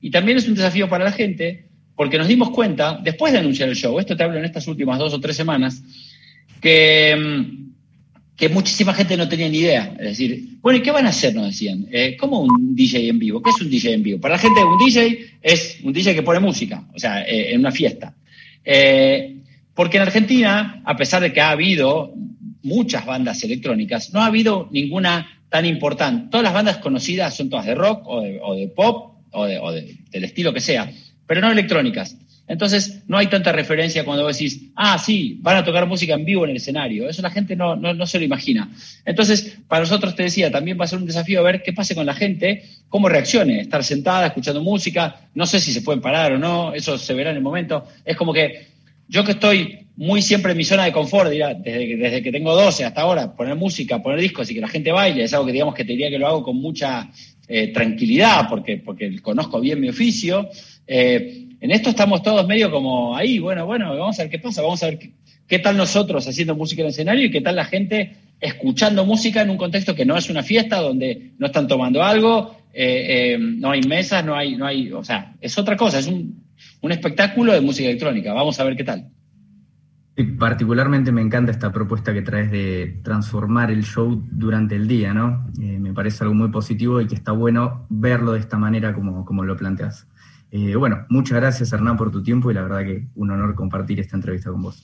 Y 0.00 0.10
también 0.10 0.38
es 0.38 0.48
un 0.48 0.54
desafío 0.54 0.88
para 0.88 1.04
la 1.04 1.12
gente 1.12 1.70
porque 2.00 2.16
nos 2.16 2.28
dimos 2.28 2.48
cuenta, 2.48 2.98
después 3.02 3.30
de 3.30 3.40
anunciar 3.40 3.68
el 3.68 3.76
show, 3.76 3.98
esto 4.00 4.16
te 4.16 4.22
hablo 4.22 4.38
en 4.38 4.46
estas 4.46 4.66
últimas 4.68 4.98
dos 4.98 5.12
o 5.12 5.20
tres 5.20 5.36
semanas, 5.36 5.82
que, 6.58 7.14
mm, 7.14 8.36
que 8.36 8.48
muchísima 8.48 8.94
gente 8.94 9.18
no 9.18 9.28
tenía 9.28 9.50
ni 9.50 9.58
idea. 9.58 9.94
Es 9.98 10.08
decir, 10.16 10.56
bueno, 10.62 10.78
¿y 10.78 10.82
qué 10.82 10.92
van 10.92 11.04
a 11.04 11.10
hacer? 11.10 11.34
Nos 11.34 11.48
decían. 11.48 11.86
Eh, 11.92 12.16
¿Cómo 12.18 12.40
un 12.40 12.74
DJ 12.74 13.06
en 13.08 13.18
vivo? 13.18 13.42
¿Qué 13.42 13.50
es 13.50 13.60
un 13.60 13.68
DJ 13.68 13.92
en 13.92 14.02
vivo? 14.02 14.18
Para 14.18 14.36
la 14.36 14.40
gente, 14.40 14.64
un 14.64 14.78
DJ 14.78 15.18
es 15.42 15.78
un 15.82 15.92
DJ 15.92 16.14
que 16.14 16.22
pone 16.22 16.40
música, 16.40 16.88
o 16.94 16.98
sea, 16.98 17.20
eh, 17.20 17.52
en 17.52 17.60
una 17.60 17.70
fiesta. 17.70 18.16
Eh, 18.64 19.36
porque 19.74 19.98
en 19.98 20.02
Argentina, 20.04 20.80
a 20.82 20.96
pesar 20.96 21.20
de 21.20 21.34
que 21.34 21.42
ha 21.42 21.50
habido 21.50 22.14
muchas 22.62 23.06
bandas 23.06 23.42
electrónicas, 23.44 24.12
no 24.12 24.20
ha 24.20 24.26
habido 24.26 24.68
ninguna 24.70 25.40
tan 25.48 25.66
importante. 25.66 26.28
Todas 26.30 26.44
las 26.44 26.54
bandas 26.54 26.78
conocidas 26.78 27.36
son 27.36 27.50
todas 27.50 27.66
de 27.66 27.74
rock 27.74 28.06
o 28.06 28.54
de, 28.54 28.68
pop 28.68 29.16
o, 29.32 29.46
de, 29.46 29.98
del 30.10 30.24
estilo 30.24 30.52
que 30.52 30.60
sea, 30.60 30.90
pero 31.26 31.40
no 31.40 31.50
electrónicas. 31.50 32.16
Entonces, 32.50 33.04
no 33.06 33.16
hay 33.16 33.28
tanta 33.28 33.52
referencia 33.52 34.04
cuando 34.04 34.26
decís, 34.26 34.72
ah, 34.74 34.98
sí, 34.98 35.38
van 35.40 35.58
a 35.58 35.64
tocar 35.64 35.86
música 35.86 36.14
en 36.14 36.24
vivo 36.24 36.42
en 36.42 36.50
el 36.50 36.56
escenario. 36.56 37.08
Eso 37.08 37.22
la 37.22 37.30
gente 37.30 37.54
no, 37.54 37.76
no, 37.76 38.06
se 38.08 38.18
lo 38.18 38.24
imagina. 38.24 38.68
Entonces, 39.04 39.56
para 39.68 39.82
nosotros, 39.82 40.16
te 40.16 40.24
decía, 40.24 40.50
también 40.50 40.76
va 40.76 40.84
a 40.84 40.88
ser 40.88 40.98
un 40.98 41.06
desafío 41.06 41.44
ver 41.44 41.62
qué 41.62 41.72
pase 41.72 41.94
con 41.94 42.06
la 42.06 42.14
gente, 42.14 42.64
cómo 42.88 43.08
reaccione, 43.08 43.60
estar 43.60 43.84
sentada, 43.84 44.26
escuchando 44.26 44.62
música. 44.62 45.28
No 45.32 45.46
sé 45.46 45.60
si 45.60 45.72
se 45.72 45.82
pueden 45.82 46.00
parar 46.00 46.32
o 46.32 46.38
no, 46.38 46.74
eso 46.74 46.98
se 46.98 47.14
verá 47.14 47.30
en 47.30 47.36
el 47.36 47.42
momento. 47.42 47.86
Es 48.04 48.16
como 48.16 48.32
que 48.32 48.66
yo 49.06 49.22
que 49.22 49.30
estoy 49.30 49.86
muy 50.00 50.22
siempre 50.22 50.52
en 50.52 50.56
mi 50.56 50.64
zona 50.64 50.86
de 50.86 50.92
confort, 50.92 51.30
dirá, 51.30 51.52
desde, 51.52 51.94
desde, 51.98 52.22
que 52.22 52.32
tengo 52.32 52.54
12 52.54 52.86
hasta 52.86 53.02
ahora, 53.02 53.36
poner 53.36 53.54
música, 53.54 54.02
poner 54.02 54.18
discos 54.18 54.50
y 54.50 54.54
que 54.54 54.60
la 54.62 54.68
gente 54.68 54.90
baile, 54.90 55.24
es 55.24 55.34
algo 55.34 55.44
que 55.44 55.52
digamos 55.52 55.74
que 55.74 55.84
te 55.84 55.92
diría 55.92 56.08
que 56.08 56.18
lo 56.18 56.26
hago 56.26 56.42
con 56.42 56.56
mucha 56.56 57.10
eh, 57.46 57.68
tranquilidad, 57.68 58.48
porque, 58.48 58.78
porque 58.78 59.20
conozco 59.20 59.60
bien 59.60 59.78
mi 59.78 59.90
oficio. 59.90 60.48
Eh, 60.86 61.48
en 61.60 61.70
esto 61.70 61.90
estamos 61.90 62.22
todos 62.22 62.46
medio 62.46 62.70
como 62.70 63.14
ahí, 63.14 63.40
bueno, 63.40 63.66
bueno, 63.66 63.94
vamos 63.94 64.18
a 64.18 64.22
ver 64.22 64.30
qué 64.30 64.38
pasa, 64.38 64.62
vamos 64.62 64.82
a 64.82 64.86
ver 64.86 65.00
qué, 65.46 65.58
tal 65.58 65.76
nosotros 65.76 66.26
haciendo 66.26 66.56
música 66.56 66.80
en 66.80 66.86
el 66.86 66.92
escenario 66.92 67.26
y 67.26 67.30
qué 67.30 67.42
tal 67.42 67.56
la 67.56 67.66
gente 67.66 68.16
escuchando 68.40 69.04
música 69.04 69.42
en 69.42 69.50
un 69.50 69.58
contexto 69.58 69.94
que 69.94 70.06
no 70.06 70.16
es 70.16 70.30
una 70.30 70.42
fiesta, 70.42 70.80
donde 70.80 71.32
no 71.36 71.48
están 71.48 71.68
tomando 71.68 72.02
algo, 72.02 72.56
eh, 72.72 73.36
no 73.38 73.70
hay 73.70 73.82
mesas, 73.82 74.24
no 74.24 74.34
hay, 74.34 74.56
no 74.56 74.64
hay, 74.64 74.90
o 74.92 75.04
sea, 75.04 75.34
es 75.42 75.58
otra 75.58 75.76
cosa, 75.76 75.98
es 75.98 76.06
un, 76.06 76.42
un 76.80 76.90
espectáculo 76.90 77.52
de 77.52 77.60
música 77.60 77.86
electrónica. 77.86 78.32
Vamos 78.32 78.58
a 78.58 78.64
ver 78.64 78.76
qué 78.76 78.84
tal. 78.84 79.10
Particularmente 80.38 81.12
me 81.12 81.22
encanta 81.22 81.50
esta 81.50 81.72
propuesta 81.72 82.12
que 82.12 82.22
traes 82.22 82.50
de 82.50 83.00
transformar 83.02 83.70
el 83.70 83.84
show 83.84 84.22
durante 84.30 84.76
el 84.76 84.86
día, 84.86 85.14
¿no? 85.14 85.46
Eh, 85.60 85.78
me 85.78 85.92
parece 85.92 86.24
algo 86.24 86.34
muy 86.34 86.48
positivo 86.48 87.00
y 87.00 87.06
que 87.06 87.14
está 87.14 87.32
bueno 87.32 87.86
verlo 87.88 88.32
de 88.32 88.40
esta 88.40 88.58
manera 88.58 88.94
como, 88.94 89.24
como 89.24 89.44
lo 89.44 89.56
planteas. 89.56 90.06
Eh, 90.50 90.74
bueno, 90.74 91.06
muchas 91.08 91.38
gracias 91.38 91.72
Hernán 91.72 91.96
por 91.96 92.10
tu 92.10 92.22
tiempo 92.22 92.50
y 92.50 92.54
la 92.54 92.62
verdad 92.62 92.80
que 92.80 93.06
un 93.14 93.30
honor 93.30 93.54
compartir 93.54 94.00
esta 94.00 94.16
entrevista 94.16 94.50
con 94.50 94.62
vos. 94.62 94.82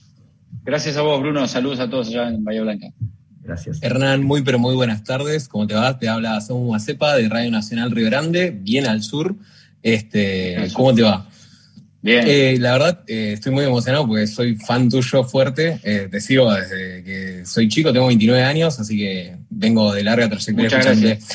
Gracias 0.63 0.97
a 0.97 1.01
vos, 1.01 1.21
Bruno. 1.21 1.47
Saludos 1.47 1.79
a 1.79 1.89
todos 1.89 2.07
allá 2.07 2.29
en 2.29 2.43
Bahía 2.43 2.61
Blanca. 2.61 2.87
Gracias. 3.41 3.81
Hernán, 3.81 4.23
muy 4.23 4.41
pero 4.41 4.59
muy 4.59 4.75
buenas 4.75 5.03
tardes. 5.03 5.47
¿Cómo 5.47 5.67
te 5.67 5.75
va? 5.75 5.99
Te 5.99 6.09
habla 6.09 6.39
Samu 6.41 6.71
Macepa 6.71 7.15
de 7.15 7.29
Radio 7.29 7.51
Nacional 7.51 7.91
Río 7.91 8.07
Grande, 8.07 8.51
bien 8.51 8.87
al 8.87 9.03
sur. 9.03 9.35
Este, 9.83 10.67
¿Cómo 10.73 10.93
te 10.93 11.03
va? 11.03 11.27
Bien. 12.07 12.23
Eh, 12.25 12.57
la 12.57 12.71
verdad, 12.71 12.99
eh, 13.05 13.33
estoy 13.33 13.51
muy 13.51 13.65
emocionado 13.65 14.07
porque 14.07 14.27
soy 14.27 14.55
fan 14.55 14.87
tuyo 14.87 15.25
fuerte. 15.25 15.77
Eh, 15.83 16.07
te 16.09 16.21
sigo 16.21 16.49
desde 16.53 17.03
que 17.03 17.45
soy 17.45 17.67
chico, 17.67 17.91
tengo 17.91 18.07
29 18.07 18.43
años, 18.43 18.79
así 18.79 18.97
que 18.97 19.35
vengo 19.49 19.93
de 19.93 20.05
larga 20.05 20.29
trayectoria. 20.29 20.69
Muchas 20.69 20.85
gracias. 20.85 21.27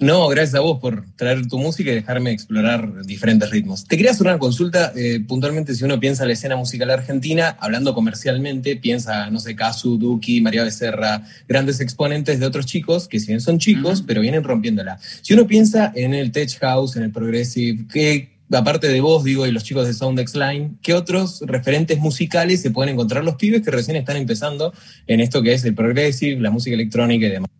No, 0.00 0.28
gracias 0.28 0.56
a 0.56 0.60
vos 0.60 0.78
por 0.78 1.06
traer 1.16 1.46
tu 1.46 1.56
música 1.56 1.90
y 1.90 1.94
dejarme 1.94 2.32
explorar 2.32 3.06
diferentes 3.06 3.48
ritmos. 3.48 3.86
Te 3.86 3.96
quería 3.96 4.10
hacer 4.10 4.26
una 4.26 4.38
consulta, 4.38 4.92
puntualmente 5.26 5.74
si 5.74 5.84
uno 5.84 5.98
piensa 5.98 6.24
en 6.24 6.28
la 6.28 6.34
escena 6.34 6.56
musical 6.56 6.90
argentina, 6.90 7.56
hablando 7.58 7.94
comercialmente, 7.94 8.76
piensa, 8.76 9.30
no 9.30 9.38
sé, 9.38 9.56
Casu, 9.56 9.96
Duki, 9.96 10.42
María 10.42 10.64
Becerra, 10.64 11.22
grandes 11.48 11.80
exponentes 11.80 12.40
de 12.40 12.44
otros 12.44 12.66
chicos, 12.66 13.08
que 13.08 13.20
si 13.20 13.28
bien 13.28 13.40
son 13.40 13.58
chicos, 13.58 14.02
pero 14.06 14.20
vienen 14.20 14.44
rompiéndola. 14.44 14.98
Si 15.22 15.32
uno 15.32 15.46
piensa 15.46 15.92
en 15.94 16.12
el 16.12 16.32
tech 16.32 16.50
house, 16.58 16.96
en 16.96 17.04
el 17.04 17.12
progressive, 17.12 17.86
¿qué, 17.90 18.33
aparte 18.50 18.88
de 18.88 19.00
vos, 19.00 19.24
digo, 19.24 19.46
y 19.46 19.52
los 19.52 19.64
chicos 19.64 19.86
de 19.86 19.94
Soundex 19.94 20.34
Line, 20.34 20.72
¿qué 20.82 20.94
otros 20.94 21.42
referentes 21.46 21.98
musicales 21.98 22.62
se 22.62 22.70
pueden 22.70 22.94
encontrar 22.94 23.24
los 23.24 23.36
pibes 23.36 23.62
que 23.62 23.70
recién 23.70 23.96
están 23.96 24.16
empezando 24.16 24.72
en 25.06 25.20
esto 25.20 25.42
que 25.42 25.54
es 25.54 25.64
el 25.64 25.74
progressive, 25.74 26.40
la 26.40 26.50
música 26.50 26.74
electrónica 26.74 27.26
y 27.26 27.30
demás? 27.30 27.50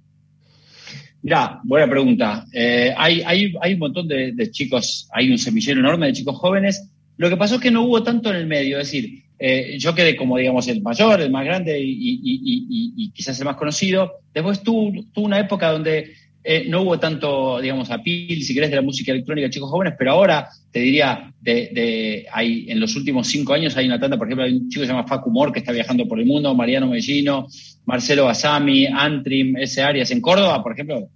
Mira, 1.22 1.60
buena 1.64 1.88
pregunta. 1.88 2.44
Eh, 2.52 2.92
hay, 2.96 3.22
hay, 3.22 3.72
un 3.72 3.78
montón 3.78 4.06
de, 4.06 4.50
chicos, 4.50 5.08
hay 5.10 5.30
un 5.30 5.38
semillero 5.38 5.80
enorme 5.80 6.06
de 6.06 6.12
chicos 6.12 6.36
jóvenes. 6.36 6.90
Lo 7.16 7.30
que 7.30 7.36
pasó 7.38 7.54
es 7.54 7.60
que 7.62 7.70
no 7.70 7.84
hubo 7.84 8.02
tanto 8.02 8.28
en 8.30 8.36
el 8.36 8.46
medio, 8.46 8.78
es 8.78 8.88
decir, 8.88 9.24
eh, 9.38 9.76
yo 9.78 9.94
quedé 9.94 10.16
como, 10.16 10.36
digamos, 10.36 10.68
el 10.68 10.82
mayor, 10.82 11.22
el 11.22 11.30
más 11.30 11.46
grande 11.46 11.80
y, 11.82 13.10
quizás 13.14 13.38
el 13.38 13.46
más 13.46 13.56
conocido. 13.56 14.12
Después 14.34 14.62
tuvo, 14.62 14.92
tuvo 15.14 15.24
una 15.24 15.40
época 15.40 15.72
donde 15.72 16.12
eh, 16.46 16.66
no 16.68 16.82
hubo 16.82 16.98
tanto, 16.98 17.58
digamos, 17.58 17.90
apil, 17.90 18.42
si 18.42 18.52
querés, 18.52 18.68
de 18.68 18.76
la 18.76 18.82
música 18.82 19.12
electrónica 19.12 19.46
de 19.46 19.50
chicos 19.50 19.70
jóvenes, 19.70 19.94
pero 19.98 20.12
ahora 20.12 20.46
te 20.70 20.80
diría, 20.80 21.32
de, 21.40 22.26
hay, 22.30 22.66
en 22.68 22.78
los 22.78 22.94
últimos 22.96 23.26
cinco 23.28 23.54
años 23.54 23.74
hay 23.78 23.86
una 23.86 23.98
tanda, 23.98 24.18
por 24.18 24.26
ejemplo, 24.26 24.44
hay 24.44 24.52
un 24.52 24.68
chico 24.68 24.82
que 24.82 24.86
se 24.86 24.92
llama 24.92 25.08
Facu 25.08 25.30
Mor, 25.30 25.52
que 25.52 25.60
está 25.60 25.72
viajando 25.72 26.06
por 26.06 26.20
el 26.20 26.26
mundo, 26.26 26.54
Mariano 26.54 26.88
Mellino, 26.88 27.48
Marcelo 27.86 28.26
Basami, 28.26 28.86
Antrim, 28.86 29.56
ese 29.56 29.82
Arias. 29.82 30.10
En 30.10 30.20
Córdoba, 30.20 30.62
por 30.62 30.72
ejemplo, 30.72 31.08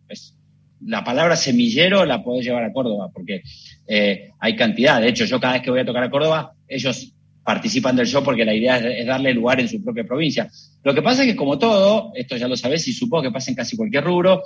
la 0.86 1.04
palabra 1.04 1.36
semillero 1.36 2.06
la 2.06 2.22
podés 2.22 2.46
llevar 2.46 2.64
a 2.64 2.72
Córdoba, 2.72 3.10
porque 3.12 3.42
eh, 3.86 4.30
hay 4.38 4.56
cantidad. 4.56 5.00
De 5.00 5.08
hecho, 5.08 5.26
yo 5.26 5.38
cada 5.38 5.54
vez 5.54 5.62
que 5.62 5.70
voy 5.70 5.80
a 5.80 5.84
tocar 5.84 6.04
a 6.04 6.10
Córdoba, 6.10 6.52
ellos 6.66 7.12
participan 7.48 7.96
del 7.96 8.06
show 8.06 8.22
porque 8.22 8.44
la 8.44 8.54
idea 8.54 8.76
es, 8.76 9.06
darle 9.06 9.32
lugar 9.32 9.58
en 9.58 9.68
su 9.68 9.82
propia 9.82 10.04
provincia. 10.04 10.50
Lo 10.84 10.94
que 10.94 11.00
pasa 11.00 11.22
es 11.22 11.30
que, 11.30 11.34
como 11.36 11.58
todo, 11.58 12.12
esto 12.14 12.36
ya 12.36 12.46
lo 12.46 12.58
sabés 12.58 12.86
y 12.88 12.92
supongo 12.92 13.22
que 13.22 13.30
pasa 13.30 13.50
en 13.50 13.56
casi 13.56 13.74
cualquier 13.74 14.04
rubro, 14.04 14.42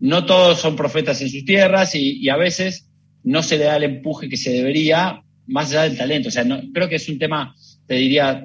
no 0.00 0.24
todos 0.24 0.60
son 0.60 0.76
profetas 0.76 1.20
en 1.22 1.30
sus 1.30 1.44
tierras 1.44 1.94
y, 1.94 2.28
a 2.28 2.36
veces 2.36 2.88
no 3.24 3.42
se 3.42 3.58
le 3.58 3.64
da 3.64 3.76
el 3.76 3.84
empuje 3.84 4.28
que 4.28 4.36
se 4.36 4.50
debería, 4.50 5.22
más 5.46 5.70
allá 5.70 5.82
del 5.82 5.96
talento. 5.96 6.28
O 6.28 6.32
sea, 6.32 6.44
no, 6.44 6.60
creo 6.72 6.88
que 6.88 6.96
es 6.96 7.08
un 7.08 7.18
tema, 7.18 7.54
te 7.86 7.94
diría, 7.94 8.44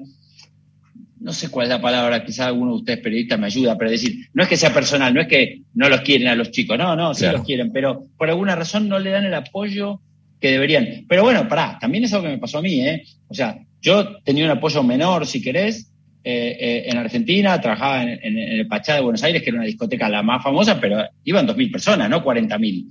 no 1.20 1.32
sé 1.32 1.50
cuál 1.50 1.66
es 1.66 1.70
la 1.70 1.82
palabra, 1.82 2.26
quizás 2.26 2.48
alguno 2.48 2.72
de 2.72 2.78
ustedes 2.80 3.00
periodistas 3.00 3.40
me 3.40 3.46
ayuda, 3.48 3.78
pero 3.78 3.92
decir, 3.92 4.28
no 4.34 4.44
es 4.44 4.50
que 4.50 4.58
sea 4.58 4.74
personal, 4.74 5.14
no 5.14 5.22
es 5.22 5.28
que 5.28 5.62
no 5.74 5.88
los 5.88 6.02
quieren 6.02 6.28
a 6.28 6.36
los 6.36 6.52
chicos, 6.52 6.78
no, 6.78 6.96
no, 6.96 7.14
sí 7.14 7.26
los 7.26 7.44
quieren, 7.44 7.72
pero 7.72 8.08
por 8.18 8.30
alguna 8.30 8.56
razón 8.56 8.90
no 8.90 9.00
le 9.00 9.12
dan 9.12 9.26
el 9.26 9.34
apoyo 9.34 10.02
que 10.42 10.52
deberían. 10.52 11.06
Pero 11.08 11.24
bueno, 11.24 11.48
pará, 11.48 11.78
también 11.80 12.04
es 12.04 12.14
algo 12.14 12.26
que 12.26 12.34
me 12.34 12.40
pasó 12.40 12.58
a 12.58 12.62
mí, 12.62 12.82
¿eh? 12.82 13.04
O 13.30 13.34
sea, 13.34 13.58
yo 13.82 14.22
tenía 14.24 14.44
un 14.46 14.52
apoyo 14.52 14.84
menor, 14.84 15.26
si 15.26 15.42
querés, 15.42 15.93
eh, 16.26 16.58
eh, 16.58 16.84
en 16.88 16.98
Argentina, 16.98 17.60
trabajaba 17.60 18.04
en, 18.04 18.38
el 18.38 18.66
Pachá 18.66 18.96
de 18.96 19.02
Buenos 19.02 19.22
Aires, 19.24 19.44
que 19.44 19.50
era 19.50 19.58
una 19.58 19.68
discoteca 19.68 20.08
la 20.08 20.24
más 20.24 20.42
famosa, 20.42 20.80
pero 20.80 21.04
iban 21.26 21.46
2.000 21.46 21.72
personas, 21.72 22.10
no 22.10 22.24
40.000. 22.24 22.86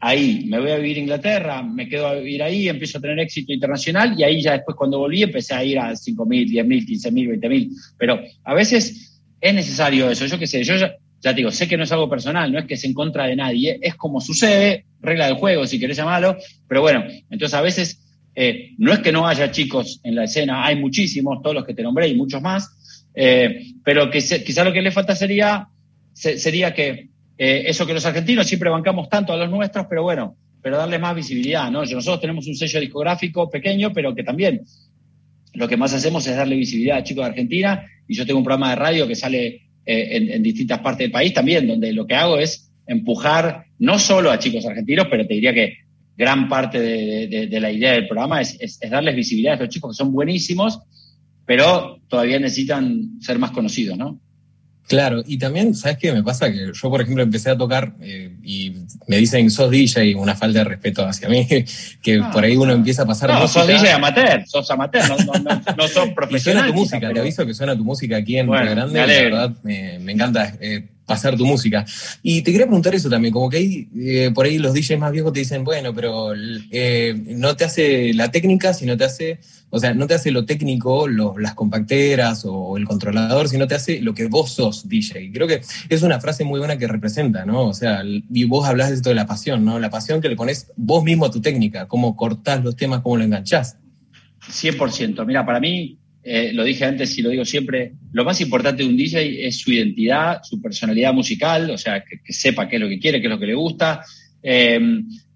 Ahí 0.00 0.44
me 0.46 0.58
voy 0.58 0.72
a 0.72 0.76
vivir 0.76 0.96
a 0.96 1.00
Inglaterra, 1.00 1.62
me 1.62 1.88
quedo 1.88 2.08
a 2.08 2.14
vivir 2.14 2.42
ahí, 2.42 2.68
empiezo 2.68 2.98
a 2.98 3.00
tener 3.00 3.20
éxito 3.20 3.52
internacional 3.52 4.14
y 4.18 4.24
ahí 4.24 4.42
ya 4.42 4.52
después 4.54 4.76
cuando 4.76 4.98
volví 4.98 5.22
empecé 5.22 5.54
a 5.54 5.62
ir 5.62 5.78
a 5.78 5.92
5.000, 5.92 6.50
10.000, 6.50 6.86
15.000, 6.86 7.40
20.000. 7.40 7.70
Pero 7.96 8.20
a 8.42 8.54
veces 8.54 9.22
es 9.40 9.54
necesario 9.54 10.10
eso. 10.10 10.26
Yo 10.26 10.36
qué 10.36 10.48
sé, 10.48 10.64
yo 10.64 10.76
ya, 10.76 10.96
ya, 11.20 11.30
te 11.30 11.36
digo, 11.36 11.52
sé 11.52 11.68
que 11.68 11.76
no 11.76 11.84
es 11.84 11.92
algo 11.92 12.10
personal, 12.10 12.50
no 12.50 12.58
es 12.58 12.64
que 12.64 12.74
es 12.74 12.82
en 12.82 12.92
contra 12.94 13.26
de 13.26 13.36
nadie, 13.36 13.78
es 13.80 13.94
como 13.94 14.20
sucede, 14.20 14.84
regla 15.00 15.26
del 15.26 15.36
juego, 15.36 15.64
si 15.64 15.78
querés 15.78 15.96
llamarlo, 15.96 16.36
pero 16.66 16.80
bueno, 16.80 17.04
entonces 17.30 17.54
a 17.54 17.60
veces 17.60 18.07
eh, 18.40 18.74
no 18.78 18.92
es 18.92 19.00
que 19.00 19.10
no 19.10 19.26
haya 19.26 19.50
chicos 19.50 20.00
en 20.04 20.14
la 20.14 20.22
escena, 20.22 20.64
hay 20.64 20.76
muchísimos, 20.76 21.42
todos 21.42 21.56
los 21.56 21.64
que 21.64 21.74
te 21.74 21.82
nombré 21.82 22.06
y 22.06 22.14
muchos 22.14 22.40
más, 22.40 22.70
eh, 23.12 23.72
pero 23.82 24.08
que 24.12 24.20
quizá 24.20 24.62
lo 24.62 24.72
que 24.72 24.80
le 24.80 24.92
falta 24.92 25.16
sería, 25.16 25.66
sería 26.12 26.72
que 26.72 27.08
eh, 27.36 27.64
eso 27.66 27.84
que 27.84 27.94
los 27.94 28.06
argentinos 28.06 28.46
siempre 28.46 28.70
bancamos 28.70 29.08
tanto 29.08 29.32
a 29.32 29.36
los 29.36 29.50
nuestros, 29.50 29.86
pero 29.90 30.04
bueno, 30.04 30.36
pero 30.62 30.76
darle 30.76 31.00
más 31.00 31.16
visibilidad, 31.16 31.68
¿no? 31.68 31.80
Nosotros 31.80 32.20
tenemos 32.20 32.46
un 32.46 32.54
sello 32.54 32.78
discográfico 32.78 33.50
pequeño, 33.50 33.92
pero 33.92 34.14
que 34.14 34.22
también 34.22 34.62
lo 35.54 35.66
que 35.66 35.76
más 35.76 35.92
hacemos 35.92 36.24
es 36.28 36.36
darle 36.36 36.54
visibilidad 36.54 36.98
a 36.98 37.02
chicos 37.02 37.24
de 37.24 37.30
Argentina, 37.30 37.86
y 38.06 38.14
yo 38.14 38.24
tengo 38.24 38.38
un 38.38 38.44
programa 38.44 38.70
de 38.70 38.76
radio 38.76 39.08
que 39.08 39.16
sale 39.16 39.62
en 39.84 40.42
distintas 40.44 40.78
partes 40.78 41.06
del 41.06 41.10
país 41.10 41.34
también, 41.34 41.66
donde 41.66 41.92
lo 41.92 42.06
que 42.06 42.14
hago 42.14 42.38
es 42.38 42.70
empujar 42.86 43.64
no 43.80 43.98
solo 43.98 44.30
a 44.30 44.38
chicos 44.38 44.64
argentinos, 44.64 45.08
pero 45.10 45.26
te 45.26 45.34
diría 45.34 45.52
que 45.52 45.87
gran 46.18 46.48
parte 46.48 46.80
de, 46.80 47.60
la 47.60 47.70
idea 47.70 47.92
del 47.92 48.08
programa 48.08 48.40
es, 48.40 48.80
darles 48.90 49.14
visibilidad 49.14 49.52
a 49.52 49.54
estos 49.54 49.68
chicos 49.68 49.96
que 49.96 49.98
son 50.02 50.12
buenísimos, 50.12 50.80
pero 51.46 52.00
todavía 52.08 52.40
necesitan 52.40 53.20
ser 53.20 53.38
más 53.38 53.52
conocidos, 53.52 53.96
¿no? 53.96 54.20
Claro, 54.88 55.22
y 55.26 55.38
también, 55.38 55.74
¿sabes 55.74 55.98
qué 55.98 56.12
me 56.12 56.22
pasa? 56.22 56.50
Que 56.50 56.72
yo, 56.72 56.90
por 56.90 57.02
ejemplo, 57.02 57.22
empecé 57.22 57.50
a 57.50 57.58
tocar 57.58 57.94
eh, 58.00 58.34
y 58.42 58.72
me 59.06 59.18
dicen, 59.18 59.48
sos 59.50 59.70
DJ, 59.70 60.14
una 60.16 60.34
falta 60.34 60.60
de 60.60 60.64
respeto 60.64 61.06
hacia 61.06 61.28
mí, 61.28 61.46
que 62.02 62.20
por 62.32 62.42
ahí 62.42 62.56
uno 62.56 62.72
empieza 62.72 63.02
a 63.02 63.06
pasar 63.06 63.30
no, 63.30 63.46
sos 63.46 63.66
DJ 63.66 63.92
amateur, 63.92 64.44
sos 64.46 64.68
amateur, 64.70 65.04
no, 65.08 65.16
no, 65.18 65.62
no, 65.76 65.88
sos 65.88 66.08
profesional. 66.16 66.62
suena 66.62 66.66
tu 66.66 66.74
música, 66.74 67.12
te 67.12 67.20
aviso 67.20 67.46
que 67.46 67.54
suena 67.54 67.76
tu 67.76 67.84
música 67.84 68.16
aquí 68.16 68.38
en 68.38 68.46
bueno, 68.48 68.70
Grande, 68.70 68.98
la 68.98 69.06
verdad 69.06 69.56
me, 69.62 70.10
encanta. 70.10 70.54
Eh, 70.58 70.88
pasar 71.08 71.36
tu 71.36 71.46
música. 71.46 71.84
Y 72.22 72.42
te 72.42 72.52
quería 72.52 72.66
preguntar 72.66 72.94
eso 72.94 73.08
también, 73.08 73.32
como 73.32 73.48
que 73.48 73.56
hay, 73.56 73.88
eh, 73.96 74.30
por 74.32 74.46
ahí 74.46 74.58
los 74.58 74.74
DJs 74.74 74.98
más 74.98 75.10
viejos 75.10 75.32
te 75.32 75.40
dicen, 75.40 75.64
bueno, 75.64 75.92
pero 75.92 76.32
eh, 76.70 77.20
no 77.26 77.56
te 77.56 77.64
hace 77.64 78.12
la 78.14 78.30
técnica, 78.30 78.74
sino 78.74 78.96
te 78.96 79.04
hace, 79.04 79.40
o 79.70 79.80
sea, 79.80 79.94
no 79.94 80.06
te 80.06 80.14
hace 80.14 80.30
lo 80.30 80.44
técnico, 80.44 81.08
las 81.08 81.54
compacteras 81.54 82.44
o 82.44 82.76
el 82.76 82.84
controlador, 82.84 83.48
sino 83.48 83.66
te 83.66 83.74
hace 83.74 84.00
lo 84.00 84.14
que 84.14 84.26
vos 84.26 84.52
sos 84.52 84.88
DJ. 84.88 85.32
Creo 85.32 85.48
que 85.48 85.62
es 85.88 86.02
una 86.02 86.20
frase 86.20 86.44
muy 86.44 86.60
buena 86.60 86.76
que 86.76 86.86
representa, 86.86 87.44
¿no? 87.46 87.64
O 87.64 87.74
sea, 87.74 88.02
y 88.04 88.44
vos 88.44 88.68
hablas 88.68 88.90
de 88.90 88.96
esto 88.96 89.08
de 89.08 89.14
la 89.14 89.26
pasión, 89.26 89.64
¿no? 89.64 89.78
La 89.78 89.90
pasión 89.90 90.20
que 90.20 90.28
le 90.28 90.36
pones 90.36 90.70
vos 90.76 91.02
mismo 91.02 91.24
a 91.24 91.30
tu 91.30 91.40
técnica, 91.40 91.88
cómo 91.88 92.16
cortás 92.16 92.62
los 92.62 92.76
temas, 92.76 93.00
cómo 93.00 93.16
lo 93.16 93.24
enganchás. 93.24 93.78
100%. 94.50 95.26
Mira, 95.26 95.44
para 95.44 95.58
mí 95.58 95.98
eh, 96.30 96.52
lo 96.52 96.62
dije 96.62 96.84
antes 96.84 97.16
y 97.16 97.22
lo 97.22 97.30
digo 97.30 97.46
siempre, 97.46 97.92
lo 98.12 98.22
más 98.22 98.38
importante 98.42 98.82
de 98.82 98.88
un 98.90 98.98
DJ 98.98 99.46
es 99.46 99.60
su 99.60 99.72
identidad, 99.72 100.40
su 100.42 100.60
personalidad 100.60 101.14
musical, 101.14 101.70
o 101.70 101.78
sea, 101.78 102.04
que, 102.04 102.20
sepa 102.30 102.68
qué 102.68 102.76
es 102.76 102.82
lo 102.82 102.88
que 102.90 102.98
quiere, 102.98 103.18
qué 103.18 103.28
es 103.28 103.30
lo 103.30 103.38
que 103.38 103.46
le 103.46 103.54
gusta. 103.54 104.04
Eh, 104.42 104.78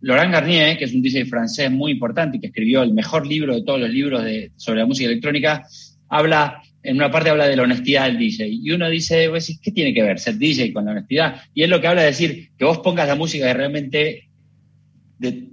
Laurent 0.02 0.30
Garnier, 0.30 0.76
que 0.76 0.84
es 0.84 0.92
un 0.92 1.00
DJ 1.00 1.24
francés 1.24 1.70
muy 1.70 1.92
importante 1.92 2.36
y 2.36 2.40
que 2.40 2.48
escribió 2.48 2.82
el 2.82 2.92
mejor 2.92 3.26
libro 3.26 3.54
de 3.54 3.62
todos 3.62 3.80
los 3.80 3.88
libros 3.88 4.22
de, 4.22 4.52
sobre 4.56 4.80
la 4.80 4.86
música 4.86 5.08
electrónica, 5.08 5.66
habla, 6.10 6.60
en 6.82 6.96
una 6.96 7.10
parte 7.10 7.30
habla 7.30 7.48
de 7.48 7.56
la 7.56 7.62
honestidad 7.62 8.04
del 8.08 8.18
DJ. 8.18 8.48
Y 8.48 8.70
uno 8.72 8.90
dice, 8.90 9.30
¿qué 9.62 9.72
tiene 9.72 9.94
que 9.94 10.02
ver 10.02 10.18
ser 10.18 10.36
DJ 10.36 10.74
con 10.74 10.84
la 10.84 10.90
honestidad? 10.90 11.40
Y 11.54 11.62
es 11.62 11.70
lo 11.70 11.80
que 11.80 11.86
habla 11.86 12.02
de 12.02 12.08
decir 12.08 12.50
que 12.58 12.66
vos 12.66 12.80
pongas 12.80 13.08
la 13.08 13.14
música 13.14 13.46
que 13.46 13.54
realmente 13.54 14.28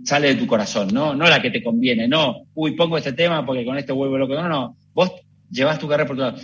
sale 0.04 0.36
de 0.36 0.36
tu 0.36 0.48
corazón, 0.48 0.90
¿no? 0.92 1.16
No 1.16 1.30
la 1.30 1.42
que 1.42 1.52
te 1.52 1.64
conviene, 1.64 2.10
no, 2.10 2.48
uy, 2.56 2.72
pongo 2.72 2.98
este 2.98 3.14
tema 3.14 3.46
porque 3.46 3.64
con 3.64 3.78
este 3.78 3.94
vuelvo 3.94 4.18
loco, 4.18 4.34
no, 4.34 4.50
no, 4.50 4.76
vos 4.94 5.12
llevas 5.50 5.80
tu 5.80 5.88
carrera 5.88 6.08
por 6.08 6.16
otro 6.16 6.32
lado. 6.32 6.44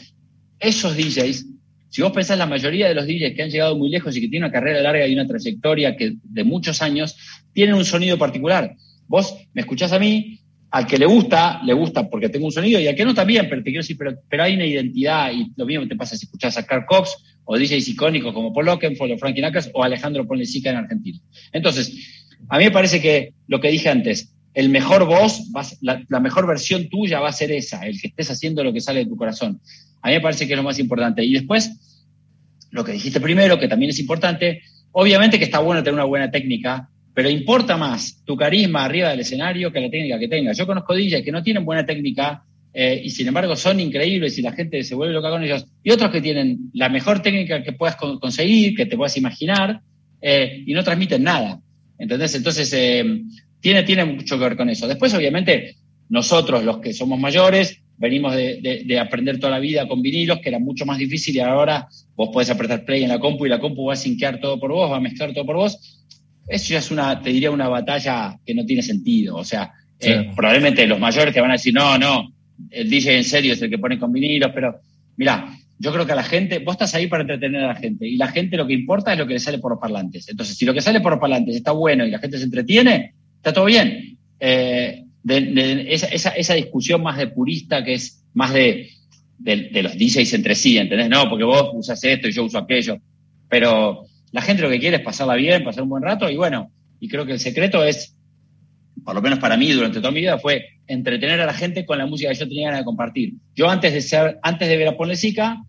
Esos 0.60 0.96
DJs, 0.96 1.46
si 1.90 2.02
vos 2.02 2.12
pensás 2.12 2.38
la 2.38 2.46
mayoría 2.46 2.88
de 2.88 2.96
los 2.96 3.06
DJs 3.06 3.36
que 3.36 3.44
han 3.44 3.50
llegado 3.50 3.78
muy 3.78 3.90
lejos 3.90 4.16
y 4.16 4.22
que 4.22 4.28
tienen 4.28 4.46
una 4.46 4.52
carrera 4.52 4.82
larga 4.82 5.08
y 5.08 5.14
una 5.14 5.28
trayectoria 5.28 5.96
que, 5.96 6.16
de 6.24 6.44
muchos 6.44 6.82
años, 6.82 7.16
tienen 7.54 7.76
un 7.76 7.86
sonido 7.86 8.18
particular. 8.18 8.76
Vos 9.08 9.36
me 9.54 9.62
escuchás 9.62 9.92
a 9.92 10.00
mí, 10.00 10.40
al 10.72 10.88
que 10.88 10.98
le 10.98 11.06
gusta, 11.06 11.62
le 11.64 11.74
gusta 11.74 12.10
porque 12.10 12.28
tengo 12.28 12.48
un 12.48 12.52
sonido, 12.52 12.80
y 12.80 12.88
al 12.88 12.96
que 12.96 13.06
no 13.06 13.14
también, 13.14 13.48
pero 13.50 13.62
te 13.62 13.70
quiero 13.70 13.82
decir, 13.82 13.98
pero, 13.98 14.18
pero 14.28 14.44
hay 14.44 14.56
una 14.56 14.66
identidad, 14.66 15.32
y 15.32 15.52
lo 15.56 15.66
mismo 15.66 15.88
te 15.88 15.96
pasa 15.96 16.18
si 16.18 16.26
escuchás 16.26 16.58
a 16.58 16.66
Carl 16.66 16.86
Cox, 16.86 17.16
o 17.46 17.58
DJs 17.58 17.88
icónicos 17.88 18.34
como 18.34 18.52
Paul 18.52 18.68
Oakenfold 18.70 19.14
o 19.14 19.18
Frankie 19.18 19.42
Knuckles, 19.42 19.72
o 19.74 19.84
Alejandro 19.84 20.28
Ponlecica 20.28 20.72
en 20.72 20.78
Argentina. 20.78 21.20
Entonces, 21.54 22.26
a 22.50 22.58
mí 22.58 22.66
me 22.66 22.72
parece 22.72 23.02
que 23.02 23.34
lo 23.48 23.62
que 23.62 23.70
dije 23.70 23.88
antes, 23.88 24.35
el 24.56 24.70
mejor 24.70 25.08
la, 25.82 26.04
la, 26.08 26.20
mejor 26.20 26.48
versión 26.48 26.88
tuya 26.88 27.20
va 27.20 27.30
a 27.30 27.34
ser 27.34 27.52
esa, 27.52 27.86
el 27.86 28.00
que 28.00 28.08
estés 28.08 28.32
haciendo 28.32 28.64
lo 28.64 28.72
que 28.72 28.80
sale 28.80 29.02
de 29.02 29.06
tu 29.06 29.18
corazón. 29.18 29.60
A 30.02 30.08
mí 30.08 30.14
me 30.16 30.22
parece 30.22 30.48
que 30.48 30.54
es 30.54 30.58
lo 30.58 30.64
más 30.64 30.80
importante. 30.80 31.24
Y 31.24 31.34
después, 31.34 31.72
lo 32.72 32.84
que 32.84 32.94
dijiste 32.94 33.20
primero, 33.20 33.60
que 33.60 33.68
también 33.68 33.90
es 33.90 34.00
importante, 34.00 34.62
obviamente 34.94 35.38
que 35.38 35.46
está 35.46 35.60
bueno 35.60 35.84
tener 35.84 35.96
una 35.96 36.06
buena 36.06 36.32
técnica, 36.32 36.90
pero 37.14 37.30
importa 37.30 37.76
más 37.76 38.24
tu 38.26 38.38
carisma 38.38 38.86
arriba 38.86 39.10
del 39.10 39.20
escenario 39.20 39.72
que 39.74 39.82
la 39.82 39.90
técnica 39.90 40.18
que 40.18 40.30
tengas. 40.30 40.58
Yo 40.58 40.66
conozco 40.66 40.96
DJs 40.96 41.24
que 41.24 41.32
no 41.34 41.44
tienen 41.44 41.66
buena 41.66 41.86
técnica 41.86 42.44
eh, 42.74 43.02
y 43.04 43.10
sin 43.10 43.28
embargo 43.28 43.58
son 43.58 43.80
increíbles 43.82 44.38
y 44.38 44.42
la 44.42 44.54
gente 44.54 44.84
se 44.84 44.96
vuelve 44.96 45.14
loca 45.14 45.30
con 45.30 45.44
ellos, 45.44 45.66
y 45.82 45.92
otros 45.92 46.12
que 46.12 46.22
tienen 46.22 46.72
la 46.74 46.90
mejor 46.90 47.22
técnica 47.22 47.64
que 47.64 47.72
puedas 47.74 47.96
conseguir, 47.96 48.76
que 48.76 48.86
te 48.86 48.98
puedas 48.98 49.16
imaginar, 49.18 49.82
eh, 50.22 50.64
y 50.66 50.74
no 50.74 50.84
transmiten 50.84 51.24
nada. 51.24 51.60
¿Entendés? 51.98 52.36
Entonces, 52.36 52.72
eh, 52.74 53.22
tiene, 53.66 53.82
tiene 53.82 54.06
mucho 54.06 54.38
que 54.38 54.44
ver 54.44 54.56
con 54.56 54.70
eso. 54.70 54.88
Después, 54.88 55.12
obviamente, 55.16 55.78
nosotros, 56.10 56.64
los 56.64 56.78
que 56.78 56.94
somos 56.94 57.20
mayores, 57.20 57.82
venimos 57.98 58.36
de, 58.36 59.00
aprender 59.00 59.40
toda 59.40 59.54
la 59.54 59.60
vida 59.60 59.88
con 59.88 60.04
vinilos, 60.04 60.40
que 60.40 60.50
era 60.50 60.60
mucho 60.60 60.86
más 60.86 61.00
difícil, 61.00 61.36
y 61.36 61.40
ahora 61.40 61.88
vos 62.16 62.30
podés 62.32 62.52
apretar 62.52 62.86
play 62.86 63.02
en 63.02 63.10
la 63.10 63.20
compu 63.20 63.48
y 63.48 63.50
la 63.50 63.60
compu 63.60 63.86
va 63.86 63.94
a 63.94 63.96
sinquear 63.96 64.40
todo 64.40 64.60
por 64.60 64.72
vos, 64.72 64.92
va 64.92 64.98
a 64.98 65.00
mezclar 65.00 65.34
todo 65.34 65.48
por 65.48 65.56
vos 65.56 66.04
eso 66.48 66.74
ya 66.74 66.80
es 66.80 66.92
una, 66.92 67.22
te 67.22 67.32
diría, 67.32 67.52
una 67.52 67.68
batalla 67.68 68.38
que 68.46 68.54
no 68.54 68.66
tiene 68.66 68.84
sentido. 68.84 69.36
O 69.36 69.44
sea, 69.44 69.72
eh, 70.00 70.30
probablemente 70.36 70.86
los 70.86 71.00
mayores 71.00 71.34
te 71.34 71.42
van 71.42 71.50
a 71.50 71.54
decir, 71.54 71.74
no, 71.74 71.98
no, 71.98 72.34
el 72.70 72.90
DJ 72.90 73.18
en 73.18 73.24
serio 73.24 73.54
es 73.54 73.62
el 73.62 73.70
que 73.70 73.80
pone 73.80 73.98
con 73.98 74.12
vinilos, 74.12 74.52
pero 74.54 74.80
mira, 75.18 75.58
yo 75.80 75.92
creo 75.92 76.06
que 76.06 76.12
a 76.12 76.16
la 76.16 76.24
gente, 76.24 76.60
vos 76.60 76.76
estás 76.76 76.94
ahí 76.96 77.08
para 77.08 77.22
entretener 77.22 77.64
a 77.64 77.68
la 77.70 77.76
gente 77.76 78.08
y 78.08 78.16
la 78.16 78.28
gente 78.28 78.58
lo 78.58 78.68
que 78.68 78.74
importa 78.74 79.14
es 79.14 79.20
lo 79.20 79.28
que 79.28 79.34
le 79.34 79.40
sale 79.40 79.58
por 79.58 79.72
los 79.72 79.80
parlantes. 79.80 80.30
Entonces, 80.30 80.56
si 80.56 80.66
lo 80.66 80.74
que 80.74 80.82
sale 80.82 81.02
por 81.02 81.12
los 81.12 81.20
parlantes 81.20 81.56
está 81.56 81.72
bueno 81.72 82.06
y 82.06 82.12
la 82.12 82.20
gente 82.20 82.38
se 82.38 82.44
entretiene, 82.44 83.16
está 83.46 83.54
todo 83.54 83.66
bien. 83.66 84.18
Eh, 84.40 85.04
esa, 85.28 86.54
discusión 86.56 87.04
más 87.04 87.18
de 87.18 87.28
purista 87.28 87.84
que 87.84 87.94
es 87.94 88.26
más 88.34 88.52
de, 88.52 88.90
de, 89.38 89.84
los 89.84 89.94
DJs 89.94 90.34
entre 90.34 90.56
sí, 90.56 90.80
¿entendés? 90.80 91.10
No, 91.10 91.30
porque 91.30 91.44
vos 91.44 91.70
usas 91.74 92.04
esto 92.04 92.28
y 92.28 92.32
yo 92.32 92.44
uso 92.44 92.58
aquello. 92.58 92.98
Pero 93.48 94.06
la 94.32 94.42
gente 94.42 94.64
lo 94.64 94.70
que 94.70 94.80
quiere 94.80 94.98
es 94.98 95.04
pasarla 95.04 95.36
bien, 95.36 95.64
pasar 95.64 95.84
un 95.84 95.90
buen 95.90 96.02
rato 96.02 96.28
y 96.28 96.38
bueno, 96.38 96.72
y 97.00 97.08
creo 97.08 97.24
que 97.28 97.34
el 97.34 97.40
secreto 97.40 97.84
es, 97.84 98.16
por 99.04 99.14
lo 99.14 99.22
menos 99.22 99.38
para 99.38 99.58
mí 99.58 99.72
durante 99.72 100.00
toda 100.00 100.12
mi 100.12 100.22
vida, 100.22 100.40
fue 100.40 100.66
entretener 100.88 101.40
a 101.40 101.46
la 101.46 101.54
gente 101.54 101.86
con 101.86 102.00
la 102.00 102.08
música 102.08 102.32
que 102.32 102.40
yo 102.40 102.48
tenía 102.48 102.66
ganas 102.66 102.80
de 102.80 102.86
compartir. 102.86 103.34
Yo 103.54 103.70
antes 103.70 103.94
de 103.94 104.02
ser, 104.02 104.40
antes 104.42 104.68
de 104.68 104.78
ver 104.78 104.88
a 104.88 104.98
Ponlecica, 104.98 105.62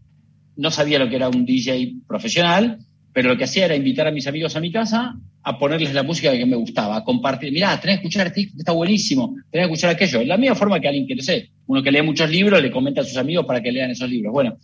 no 0.57 0.71
sabía 0.71 0.99
lo 0.99 1.11
que 1.11 1.17
era 1.17 1.29
un 1.29 1.45
DJ 1.45 1.97
profesional, 2.09 2.79
pero 3.13 3.29
lo 3.29 3.37
que 3.37 3.45
hacía 3.45 3.67
era 3.67 3.77
invitar 3.77 4.07
a 4.07 4.13
mis 4.13 4.27
amigos 4.27 4.57
a 4.57 4.61
mi 4.61 4.73
casa 4.73 5.15
a 5.47 5.57
ponerles 5.57 5.95
la 5.95 6.03
música 6.03 6.33
que 6.33 6.45
me 6.45 6.57
gustaba, 6.57 6.97
a 6.97 7.05
compartir. 7.05 7.53
Mirá, 7.53 7.81
tenés 7.81 8.01
que 8.01 8.09
escuchar 8.09 8.27
este 8.27 8.51
está 8.59 8.73
buenísimo, 8.73 9.37
tenés 9.49 9.69
que 9.69 9.73
escuchar 9.75 9.91
aquello. 9.91 10.25
La 10.25 10.37
misma 10.37 10.57
forma 10.57 10.81
que 10.81 10.89
alguien 10.89 11.07
que, 11.07 11.15
no 11.15 11.23
sé, 11.23 11.51
uno 11.69 11.85
que 11.85 11.93
lee 11.93 12.03
muchos 12.03 12.29
libros 12.29 12.61
le 12.61 12.73
comenta 12.73 13.03
a 13.03 13.05
sus 13.05 13.17
amigos 13.17 13.47
para 13.47 13.63
que 13.63 13.71
lean 13.71 13.93
esos 13.93 14.11
libros. 14.11 14.33
Bueno, 14.33 14.59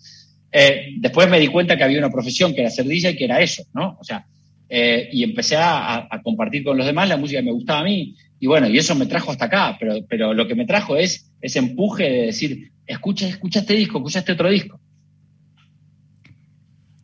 eh, 0.50 0.88
después 0.98 1.30
me 1.30 1.38
di 1.38 1.46
cuenta 1.46 1.76
que 1.76 1.84
había 1.84 1.98
una 1.98 2.10
profesión 2.10 2.52
que 2.52 2.62
era 2.62 2.70
ser 2.70 2.86
DJ 2.86 3.10
y 3.10 3.16
que 3.16 3.24
era 3.26 3.40
eso, 3.40 3.62
¿no? 3.72 3.96
O 4.00 4.02
sea, 4.02 4.26
eh, 4.68 5.08
y 5.12 5.22
empecé 5.22 5.54
a, 5.56 6.08
compartir 6.24 6.64
con 6.64 6.76
los 6.76 6.84
demás 6.84 7.08
la 7.08 7.16
música 7.16 7.38
que 7.38 7.46
me 7.46 7.52
gustaba 7.52 7.78
a 7.78 7.84
mí. 7.84 8.16
Y 8.40 8.48
bueno, 8.48 8.68
y 8.68 8.76
eso 8.76 8.96
me 8.96 9.06
trajo 9.06 9.30
hasta 9.30 9.44
acá, 9.44 9.76
pero, 9.78 10.04
pero 10.08 10.34
lo 10.34 10.48
que 10.48 10.56
me 10.56 10.66
trajo 10.66 10.96
es 10.96 11.30
ese 11.40 11.60
empuje 11.60 12.10
de 12.10 12.22
decir, 12.26 12.72
escucha, 12.88 13.28
escucha 13.28 13.60
este 13.60 13.74
disco, 13.74 13.98
escucha 13.98 14.18
este 14.18 14.32
otro 14.32 14.50
disco. 14.50 14.80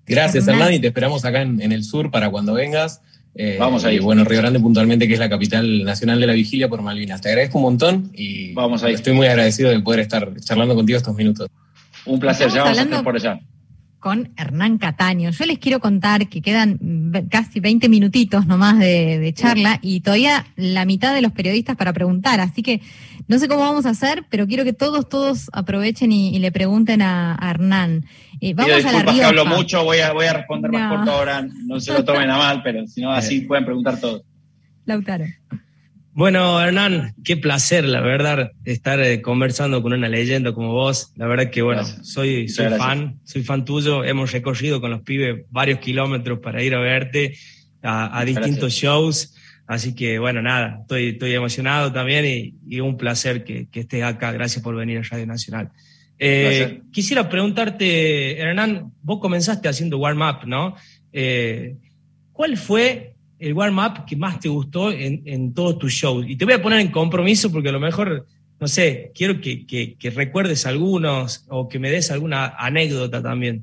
Gracias, 0.08 0.48
Hernán, 0.48 0.72
y 0.72 0.78
te 0.80 0.86
esperamos 0.86 1.24
acá 1.24 1.42
en, 1.42 1.70
el 1.70 1.84
sur 1.84 2.10
para 2.10 2.30
cuando 2.30 2.54
vengas. 2.54 3.02
Eh, 3.40 3.56
Vamos 3.56 3.84
a 3.84 3.92
ir. 3.92 4.02
bueno, 4.02 4.24
Río 4.24 4.38
Grande 4.40 4.58
puntualmente, 4.58 5.06
que 5.06 5.14
es 5.14 5.20
la 5.20 5.28
capital 5.28 5.84
nacional 5.84 6.18
de 6.18 6.26
la 6.26 6.32
vigilia 6.32 6.68
por 6.68 6.82
Malvinas. 6.82 7.20
Te 7.20 7.28
agradezco 7.28 7.58
un 7.58 7.62
montón 7.62 8.10
y 8.12 8.52
Vamos 8.52 8.82
a 8.82 8.90
estoy 8.90 9.12
muy 9.12 9.28
agradecido 9.28 9.70
de 9.70 9.78
poder 9.78 10.00
estar 10.00 10.34
charlando 10.40 10.74
contigo 10.74 10.96
estos 10.96 11.14
minutos. 11.14 11.48
Un 12.04 12.18
placer, 12.18 12.50
ya 12.50 12.64
vamos 12.64 12.78
a 12.78 12.82
estar 12.82 13.04
por 13.04 13.14
allá. 13.14 13.38
Con 13.98 14.32
Hernán 14.36 14.78
Cataño. 14.78 15.30
Yo 15.30 15.44
les 15.44 15.58
quiero 15.58 15.80
contar 15.80 16.28
que 16.28 16.40
quedan 16.40 16.78
casi 17.30 17.58
20 17.58 17.88
minutitos 17.88 18.46
nomás 18.46 18.78
de, 18.78 19.32
charla 19.34 19.80
y 19.82 20.00
todavía 20.00 20.46
la 20.56 20.84
mitad 20.84 21.14
de 21.14 21.20
los 21.20 21.32
periodistas 21.32 21.76
para 21.76 21.92
preguntar. 21.92 22.40
Así 22.40 22.62
que 22.62 22.80
no 23.26 23.38
sé 23.38 23.48
cómo 23.48 23.60
vamos 23.60 23.86
a 23.86 23.90
hacer, 23.90 24.24
pero 24.30 24.46
quiero 24.46 24.64
que 24.64 24.72
todos, 24.72 25.08
todos 25.08 25.50
aprovechen 25.52 26.12
y, 26.12 26.38
le 26.38 26.52
pregunten 26.52 27.02
a, 27.02 27.36
Hernán. 27.42 28.06
Eh, 28.40 28.54
vamos 28.54 28.84
a 28.84 28.92
la 28.92 29.04
que 29.04 29.24
hablo 29.24 29.44
mucho, 29.44 29.82
voy 29.82 29.98
a, 29.98 30.12
voy 30.12 30.26
a 30.26 30.32
responder 30.32 30.70
más 30.70 30.96
corto 30.96 31.10
ahora. 31.10 31.48
No 31.66 31.80
se 31.80 31.92
lo 31.92 32.04
tomen 32.04 32.30
a 32.30 32.38
mal, 32.38 32.62
pero 32.62 32.86
si 32.86 33.00
no, 33.00 33.10
así 33.10 33.40
pueden 33.40 33.64
preguntar 33.64 33.98
todos. 33.98 34.22
Lautaro. 34.84 35.24
Bueno, 36.18 36.60
Hernán, 36.60 37.14
qué 37.22 37.36
placer, 37.36 37.84
la 37.84 38.00
verdad, 38.00 38.50
estar 38.64 39.00
eh, 39.00 39.22
conversando 39.22 39.80
con 39.82 39.92
una 39.92 40.08
leyenda 40.08 40.52
como 40.52 40.72
vos. 40.72 41.12
La 41.14 41.28
verdad 41.28 41.48
que, 41.48 41.62
bueno, 41.62 41.84
soy, 41.84 42.48
soy 42.48 42.76
fan, 42.76 43.20
soy 43.22 43.44
fan 43.44 43.64
tuyo. 43.64 44.02
Hemos 44.02 44.32
recorrido 44.32 44.80
con 44.80 44.90
los 44.90 45.02
pibes 45.02 45.44
varios 45.50 45.78
kilómetros 45.78 46.40
para 46.40 46.60
ir 46.60 46.74
a 46.74 46.80
verte 46.80 47.38
a, 47.82 48.24
distintos 48.24 48.72
shows. 48.72 49.36
Así 49.68 49.94
que, 49.94 50.18
bueno, 50.18 50.42
nada, 50.42 50.78
estoy, 50.80 51.10
estoy 51.10 51.34
emocionado 51.34 51.92
también 51.92 52.52
y, 52.66 52.80
un 52.80 52.96
placer 52.96 53.44
que, 53.44 53.68
que, 53.70 53.78
estés 53.78 54.02
acá. 54.02 54.32
Gracias 54.32 54.60
por 54.60 54.74
venir 54.74 54.98
a 54.98 55.02
Radio 55.02 55.26
Nacional. 55.26 55.70
Eh, 56.18 56.80
quisiera 56.90 57.28
preguntarte, 57.28 58.40
Hernán, 58.40 58.92
vos 59.02 59.20
comenzaste 59.20 59.68
haciendo 59.68 59.98
warm-up, 59.98 60.48
¿no? 60.48 60.74
Eh, 61.12 61.76
¿Cuál 62.32 62.56
fue 62.56 63.14
el 63.38 63.52
warm-up 63.52 64.04
que 64.06 64.16
más 64.16 64.40
te 64.40 64.48
gustó 64.48 64.90
en, 64.90 65.22
en 65.24 65.54
todos 65.54 65.78
tus 65.78 65.92
shows? 65.92 66.24
Y 66.28 66.36
te 66.36 66.44
voy 66.44 66.54
a 66.54 66.62
poner 66.62 66.80
en 66.80 66.90
compromiso 66.90 67.50
porque 67.50 67.68
a 67.68 67.72
lo 67.72 67.80
mejor, 67.80 68.26
no 68.60 68.68
sé, 68.68 69.12
quiero 69.14 69.40
que, 69.40 69.66
que, 69.66 70.10
recuerdes 70.10 70.66
algunos 70.66 71.44
o 71.48 71.68
que 71.68 71.78
me 71.78 71.90
des 71.90 72.10
alguna 72.10 72.54
anécdota 72.58 73.22
también. 73.22 73.62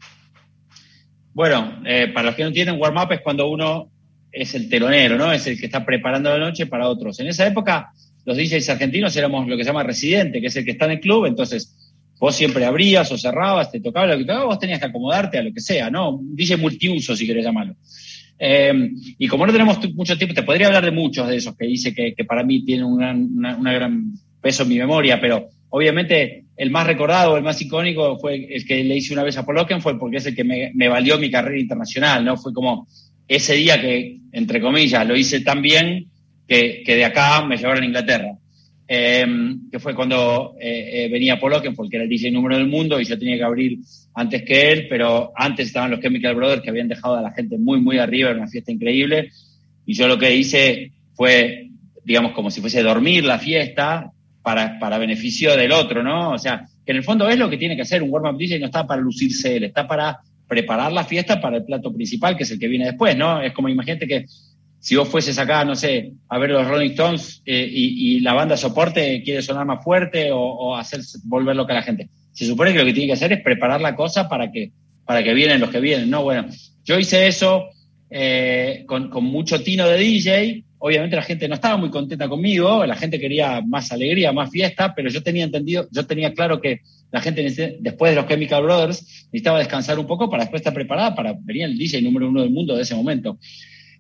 Bueno, 1.34 1.82
eh, 1.86 2.08
para 2.14 2.28
los 2.28 2.36
que 2.36 2.44
no 2.44 2.52
tienen 2.52 2.80
warm-up 2.80 3.12
es 3.12 3.22
cuando 3.22 3.50
uno 3.50 3.90
es 4.32 4.54
el 4.54 4.70
telonero, 4.70 5.18
¿no? 5.18 5.32
Es 5.32 5.48
el 5.48 5.60
que 5.60 5.66
está 5.66 5.86
preparando 5.86 6.30
la 6.30 6.40
noche 6.40 6.66
para 6.66 6.88
otros. 6.88 7.20
En 7.20 7.28
esa 7.28 7.48
época, 7.48 7.92
los 8.26 8.36
DJs 8.38 8.70
argentinos 8.70 9.16
éramos 9.16 9.48
lo 9.48 9.56
que 9.56 9.64
se 9.64 9.70
llama 9.70 9.84
residente, 9.84 10.42
que 10.42 10.48
es 10.48 10.56
el 10.56 10.66
que 10.66 10.72
está 10.72 10.86
en 10.86 10.92
el 10.92 11.00
club, 11.00 11.26
entonces 11.26 11.94
vos 12.20 12.36
siempre 12.36 12.66
abrías 12.66 13.12
o 13.12 13.18
cerrabas, 13.18 13.72
te 13.72 13.80
tocaba 13.80 14.08
lo 14.08 14.18
que 14.18 14.26
tocaba, 14.26 14.46
vos 14.46 14.60
tenías 14.60 14.80
que 14.80 14.86
acomodarte 14.86 15.38
a 15.38 15.44
lo 15.44 15.54
que 15.54 15.62
sea, 15.62 15.90
¿no? 15.90 16.12
Un 16.16 16.36
multiuso, 16.60 17.16
si 17.16 17.28
querés 17.28 17.46
llamarlo. 17.46 17.76
Eh, 18.38 18.92
y 19.18 19.28
como 19.28 19.46
no 19.46 19.54
tenemos 19.54 19.80
mucho 19.94 20.18
tiempo, 20.18 20.36
te 20.36 20.44
podría 20.44 20.68
hablar 20.68 20.86
de 20.86 20.92
muchos 20.92 21.28
de 21.28 21.38
esos 21.38 21.56
que 21.56 21.66
dice 21.66 21.94
que, 21.94 22.14
para 22.26 22.44
mí 22.44 22.64
tienen 22.66 22.86
un 22.86 22.98
gran, 22.98 23.64
gran 23.64 24.14
peso 24.42 24.64
en 24.64 24.70
mi 24.70 24.78
memoria, 24.78 25.20
pero 25.20 25.50
obviamente 25.70 26.46
el 26.58 26.72
más 26.72 26.88
recordado, 26.88 27.38
el 27.38 27.44
más 27.44 27.62
icónico 27.62 28.18
fue 28.18 28.56
el 28.56 28.66
que 28.66 28.84
le 28.84 28.98
hice 28.98 29.14
una 29.14 29.24
vez 29.24 29.38
a 29.38 29.46
Paul 29.46 29.66
fue 29.82 30.00
porque 30.00 30.18
es 30.18 30.26
el 30.26 30.36
que 30.36 30.44
me, 30.44 30.88
valió 30.88 31.18
mi 31.18 31.32
carrera 31.32 31.60
internacional, 31.60 32.24
¿no? 32.24 32.38
Fue 32.38 32.54
como 32.54 32.88
ese 33.28 33.56
día 33.56 33.82
que, 33.82 34.20
entre 34.32 34.62
comillas, 34.62 35.08
lo 35.08 35.16
hice 35.16 35.42
tan 35.42 35.62
bien 35.62 36.08
que, 36.48 36.84
que 36.86 36.96
de 36.96 37.06
acá 37.06 37.44
me 37.46 37.58
llevaron 37.58 37.84
a 37.84 37.88
Inglaterra. 37.88 38.38
Em, 38.88 39.68
que 39.72 39.80
fue 39.80 39.96
cuando 39.96 40.56
eh, 40.60 41.06
eh, 41.06 41.10
venía 41.10 41.40
Paul 41.40 41.54
Oakenfold, 41.54 41.90
que 41.90 41.98
era 41.98 42.04
el 42.04 42.10
DJ 42.10 42.30
número 42.30 42.56
del 42.56 42.68
mundo, 42.68 43.00
y 43.00 43.06
yo 43.06 43.18
tenía 43.18 43.36
que 43.36 43.44
abrir 43.44 43.80
antes 44.14 44.44
que 44.44 44.72
él, 44.72 44.88
pero 44.88 45.32
antes 45.36 45.68
estaban 45.68 45.90
los 45.90 46.02
Chemical 46.02 46.36
Brothers, 46.36 46.62
que 46.62 46.70
habían 46.70 46.88
dejado 46.88 47.16
a 47.16 47.22
la 47.22 47.32
gente 47.32 47.58
muy, 47.58 47.82
muy 47.82 47.98
arriba, 47.98 48.30
era 48.30 48.38
una 48.38 48.48
fiesta 48.48 48.72
increíble, 48.72 49.32
y 49.88 49.96
yo 49.96 50.08
lo 50.08 50.20
que 50.20 50.36
hice 50.36 50.92
fue, 51.16 51.70
digamos, 52.04 52.34
como 52.34 52.52
si 52.52 52.62
fuese 52.62 52.84
dormir 52.84 53.24
la 53.24 53.40
fiesta 53.40 54.12
para, 54.44 54.78
para 54.78 55.00
beneficio 55.00 55.58
del 55.58 55.72
otro, 55.72 56.04
¿no? 56.04 56.34
O 56.34 56.38
sea, 56.38 56.68
que 56.86 56.92
en 56.92 56.98
el 56.98 57.04
fondo 57.04 57.28
es 57.28 57.40
lo 57.40 57.50
que 57.50 57.58
tiene 57.58 57.76
que 57.76 57.82
hacer 57.82 58.04
un 58.04 58.12
warm-up 58.12 58.38
DJ, 58.38 58.60
no 58.60 58.68
está 58.68 58.86
para 58.86 59.02
lucirse 59.02 59.58
él, 59.58 59.64
está 59.64 59.88
para 59.88 60.20
preparar 60.48 60.92
la 60.92 61.04
fiesta 61.04 61.42
para 61.42 61.58
el 61.58 61.66
plato 61.66 61.92
principal, 61.92 62.38
que 62.38 62.44
es 62.44 62.52
el 62.52 62.60
que 62.60 62.68
viene 62.68 62.86
después, 62.86 63.18
¿no? 63.18 63.42
Es 63.42 63.52
como, 63.54 63.68
imagínate 63.68 64.08
que 64.08 64.26
si 64.86 64.96
vos 64.96 65.10
fueses 65.10 65.40
acá, 65.40 65.66
no 65.66 65.76
sé, 65.76 66.12
a 66.30 66.38
ver 66.38 66.52
los 66.52 66.68
Rolling 66.68 66.92
Stones 66.92 67.42
eh, 67.44 67.68
y, 67.68 68.20
la 68.20 68.34
banda 68.34 68.56
soporte 68.56 69.24
quiere 69.24 69.42
sonar 69.42 69.66
más 69.66 69.84
fuerte 69.84 70.30
o, 70.32 70.76
hacer 70.78 71.02
volver 71.24 71.56
loca 71.56 71.74
a 71.74 71.78
la 71.78 71.82
gente. 71.82 72.08
Se 72.34 72.46
supone 72.46 72.72
que 72.72 72.78
lo 72.78 72.86
que 72.86 72.94
tiene 72.94 73.08
que 73.08 73.14
hacer 73.14 73.34
es 73.34 73.42
preparar 73.42 73.82
la 73.82 73.96
cosa 73.96 74.30
para 74.30 74.52
que, 74.52 74.74
para 75.04 75.24
que 75.24 75.34
vienen 75.34 75.60
los 75.60 75.72
que 75.72 75.80
vienen, 75.80 76.12
¿no? 76.12 76.22
Bueno, 76.22 76.46
yo 76.84 77.00
hice 77.00 77.26
eso 77.26 77.66
eh, 78.12 78.84
con, 78.86 79.10
mucho 79.24 79.60
tino 79.64 79.88
de 79.88 79.98
DJ, 79.98 80.64
obviamente 80.78 81.16
la 81.16 81.24
gente 81.24 81.48
no 81.48 81.56
estaba 81.56 81.78
muy 81.78 81.90
contenta 81.90 82.30
conmigo, 82.30 82.86
la 82.86 82.96
gente 82.96 83.20
quería 83.20 83.62
más 83.62 83.92
alegría, 83.92 84.34
más 84.34 84.52
fiesta, 84.52 84.94
pero 84.94 85.10
yo 85.10 85.24
tenía 85.24 85.46
entendido, 85.46 85.88
yo 85.90 86.06
tenía 86.06 86.32
claro 86.32 86.62
que 86.62 86.82
la 87.12 87.22
gente 87.22 87.42
después 87.80 88.12
de 88.12 88.18
los 88.18 88.28
Chemical 88.28 88.62
Brothers 88.62 89.02
necesitaba 89.32 89.58
descansar 89.58 89.98
un 89.98 90.06
poco 90.06 90.30
para 90.30 90.44
después 90.44 90.60
estar 90.60 90.76
preparada 90.76 91.16
para 91.16 91.34
venir 91.34 91.64
el 91.64 91.76
DJ 91.76 92.04
número 92.04 92.30
uno 92.30 92.44
del 92.44 92.52
mundo 92.52 92.76
de 92.76 92.84
ese 92.84 92.94
momento. 92.94 93.40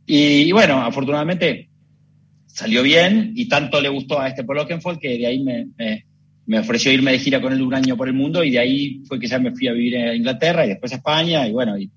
Y, 0.06 0.52
bueno, 0.52 0.82
afortunadamente 0.82 1.70
salió 2.46 2.84
bien 2.84 3.34
y 3.36 3.50
tanto 3.50 3.82
le 3.82 3.90
gustó 3.90 4.20
a 4.20 4.30
este 4.30 4.44
Paul 4.44 4.60
Oakenfold 4.60 5.00
que 5.00 5.18
de 5.18 5.28
ahí 5.28 5.44
me, 5.44 5.68
me, 6.46 6.60
ofreció 6.60 6.92
irme 6.92 7.12
de 7.12 7.20
gira 7.20 7.42
con 7.42 7.52
él 7.52 7.62
un 7.62 7.74
año 7.74 7.98
por 7.98 8.08
el 8.08 8.14
mundo 8.14 8.44
y 8.44 8.52
de 8.52 8.60
ahí 8.60 9.02
fue 9.08 9.20
que 9.20 9.28
ya 9.28 9.40
me 9.40 9.52
fui 9.52 9.68
a 9.68 9.74
vivir 9.74 9.98
a 9.98 10.16
Inglaterra 10.16 10.66
y 10.66 10.70
después 10.70 10.94
a 10.94 10.98
España 10.98 11.48
y 11.48 11.52
bueno, 11.52 11.76
y, 11.78 11.92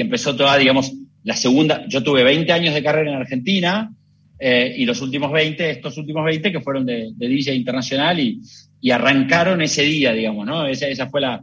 empezó 0.00 0.34
toda, 0.34 0.56
digamos, 0.56 0.92
la 1.22 1.36
segunda, 1.36 1.86
yo 1.88 2.02
tuve 2.02 2.22
20 2.22 2.52
años 2.52 2.74
de 2.74 2.82
carrera 2.82 3.10
en 3.10 3.16
Argentina 3.16 3.92
eh, 4.38 4.74
y 4.76 4.84
los 4.84 5.00
últimos 5.00 5.32
20, 5.32 5.70
estos 5.70 5.96
últimos 5.96 6.24
20 6.24 6.52
que 6.52 6.60
fueron 6.60 6.84
de, 6.84 7.12
de 7.14 7.54
internacional 7.54 8.18
y, 8.18 8.40
y, 8.80 8.90
arrancaron 8.90 9.62
ese 9.62 9.82
día, 9.82 10.12
digamos, 10.12 10.46
¿no? 10.46 10.66
Esa, 10.66 10.88
esa 10.88 11.08
fue 11.08 11.20
la, 11.20 11.42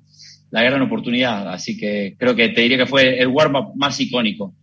la, 0.52 0.64
gran 0.64 0.82
oportunidad, 0.82 1.52
así 1.52 1.78
que 1.78 2.16
creo 2.18 2.36
que 2.36 2.50
te 2.50 2.62
diría 2.62 2.78
que 2.78 2.86
fue 2.86 3.20
el 3.20 3.28
warm-up 3.28 3.74
más 3.76 4.00
icónico. 4.00 4.54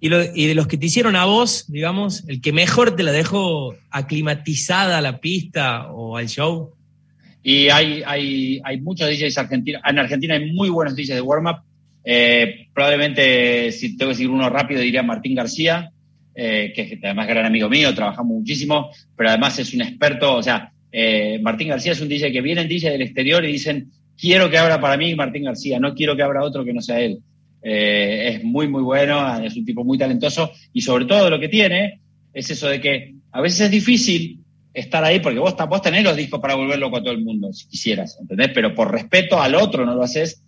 Y, 0.00 0.08
de 0.08 0.54
los 0.54 0.68
que 0.68 0.76
te 0.76 0.86
hicieron 0.86 1.16
a 1.16 1.24
vos, 1.24 1.64
digamos, 1.68 2.24
el 2.28 2.40
que 2.40 2.52
mejor 2.52 2.94
te 2.94 3.02
la 3.02 3.10
dejó 3.10 3.74
aclimatizada 3.90 4.98
a 4.98 5.00
la 5.00 5.20
pista 5.20 5.90
o 5.90 6.16
al 6.16 6.28
show. 6.28 6.72
Y 7.42 7.68
hay, 7.68 8.02
hay, 8.06 8.60
hay 8.62 8.80
muchos 8.80 9.08
DJs 9.08 9.38
argentinos. 9.38 9.82
En 9.84 9.98
Argentina 9.98 10.34
hay 10.34 10.52
muy 10.52 10.68
buenos 10.68 10.94
DJs 10.94 11.08
de 11.08 11.20
warm-up. 11.20 11.62
Eh, 12.04 12.68
probablemente, 12.72 13.72
si 13.72 13.96
tengo 13.96 14.10
que 14.10 14.14
decir 14.14 14.30
uno 14.30 14.48
rápido, 14.48 14.80
diría 14.80 15.02
Martín 15.02 15.34
García, 15.34 15.90
eh, 16.34 16.72
que 16.72 16.82
es 16.82 17.00
gran 17.00 17.44
amigo 17.44 17.68
mío, 17.68 17.92
trabajamos 17.92 18.38
muchísimo, 18.38 18.90
pero 19.16 19.30
además 19.30 19.58
es 19.58 19.74
un 19.74 19.82
experto, 19.82 20.36
o 20.36 20.42
sea, 20.42 20.72
eh, 20.92 21.40
Martín 21.42 21.68
García 21.68 21.92
es 21.92 22.00
un 22.00 22.08
DJ 22.08 22.32
que 22.32 22.40
viene 22.40 22.60
en 22.60 22.68
DJ 22.68 22.90
del 22.90 23.02
exterior 23.02 23.44
y 23.44 23.52
dicen, 23.52 23.90
quiero 24.16 24.48
que 24.48 24.56
abra 24.56 24.80
para 24.80 24.96
mí 24.96 25.14
Martín 25.16 25.44
García, 25.44 25.80
no 25.80 25.94
quiero 25.94 26.16
que 26.16 26.22
abra 26.22 26.44
otro 26.44 26.64
que 26.64 26.72
no 26.72 26.80
sea 26.80 27.00
él. 27.00 27.18
Es 27.62 28.44
muy, 28.44 28.68
muy 28.68 28.82
bueno, 28.82 29.38
es 29.40 29.56
un 29.56 29.64
tipo 29.64 29.84
muy 29.84 29.98
talentoso 29.98 30.50
y 30.72 30.80
sobre 30.80 31.04
todo 31.06 31.28
lo 31.28 31.40
que 31.40 31.48
tiene 31.48 32.00
es 32.32 32.50
eso 32.50 32.68
de 32.68 32.80
que 32.80 33.14
a 33.32 33.40
veces 33.40 33.62
es 33.62 33.70
difícil 33.70 34.40
estar 34.72 35.02
ahí 35.04 35.20
porque 35.20 35.38
vos, 35.38 35.54
vos 35.68 35.82
tenés 35.82 36.04
los 36.04 36.16
discos 36.16 36.40
para 36.40 36.54
volverlo 36.54 36.90
con 36.90 37.02
todo 37.02 37.12
el 37.12 37.24
mundo, 37.24 37.52
si 37.52 37.66
quisieras, 37.66 38.16
¿entendés? 38.20 38.50
Pero 38.54 38.74
por 38.74 38.92
respeto 38.92 39.40
al 39.40 39.54
otro 39.54 39.84
no 39.84 39.94
lo 39.94 40.02
haces 40.02 40.42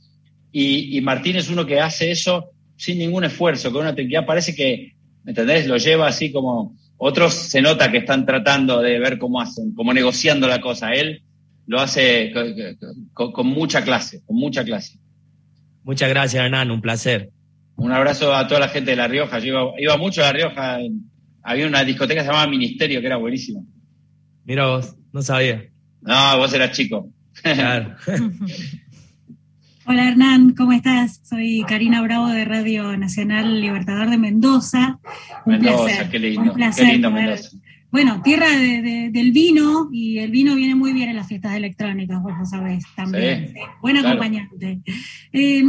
y, 0.52 1.00
Martín 1.02 1.36
es 1.36 1.48
uno 1.48 1.66
que 1.66 1.80
hace 1.80 2.10
eso 2.10 2.50
sin 2.76 2.98
ningún 2.98 3.24
esfuerzo, 3.24 3.70
con 3.70 3.82
una 3.82 3.94
tranquilidad. 3.94 4.26
Parece 4.26 4.54
que, 4.54 4.94
¿me 5.22 5.32
entendés? 5.32 5.66
Lo 5.66 5.76
lleva 5.76 6.08
así 6.08 6.32
como. 6.32 6.76
Otros 7.02 7.32
se 7.32 7.62
nota 7.62 7.90
que 7.90 7.98
están 7.98 8.26
tratando 8.26 8.82
de 8.82 8.98
ver 8.98 9.18
cómo 9.18 9.40
hacen, 9.40 9.74
como 9.74 9.94
negociando 9.94 10.46
la 10.46 10.60
cosa. 10.60 10.92
Él 10.92 11.22
lo 11.66 11.80
hace 11.80 12.30
con, 13.14 13.46
mucha 13.46 13.82
clase, 13.82 14.22
con 14.26 14.36
mucha 14.36 14.64
clase. 14.64 14.98
Muchas 15.84 16.08
gracias, 16.08 16.44
Hernán, 16.44 16.70
un 16.70 16.80
placer. 16.80 17.30
Un 17.76 17.92
abrazo 17.92 18.34
a 18.34 18.46
toda 18.46 18.60
la 18.60 18.68
gente 18.68 18.90
de 18.90 18.96
La 18.96 19.08
Rioja. 19.08 19.38
Yo 19.38 19.72
iba, 19.78 19.96
mucho 19.96 20.22
a 20.22 20.26
La 20.26 20.32
Rioja. 20.32 20.78
Había 21.42 21.66
una 21.66 21.82
discoteca 21.84 22.20
que 22.20 22.26
se 22.26 22.30
llamaba 22.32 22.50
Ministerio, 22.50 23.00
que 23.00 23.06
era 23.06 23.16
buenísima. 23.16 23.60
Mira 24.44 24.66
vos, 24.66 24.94
no 25.12 25.22
sabía. 25.22 25.64
No, 26.02 26.38
vos 26.38 26.52
eras 26.52 26.76
chico. 26.76 27.10
Claro. 27.42 27.96
Hola 29.90 30.08
Hernán, 30.08 30.54
¿cómo 30.54 30.70
estás? 30.70 31.20
Soy 31.24 31.64
Karina 31.66 32.00
Bravo 32.02 32.28
de 32.28 32.44
Radio 32.44 32.96
Nacional 32.96 33.60
Libertador 33.60 34.08
de 34.08 34.18
Mendoza. 34.18 35.00
Un 35.46 35.54
Mendoza, 35.54 35.84
placer, 35.84 36.10
qué 36.10 36.18
lindo. 36.20 36.42
Un 36.42 36.52
placer 36.52 36.86
qué 36.86 36.92
lindo 36.92 37.10
Mendoza. 37.10 37.56
Bueno, 37.90 38.22
tierra 38.22 38.48
del 38.48 39.32
vino 39.32 39.88
y 39.92 40.18
el 40.18 40.30
vino 40.30 40.54
viene 40.54 40.74
muy 40.74 40.92
bien 40.92 41.08
en 41.08 41.16
las 41.16 41.26
fiestas 41.26 41.56
electrónicas, 41.56 42.22
vos 42.22 42.32
lo 42.38 42.46
sabés 42.46 42.84
también. 42.94 43.52
Sí, 43.52 43.60
Buen 43.82 43.96
acompañante. 43.96 44.80
Eh, 45.32 45.64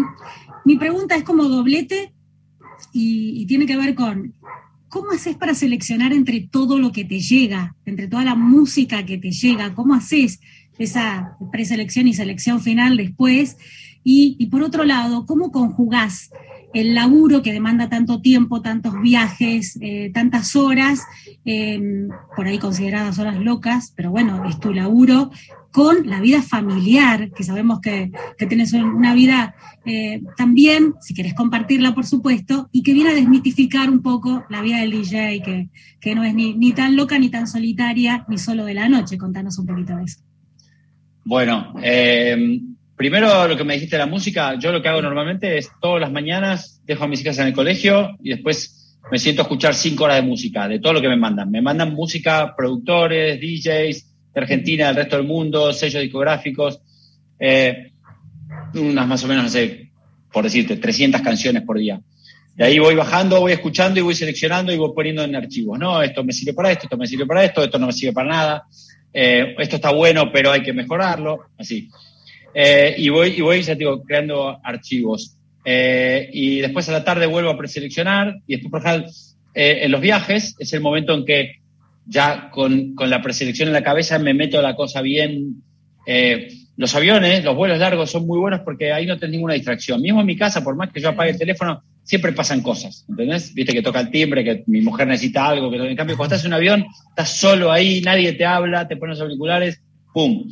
mi 0.65 0.78
pregunta 0.78 1.15
es 1.15 1.24
como 1.24 1.45
doblete 1.45 2.13
y, 2.93 3.41
y 3.41 3.45
tiene 3.45 3.65
que 3.65 3.78
ver 3.78 3.95
con 3.95 4.34
¿cómo 4.91 5.11
haces 5.11 5.38
para 5.38 5.55
seleccionar 5.55 6.11
entre 6.11 6.41
todo 6.41 6.78
lo 6.78 6.91
que 6.91 7.05
te 7.05 7.22
llega, 7.22 7.76
entre 7.86 8.09
toda 8.09 8.26
la 8.26 8.36
música 8.36 9.05
que 9.05 9.17
te 9.17 9.32
llega? 9.32 9.74
¿Cómo 9.74 9.95
haces 9.95 10.41
esa 10.78 11.38
preselección 11.49 12.09
y 12.09 12.13
selección 12.13 12.59
final 12.59 12.97
después? 12.97 13.57
Y, 14.03 14.45
por 14.47 14.63
otro 14.63 14.84
lado, 14.84 15.26
¿cómo 15.26 15.51
conjugás 15.51 16.30
el 16.74 16.95
laburo 16.95 17.41
que 17.41 17.53
demanda 17.53 17.89
tanto 17.89 18.22
tiempo, 18.22 18.61
tantos 18.61 18.99
viajes, 19.01 19.78
eh, 19.82 20.11
tantas 20.13 20.55
horas, 20.55 21.01
em, 21.45 22.09
por 22.36 22.47
ahí 22.47 22.57
consideradas 22.59 23.19
horas 23.19 23.39
locas, 23.39 23.93
pero 23.95 24.11
bueno, 24.11 24.45
es 24.45 24.59
tu 24.59 24.74
laburo, 24.74 25.32
con 25.72 26.07
la 26.07 26.19
vida 26.19 26.41
familiar, 26.41 27.32
que 27.32 27.43
sabemos 27.43 27.80
que, 27.80 28.11
que 28.38 28.45
tienes 28.45 28.74
una 28.74 29.13
vida 29.13 29.55
eh, 29.86 30.22
también, 30.36 30.95
si 30.99 31.13
querés 31.13 31.34
compartirla, 31.34 31.95
por 31.95 32.05
supuesto, 32.05 32.69
y 32.74 32.84
que 32.84 32.93
viene 32.93 33.11
a 33.11 33.15
desmitificar 33.15 33.89
un 33.89 34.01
poco 34.01 34.45
la 34.49 34.61
vida 34.61 34.80
del 34.80 34.91
DJ, 34.91 35.41
que, 35.41 35.69
que 35.99 36.13
no 36.13 36.24
es 36.24 36.34
ni, 36.34 36.53
ni 36.55 36.74
tan 36.74 36.97
loca, 36.97 37.17
ni 37.17 37.30
tan 37.30 37.47
solitaria, 37.47 38.26
ni 38.28 38.38
solo 38.38 38.65
de 38.65 38.74
la 38.74 38.89
noche. 38.89 39.17
Contanos 39.17 39.57
un 39.59 39.65
poquito 39.65 39.95
de 39.95 40.03
eso. 40.03 40.19
Bueno, 41.24 41.74
eh, 41.82 42.61
Primero, 43.02 43.47
lo 43.47 43.58
que 43.58 43.64
me 43.64 43.74
dijiste 43.74 43.95
de 43.95 44.04
la 44.04 44.06
música, 44.06 44.60
yo 44.60 44.72
lo 44.72 44.80
que 44.80 44.88
hago 44.88 45.02
normalmente 45.02 45.58
es 45.58 45.72
todas 45.82 45.99
las 45.99 46.12
mañanas 46.12 46.84
dejo 46.86 47.06
a 47.06 47.08
mis 47.08 47.20
hijas 47.22 47.39
en 47.39 47.47
el 47.47 47.54
colegio 47.54 48.16
y 48.22 48.30
después 48.30 48.95
me 49.12 49.18
siento 49.18 49.41
a 49.41 49.45
escuchar 49.45 49.74
cinco 49.74 50.04
horas 50.04 50.18
de 50.18 50.22
música, 50.22 50.68
de 50.68 50.78
todo 50.78 50.93
lo 50.93 51.02
que 51.02 51.10
me 51.10 51.18
mandan. 51.18 51.49
Me 51.49 51.64
mandan 51.64 51.95
música, 51.95 52.54
productores, 52.56 53.41
DJs 53.41 54.06
de 54.36 54.39
Argentina, 54.39 54.86
del 54.89 54.97
resto 54.97 55.18
del 55.18 55.26
mundo, 55.26 55.74
sellos 55.74 55.99
discográficos, 55.99 56.80
eh, 57.39 57.91
unas 58.76 59.08
más 59.08 59.24
o 59.24 59.28
menos, 59.28 59.45
no 59.45 59.49
sé, 59.49 59.89
por 60.32 60.43
decirte, 60.43 60.78
300 60.78 61.22
canciones 61.22 61.64
por 61.64 61.80
día. 61.80 61.99
De 62.54 62.66
ahí 62.66 62.78
voy 62.78 62.93
bajando, 62.93 63.39
voy 63.39 63.54
escuchando 63.54 63.99
y 63.99 64.04
voy 64.04 64.14
seleccionando 64.14 64.72
y 64.72 64.78
voy 64.78 64.91
poniendo 64.93 65.24
en 65.24 65.36
archivos. 65.36 65.80
No, 65.80 66.04
esto 66.04 66.24
me 66.24 66.34
sirve 66.34 66.54
para 66.54 66.72
esto, 66.72 66.84
esto 66.84 66.97
me 66.97 67.08
sirve 67.08 67.26
para 67.26 67.43
esto, 67.43 67.64
esto 67.64 67.80
no 67.80 67.88
me 67.88 67.93
sirve 67.93 68.14
para 68.14 68.30
nada. 68.30 68.68
Eh, 69.12 69.56
esto 69.58 69.78
está 69.78 69.91
bueno, 69.91 70.32
pero 70.32 70.52
hay 70.52 70.62
que 70.62 70.72
mejorarlo. 70.72 71.45
Así. 71.58 71.89
Eh, 72.54 72.95
y 72.97 73.10
voy, 73.10 73.30
y 73.38 73.41
voy, 73.41 73.62
ya 73.62 73.76
digo, 73.76 74.04
creando 74.04 74.60
archivos. 74.64 75.38
Eh, 75.64 76.30
y 76.34 76.60
después 76.60 76.89
a 76.89 76.93
la 76.93 77.04
tarde 77.04 77.28
vuelvo 77.28 77.52
a 77.52 77.58
preseleccionar 77.58 78.36
y 78.47 78.56
después, 78.56 78.72
por 78.72 78.86
ejemplo, 78.86 79.12
eh, 79.54 79.80
en 79.84 79.91
los 79.91 80.02
viajes 80.02 80.56
es 80.58 80.74
el 80.74 80.82
momento 80.82 81.14
en 81.14 81.26
que 81.26 81.58
ya 82.08 82.49
con, 82.49 82.95
con, 82.95 83.10
la 83.10 83.22
preselección 83.22 83.68
en 83.68 83.74
la 83.74 83.84
cabeza 83.84 84.18
me 84.18 84.34
meto 84.34 84.62
la 84.62 84.76
cosa 84.76 85.02
bien. 85.02 85.62
los 86.78 86.95
aviones, 86.95 87.43
los 87.43 87.56
vuelos 87.56 87.78
largos 87.78 88.10
son 88.10 88.26
muy 88.26 88.39
buenos 88.39 88.62
porque 88.62 88.91
ahí 88.91 89.06
no 89.06 89.18
tenés 89.18 89.34
ninguna 89.34 89.54
distracción. 89.54 90.02
Mismo 90.02 90.22
en 90.22 90.26
mi 90.26 90.36
casa, 90.36 90.64
por 90.64 90.76
más 90.76 90.91
que 90.91 90.99
yo 90.99 91.10
apague 91.10 91.32
el 91.32 91.38
teléfono, 91.38 91.84
siempre 92.04 92.34
pasan 92.34 92.62
cosas, 92.62 93.06
¿entendés? 93.08 93.54
Viste 93.54 93.74
que 93.74 93.82
toca 93.82 93.99
el 93.99 94.10
timbre, 94.10 94.43
que 94.43 94.64
mi 94.68 94.82
mujer 94.82 95.08
necesita 95.08 95.47
algo, 95.47 95.70
que 95.70 95.78
en 95.78 95.95
cambio 95.95 96.18
cuando 96.18 96.36
estás 96.36 96.45
en 96.45 96.49
un 96.49 96.56
avión, 96.56 96.86
estás 97.10 97.38
solo 97.38 97.72
ahí, 97.72 98.02
nadie 98.02 98.34
te 98.34 98.45
habla, 98.45 98.88
te 98.88 98.97
pones 98.97 99.20
auriculares, 99.22 99.82
¡pum! 100.14 100.49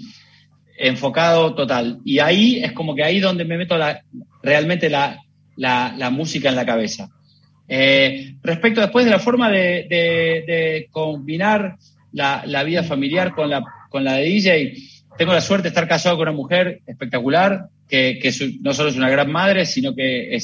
Enfocado 0.79 1.53
total. 1.53 1.99
Y 2.05 2.19
ahí 2.19 2.61
es 2.63 2.71
como 2.71 2.95
que 2.95 3.03
ahí 3.03 3.19
donde 3.19 3.45
me 3.45 3.57
meto 3.57 3.77
la, 3.77 4.01
realmente 4.41 4.89
la, 4.89 5.19
la, 5.57 6.09
música 6.09 6.49
en 6.49 6.55
la 6.55 6.65
cabeza. 6.65 7.09
Eh, 7.67 8.35
respecto 8.41 8.81
después 8.81 9.05
de 9.05 9.11
la 9.11 9.19
forma 9.19 9.51
de, 9.51 9.85
de, 9.89 10.87
combinar 10.89 11.75
la, 12.13 12.43
la, 12.45 12.63
vida 12.63 12.83
familiar 12.83 13.35
con 13.35 13.49
la, 13.49 13.63
con 13.89 14.03
la 14.03 14.13
de 14.13 14.23
DJ, 14.23 14.73
tengo 15.17 15.33
la 15.33 15.41
suerte 15.41 15.63
de 15.63 15.69
estar 15.69 15.87
casado 15.87 16.15
con 16.15 16.29
una 16.29 16.37
mujer 16.37 16.81
espectacular, 16.87 17.67
que, 17.87 18.19
que 18.21 18.31
no 18.61 18.73
solo 18.73 18.89
es 18.89 18.95
una 18.95 19.09
gran 19.09 19.31
madre, 19.31 19.65
sino 19.65 19.93
que 19.93 20.37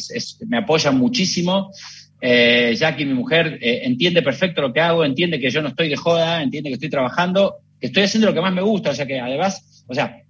me 0.48 0.58
apoya 0.58 0.92
muchísimo. 0.92 1.72
Eh, 2.20 2.76
Jackie, 2.76 3.06
mi 3.06 3.14
mujer, 3.14 3.58
eh, 3.62 3.82
entiende 3.84 4.22
perfecto 4.22 4.62
lo 4.62 4.74
que 4.74 4.82
hago, 4.82 5.06
entiende 5.06 5.40
que 5.40 5.50
yo 5.50 5.62
no 5.62 5.70
estoy 5.70 5.90
de 5.90 5.96
joda, 5.96 6.42
entiende 6.42 6.70
que 6.70 6.76
estoy 6.76 6.90
trabajando, 6.90 7.56
que 7.80 7.88
estoy 7.88 8.04
haciendo 8.04 8.28
lo 8.28 8.34
que 8.34 8.42
más 8.42 8.54
me 8.54 8.62
gusta, 8.62 8.90
o 8.90 8.94
sea 8.94 9.06
que 9.06 9.20
además, 9.20 9.86
o 9.88 9.94
sea, 9.94 10.25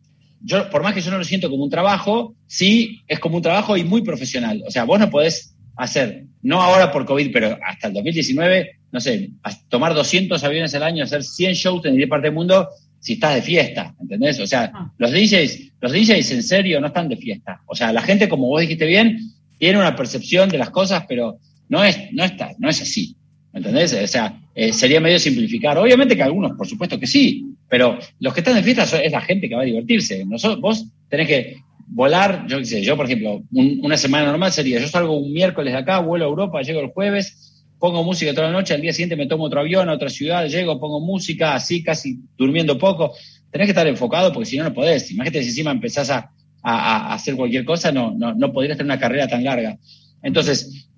yo, 0.46 0.70
por 0.70 0.84
más 0.84 0.94
que 0.94 1.02
yo 1.02 1.12
no 1.12 1.18
lo 1.18 1.24
siento 1.24 1.50
como 1.50 1.64
un 1.64 1.70
trabajo, 1.70 2.36
sí 2.46 3.02
es 3.08 3.20
como 3.20 3.38
un 3.38 3.42
trabajo 3.42 3.76
y 3.76 3.84
muy 3.84 4.04
profesional. 4.04 4.64
O 4.66 4.72
sea, 4.72 4.84
vos 4.84 5.00
no 5.00 5.10
podés 5.10 5.56
hacer, 5.76 6.26
no 6.44 6.62
ahora 6.62 6.92
por 6.92 7.06
COVID, 7.06 7.32
pero 7.34 7.58
hasta 7.66 7.88
el 7.88 7.94
2019, 7.94 8.70
no 8.92 9.00
sé, 9.00 9.32
tomar 9.70 9.94
200 9.94 10.42
aviones 10.44 10.74
al 10.76 10.84
año, 10.84 11.04
hacer 11.04 11.24
100 11.24 11.54
shows 11.54 11.86
en 11.86 11.96
10 11.96 12.08
partes 12.08 12.30
del 12.30 12.36
mundo, 12.36 12.70
si 13.00 13.14
estás 13.14 13.36
de 13.36 13.42
fiesta, 13.42 13.94
¿entendés? 14.00 14.40
O 14.40 14.48
sea, 14.48 14.72
ah. 14.74 14.92
los 14.98 15.12
DJs, 15.12 15.74
los 15.82 15.92
DJs 15.92 16.32
en 16.32 16.44
serio 16.44 16.80
no 16.80 16.88
están 16.88 17.10
de 17.10 17.18
fiesta. 17.18 17.62
O 17.66 17.76
sea, 17.76 17.92
la 17.92 18.02
gente, 18.02 18.30
como 18.30 18.48
vos 18.48 18.62
dijiste 18.62 18.86
bien, 18.86 19.20
tiene 19.58 19.80
una 19.80 19.96
percepción 19.96 20.50
de 20.50 20.60
las 20.60 20.70
cosas, 20.70 21.06
pero 21.08 21.40
no 21.70 21.84
es, 21.84 22.00
no 22.14 22.24
está, 22.24 22.52
no 22.60 22.70
es 22.70 22.82
así. 22.82 23.16
¿Entendés? 23.54 23.94
O 23.94 24.08
sea, 24.08 24.38
eh, 24.54 24.74
sería 24.74 25.00
medio 25.00 25.18
simplificar. 25.18 25.78
Obviamente 25.78 26.16
que 26.16 26.24
algunos, 26.24 26.54
por 26.58 26.68
supuesto 26.68 27.00
que 27.00 27.08
sí, 27.08 27.45
pero 27.70 27.98
los 28.20 28.34
que 28.34 28.42
están 28.42 28.56
de 28.56 28.64
fiesta 28.64 28.84
es 29.02 29.12
la 29.12 29.22
gente 29.22 29.50
que 29.50 29.56
va 29.56 29.62
a 29.62 29.66
divertirse. 29.66 30.26
Nosotros, 30.26 30.62
vos 30.62 30.86
tenés 31.10 31.28
que 31.28 31.56
volar, 31.88 32.46
yo 32.48 32.58
qué 32.60 32.66
sé, 32.66 32.82
yo 32.82 32.96
por 32.96 33.06
ejemplo, 33.06 33.44
una 33.52 33.98
semana 33.98 34.28
normal 34.28 34.52
sería, 34.52 34.80
yo 34.80 34.88
salgo 34.88 35.18
un 35.18 35.32
miércoles 35.34 35.74
de 35.74 35.80
acá, 35.80 36.00
vuelo 36.00 36.26
a 36.26 36.30
Europa, 36.30 36.62
llego 36.62 36.82
el 36.82 36.88
jueves, 36.88 37.56
pongo 37.80 38.04
música 38.04 38.34
toda 38.34 38.48
la 38.48 38.54
noche, 38.54 38.74
al 38.74 38.82
día 38.82 38.94
siguiente 38.94 39.16
me 39.16 39.28
tomo 39.28 39.46
otro 39.46 39.60
avión 39.60 39.90
a 39.90 39.94
otra 39.94 40.10
ciudad, 40.10 40.48
llego, 40.48 40.80
pongo 40.80 41.00
música, 41.00 41.56
así 41.56 41.84
casi 41.84 42.20
durmiendo 42.38 42.78
poco. 42.78 43.14
Tenés 43.52 43.68
que 43.68 43.72
estar 43.72 43.88
enfocado 43.88 44.34
porque 44.34 44.50
si 44.50 44.58
no, 44.58 44.64
no 44.66 44.74
podés. 44.74 45.12
Imagínate 45.12 45.44
si 45.44 45.50
encima 45.50 45.72
empezás 45.72 46.10
a, 46.10 46.32
hacer 46.64 47.36
cualquier 47.36 47.64
cosa, 47.64 47.92
no, 47.92 48.12
no, 48.18 48.34
no 48.34 48.52
podrías 48.52 48.76
tener 48.76 48.92
una 48.92 49.00
carrera 49.00 49.28
tan 49.28 49.44
larga. 49.44 49.78
Entonces, 50.24 50.90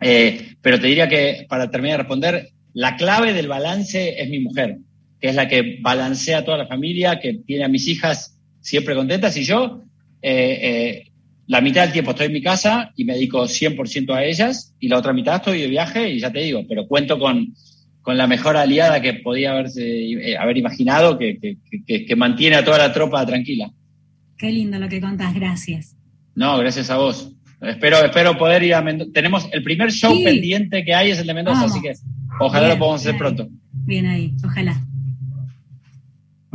eh, 0.00 0.56
pero 0.60 0.78
te 0.78 0.88
diría 0.88 1.08
que 1.08 1.46
para 1.48 1.70
terminar 1.70 1.96
de 1.96 2.02
responder, 2.02 2.50
la 2.74 2.96
clave 2.96 3.32
del 3.32 3.48
balance 3.48 4.20
es 4.20 4.28
mi 4.28 4.40
mujer, 4.40 4.76
que 5.20 5.28
es 5.28 5.34
la 5.34 5.48
que 5.48 5.78
balancea 5.80 6.38
a 6.38 6.44
toda 6.44 6.58
la 6.58 6.66
familia, 6.66 7.18
que 7.20 7.34
tiene 7.46 7.64
a 7.64 7.68
mis 7.68 7.88
hijas 7.88 8.38
siempre 8.60 8.94
contentas 8.94 9.36
y 9.36 9.44
yo 9.44 9.84
eh, 10.22 10.58
eh, 10.62 11.12
la 11.46 11.60
mitad 11.60 11.82
del 11.82 11.92
tiempo 11.92 12.10
estoy 12.10 12.26
en 12.26 12.32
mi 12.32 12.42
casa 12.42 12.92
y 12.96 13.04
me 13.04 13.14
dedico 13.14 13.44
100% 13.44 14.12
a 14.12 14.24
ellas 14.24 14.74
y 14.80 14.88
la 14.88 14.98
otra 14.98 15.12
mitad 15.12 15.36
estoy 15.36 15.60
de 15.60 15.68
viaje 15.68 16.10
y 16.10 16.18
ya 16.18 16.32
te 16.32 16.40
digo, 16.40 16.64
pero 16.68 16.88
cuento 16.88 17.18
con, 17.18 17.54
con 18.02 18.18
la 18.18 18.26
mejor 18.26 18.56
aliada 18.56 19.00
que 19.00 19.14
podía 19.14 19.52
haberse, 19.52 20.36
haber 20.36 20.56
imaginado, 20.56 21.16
que, 21.18 21.38
que, 21.86 22.16
mantiene 22.16 22.56
a 22.56 22.64
toda 22.64 22.78
la 22.78 22.92
tropa 22.92 23.24
tranquila. 23.24 23.70
Qué 24.36 24.50
lindo 24.50 24.78
lo 24.78 24.88
que 24.88 25.00
contás, 25.00 25.32
gracias. 25.34 25.96
No, 26.34 26.58
gracias 26.58 26.90
a 26.90 26.96
vos. 26.96 27.32
Espero, 27.60 28.04
espero 28.04 28.36
poder 28.36 28.64
ir 28.64 28.74
a 28.74 28.82
Mendoza. 28.82 29.10
Tenemos 29.14 29.48
el 29.52 29.62
primer 29.62 29.92
show 29.92 30.12
pendiente 30.22 30.84
que 30.84 30.94
hay 30.94 31.12
es 31.12 31.20
el 31.20 31.26
de 31.28 31.34
Mendoza, 31.34 31.66
así 31.66 31.80
que 31.80 31.92
ojalá 32.40 32.68
lo 32.68 32.78
podamos 32.78 33.00
hacer 33.00 33.16
pronto. 33.16 33.48
Bien 33.72 34.06
ahí, 34.06 34.34
ojalá. 34.44 34.82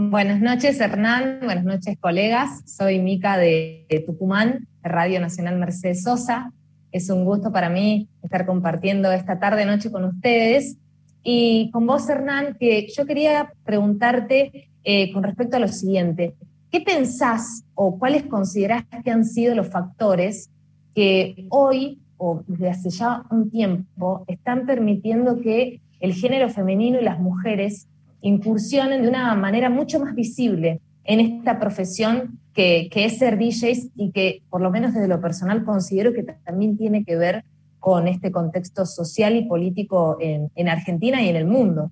Buenas 0.10 0.42
noches, 0.42 0.82
Hernán. 0.82 1.42
Buenas 1.44 1.64
noches, 1.64 1.96
colegas. 2.00 2.64
Soy 2.66 2.98
Mica 2.98 3.38
de, 3.38 3.86
Tucumán, 4.08 4.68
Radio 4.82 5.22
Nacional 5.22 5.60
Mercedes 5.60 6.02
Sosa. 6.02 6.52
Es 6.92 7.12
un 7.12 7.24
gusto 7.24 7.52
para 7.52 7.70
mí 7.70 8.10
estar 8.24 8.48
compartiendo 8.48 9.12
esta 9.12 9.40
tarde-noche 9.40 9.92
con 9.92 10.06
ustedes. 10.06 10.78
Y 11.24 11.70
con 11.72 11.86
vos, 11.86 12.10
Hernán, 12.10 12.58
que 12.60 12.88
yo 12.88 13.06
quería 13.06 13.54
preguntarte 13.64 14.70
eh, 14.84 15.14
con 15.14 15.22
respecto 15.22 15.58
a 15.58 15.60
lo 15.60 15.68
siguiente. 15.68 16.34
¿Qué 16.72 16.82
pensás 16.82 17.64
o 17.76 18.00
cuáles 18.00 18.24
considerás 18.24 18.86
que 19.04 19.12
han 19.12 19.24
sido 19.24 19.54
los 19.54 19.70
factores 19.70 20.50
que 20.96 21.46
hoy 21.50 22.02
o 22.18 22.44
desde 22.48 22.70
hace 22.72 22.90
ya 22.90 23.24
un 23.30 23.52
tiempo 23.52 24.26
están 24.28 24.66
permitiendo 24.66 25.40
que 25.42 25.80
el 26.00 26.14
género 26.16 26.50
femenino 26.50 27.00
y 27.00 27.04
las 27.04 27.20
mujeres 27.20 27.88
incursionen 28.22 29.02
de 29.02 29.10
una 29.10 29.36
manera 29.36 29.70
mucho 29.70 30.00
más 30.00 30.16
visible 30.16 30.80
en 31.04 31.20
esta 31.20 31.60
profesión 31.60 32.40
que, 32.54 32.90
es 32.94 33.18
ser 33.18 33.38
DJs 33.38 33.90
y 33.96 34.12
que 34.12 34.44
por 34.50 34.62
lo 34.62 34.70
menos 34.70 34.94
desde 34.94 35.08
lo 35.08 35.22
personal 35.22 35.64
considero 35.64 36.14
que 36.14 36.24
también 36.24 36.78
tiene 36.78 37.04
que 37.04 37.16
ver 37.16 37.44
con 37.80 38.08
este 38.08 38.32
contexto 38.32 38.86
social 38.86 39.36
y 39.36 39.46
político 39.46 40.18
en, 40.20 40.70
Argentina 40.70 41.22
y 41.24 41.30
en 41.30 41.36
el 41.36 41.46
mundo. 41.46 41.92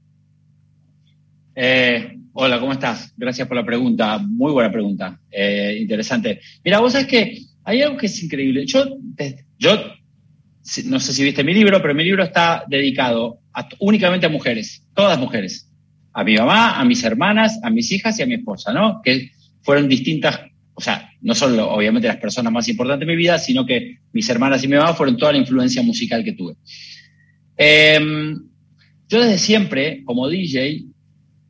Eh, 1.55 2.19
hola, 2.33 2.59
¿cómo 2.59 2.73
estás? 2.73 3.13
Gracias 3.17 3.47
por 3.47 3.57
la 3.57 3.65
pregunta. 3.65 4.19
Muy 4.19 4.51
buena 4.51 4.71
pregunta. 4.71 5.19
Eh, 5.31 5.77
interesante. 5.81 6.41
Mira, 6.63 6.79
vos 6.79 6.91
sabés 6.91 7.07
que 7.07 7.39
hay 7.63 7.81
algo 7.81 7.97
que 7.97 8.05
es 8.05 8.23
increíble. 8.23 8.65
Yo, 8.67 8.85
yo 9.57 9.71
no 10.85 10.99
sé 10.99 11.13
si 11.13 11.23
viste 11.23 11.43
mi 11.43 11.53
libro, 11.55 11.81
pero 11.81 11.95
mi 11.95 12.03
libro 12.03 12.23
está 12.23 12.63
dedicado 12.67 13.39
únicamente 13.79 14.27
a 14.27 14.29
mujeres, 14.29 14.85
todas 14.93 15.17
mujeres 15.17 15.68
a 16.13 16.23
mi 16.23 16.35
mamá, 16.35 16.79
a 16.79 16.85
mis 16.85 17.03
hermanas, 17.03 17.59
a 17.63 17.69
mis 17.69 17.91
hijas 17.91 18.19
y 18.19 18.23
a 18.23 18.25
mi 18.25 18.35
esposa, 18.35 18.73
¿no? 18.73 19.01
Que 19.03 19.31
fueron 19.61 19.87
distintas, 19.87 20.39
o 20.73 20.81
sea, 20.81 21.11
no 21.21 21.35
son 21.35 21.59
obviamente 21.59 22.07
las 22.07 22.17
personas 22.17 22.51
más 22.51 22.67
importantes 22.67 23.07
de 23.07 23.13
mi 23.13 23.17
vida, 23.17 23.37
sino 23.37 23.65
que 23.65 23.97
mis 24.13 24.29
hermanas 24.29 24.63
y 24.63 24.67
mi 24.67 24.77
mamá 24.77 24.93
fueron 24.93 25.17
toda 25.17 25.33
la 25.33 25.37
influencia 25.37 25.83
musical 25.83 26.23
que 26.23 26.33
tuve. 26.33 26.55
Em, 27.57 28.39
yo 29.07 29.21
desde 29.21 29.37
siempre, 29.37 30.03
como 30.05 30.29
DJ, 30.29 30.85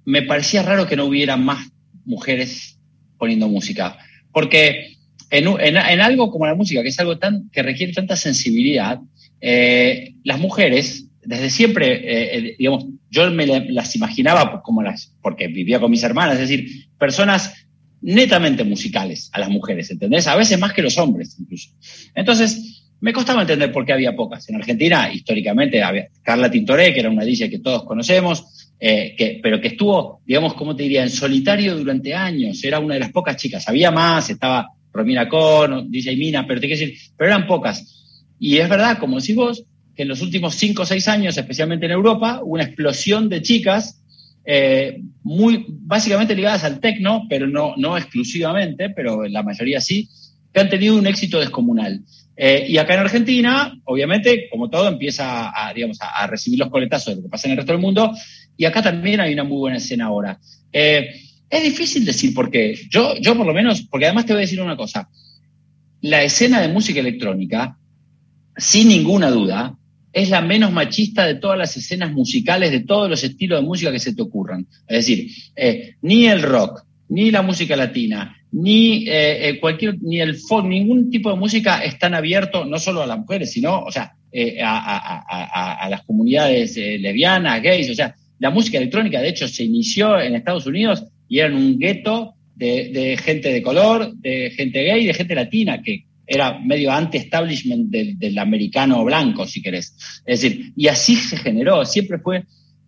me 0.05 0.23
parecía 0.23 0.63
raro 0.63 0.87
que 0.87 0.95
no 0.95 1.05
hubiera 1.05 1.37
más 1.37 1.71
mujeres 2.05 2.79
poniendo 3.17 3.47
música, 3.47 3.97
porque 4.31 4.97
en, 5.29 5.77
algo 5.77 6.31
como 6.31 6.47
la 6.47 6.55
música, 6.55 6.81
que 6.81 6.89
es 6.89 6.99
algo 6.99 7.19
tan, 7.19 7.49
que 7.51 7.61
requiere 7.61 7.93
tanta 7.93 8.15
sensibilidad, 8.15 8.99
eh, 9.41 10.15
las 10.23 10.39
mujeres 10.39 11.05
desde 11.21 11.49
siempre, 11.49 11.93
eh, 11.93 12.37
eh, 12.37 12.55
digamos, 12.57 12.85
yo 13.09 13.29
me 13.31 13.47
las 13.47 13.95
imaginaba 13.95 14.61
como 14.61 14.83
las, 14.83 15.15
porque 15.21 15.47
vivía 15.47 15.79
con 15.79 15.91
mis 15.91 16.03
hermanas, 16.03 16.35
es 16.35 16.49
decir, 16.49 16.87
personas 16.97 17.65
netamente 18.01 18.63
musicales 18.63 19.29
a 19.33 19.39
las 19.39 19.49
mujeres, 19.49 19.91
¿entendés? 19.91 20.27
A 20.27 20.35
veces 20.35 20.59
más 20.59 20.73
que 20.73 20.81
los 20.81 20.97
hombres, 20.97 21.35
incluso. 21.39 21.69
Entonces, 22.15 22.79
me 23.01 23.13
costaba 23.13 23.41
entender 23.41 23.71
por 23.71 23.85
qué 23.85 23.93
había 23.93 24.15
pocas. 24.15 24.49
En 24.49 24.55
Argentina, 24.55 25.11
históricamente, 25.11 25.81
había 25.81 26.07
Carla 26.21 26.51
Tintoré, 26.51 26.93
que 26.93 26.99
era 26.99 27.09
una 27.09 27.23
DJ 27.23 27.49
que 27.49 27.59
todos 27.59 27.83
conocemos, 27.83 28.71
eh, 28.79 29.15
que, 29.17 29.39
pero 29.41 29.59
que 29.59 29.69
estuvo, 29.69 30.21
digamos, 30.25 30.53
como 30.53 30.75
te 30.75 30.83
diría, 30.83 31.03
en 31.03 31.09
solitario 31.09 31.75
durante 31.77 32.13
años. 32.13 32.63
Era 32.63 32.79
una 32.79 32.95
de 32.95 33.01
las 33.01 33.11
pocas 33.11 33.37
chicas. 33.37 33.67
Había 33.67 33.91
más, 33.91 34.29
estaba 34.29 34.69
Romina 34.91 35.29
Con, 35.29 35.89
DJ 35.89 36.15
Mina, 36.17 36.45
pero 36.45 36.59
te 36.59 36.67
quiero 36.67 36.79
decir, 36.79 36.99
pero 37.17 37.29
eran 37.29 37.47
pocas. 37.47 38.35
Y 38.39 38.57
es 38.57 38.69
verdad, 38.69 38.97
como 38.97 39.19
decís 39.19 39.35
vos, 39.35 39.63
que 39.99 40.03
en 40.03 40.07
los 40.07 40.21
últimos 40.21 40.55
cinco 40.55 40.83
o 40.83 40.85
seis 40.85 41.09
años, 41.09 41.37
especialmente 41.37 41.85
en 41.85 41.91
Europa, 41.91 42.39
hubo 42.41 42.53
una 42.53 42.63
explosión 42.63 43.27
de 43.27 43.41
chicas 43.41 44.01
eh, 44.45 45.01
muy 45.23 45.65
básicamente 45.67 46.33
ligadas 46.33 46.63
al 46.63 46.79
tecno, 46.79 47.25
pero 47.29 47.47
no, 47.47 47.73
no 47.75 47.97
exclusivamente, 47.97 48.91
pero 48.91 49.27
la 49.27 49.43
mayoría 49.43 49.81
sí, 49.81 50.07
que 50.53 50.61
han 50.61 50.69
tenido 50.69 50.95
un 50.95 51.05
éxito 51.05 51.37
descomunal. 51.37 51.99
Eh, 52.37 52.67
y 52.69 52.77
acá 52.77 52.93
en 52.93 53.01
Argentina, 53.01 53.77
obviamente, 53.83 54.47
como 54.49 54.69
todo, 54.69 54.87
empieza 54.87 55.51
a, 55.53 55.73
digamos, 55.73 55.97
a, 55.99 56.25
recibir 56.27 56.59
los 56.59 56.69
coletazos 56.69 57.07
de 57.07 57.15
lo 57.17 57.23
que 57.23 57.29
pasa 57.29 57.49
en 57.49 57.51
el 57.51 57.57
resto 57.57 57.73
del 57.73 57.81
mundo, 57.81 58.15
y 58.55 58.63
acá 58.63 58.81
también 58.81 59.19
hay 59.19 59.33
una 59.33 59.43
muy 59.43 59.57
buena 59.57 59.79
escena 59.79 60.05
ahora. 60.05 60.39
Eh, 60.71 61.09
es 61.49 61.61
difícil 61.61 62.05
decir 62.05 62.33
por 62.33 62.49
qué. 62.49 62.73
Yo, 62.89 63.15
yo 63.19 63.35
por 63.35 63.45
lo 63.45 63.53
menos, 63.53 63.81
porque 63.81 64.05
además 64.05 64.25
te 64.25 64.31
voy 64.31 64.43
a 64.43 64.47
decir 64.47 64.61
una 64.61 64.77
cosa, 64.77 65.09
la 65.99 66.23
escena 66.23 66.61
de 66.61 66.69
música 66.69 67.01
electrónica, 67.01 67.77
sin 68.55 68.87
ninguna 68.87 69.29
duda, 69.29 69.75
es 70.11 70.29
la 70.29 70.41
menos 70.41 70.71
machista 70.71 71.25
de 71.25 71.35
todas 71.35 71.57
las 71.57 71.75
escenas 71.77 72.11
musicales, 72.11 72.71
de 72.71 72.81
todos 72.81 73.09
los 73.09 73.23
estilos 73.23 73.61
de 73.61 73.67
música 73.67 73.91
que 73.91 73.99
se 73.99 74.13
te 74.13 74.21
ocurran. 74.21 74.65
Es 74.87 75.05
decir, 75.05 75.31
eh, 75.55 75.95
ni 76.01 76.27
el 76.27 76.41
rock, 76.41 76.83
ni 77.09 77.31
la 77.31 77.41
música 77.41 77.75
latina, 77.75 78.35
ni 78.51 79.07
eh, 79.07 79.49
eh, 79.49 79.59
cualquier, 79.59 80.01
ni 80.01 80.19
el 80.19 80.35
folk, 80.35 80.65
ningún 80.65 81.09
tipo 81.11 81.29
de 81.29 81.37
música 81.37 81.83
es 81.83 81.99
tan 81.99 82.15
abierto, 82.15 82.65
no 82.65 82.79
solo 82.79 83.03
a 83.03 83.07
las 83.07 83.19
mujeres, 83.19 83.51
sino, 83.51 83.83
o 83.83 83.91
sea, 83.91 84.13
a, 84.63 85.87
las 85.89 86.03
comunidades 86.03 86.75
lesbianas, 86.77 87.61
gays, 87.61 87.89
o 87.89 87.95
sea, 87.95 88.15
la 88.39 88.49
música 88.51 88.77
electrónica, 88.77 89.21
de 89.21 89.29
hecho, 89.29 89.47
se 89.47 89.63
inició 89.63 90.19
en 90.19 90.35
Estados 90.35 90.65
Unidos 90.65 91.03
y 91.27 91.39
era 91.39 91.53
un 91.53 91.77
gueto 91.77 92.35
de, 92.55 92.89
de, 92.89 93.17
gente 93.17 93.51
de 93.51 93.61
color, 93.61 94.13
de 94.15 94.51
gente 94.51 94.83
gay, 94.83 95.05
de 95.05 95.13
gente 95.13 95.35
latina, 95.35 95.81
que 95.81 96.05
era 96.29 96.59
medio 96.59 96.91
anti-establishment 96.91 97.89
del, 97.89 98.37
americano 98.37 99.03
blanco, 99.03 99.47
si 99.47 99.63
querés. 99.63 99.95
Es 100.25 100.41
decir, 100.41 100.73
y 100.75 100.87
así 100.87 101.15
se 101.15 101.37
generó, 101.37 101.83
siempre 101.85 102.19
fue 102.19 102.43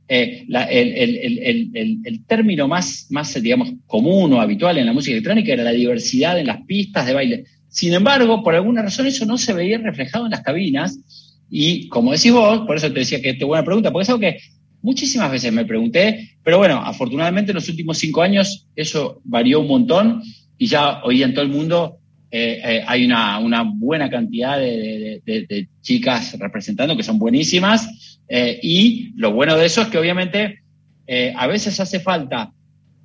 eh, 0.07 0.45
el, 0.47 2.23
término 2.27 2.67
más, 2.67 3.07
más, 3.09 3.33
digamos, 3.41 3.73
común 3.87 4.31
o 4.33 4.41
habitual 4.41 4.77
en 4.77 4.85
la 4.85 4.93
música 4.93 5.13
electrónica 5.13 5.53
era 5.53 5.63
la 5.63 5.71
diversidad 5.71 6.37
en 6.37 6.47
las 6.47 6.61
pistas 6.65 7.07
de 7.07 7.13
baile. 7.15 7.45
Sin 7.67 7.93
embargo, 7.93 8.43
por 8.43 8.53
alguna 8.53 8.83
razón 8.83 9.07
eso 9.07 9.25
no 9.25 9.39
se 9.39 9.53
veía 9.53 9.79
reflejado 9.79 10.25
en 10.25 10.31
las 10.31 10.41
cabinas 10.41 10.99
y 11.49 11.87
como 11.87 12.11
decís 12.11 12.31
vos, 12.31 12.67
por 12.67 12.77
eso 12.77 12.93
te 12.93 12.99
decía 12.99 13.21
que 13.21 13.31
es 13.31 13.39
buena 13.39 13.65
pregunta, 13.65 13.91
porque 13.91 14.03
es 14.03 14.09
algo 14.09 14.19
que 14.19 14.37
muchísimas 14.83 15.31
veces 15.31 15.51
me 15.51 15.65
pregunté, 15.65 16.35
pero 16.43 16.59
bueno, 16.59 16.75
afortunadamente 16.77 17.51
en 17.51 17.55
los 17.55 17.69
últimos 17.69 17.97
cinco 17.97 18.21
años 18.21 18.67
eso 18.75 19.19
varió 19.23 19.61
un 19.61 19.67
montón 19.67 20.21
y 20.59 20.67
ya 20.67 21.01
hoy 21.03 21.23
en 21.23 21.33
todo 21.33 21.43
el 21.43 21.49
mundo 21.49 22.00
eh, 22.33 22.61
eh, 22.63 22.83
hay 22.87 23.03
una, 23.03 23.63
buena 23.75 24.09
cantidad 24.09 24.57
de, 24.57 25.67
chicas 25.81 26.39
representando 26.39 26.95
que 26.95 27.03
son 27.03 27.19
buenísimas 27.19 28.19
eh, 28.29 28.57
y 28.63 29.11
lo 29.17 29.33
bueno 29.33 29.57
de 29.57 29.65
eso 29.65 29.81
es 29.81 29.89
que 29.89 29.97
obviamente 29.97 30.59
a 31.35 31.45
veces 31.47 31.77
hace 31.81 31.99
falta 31.99 32.53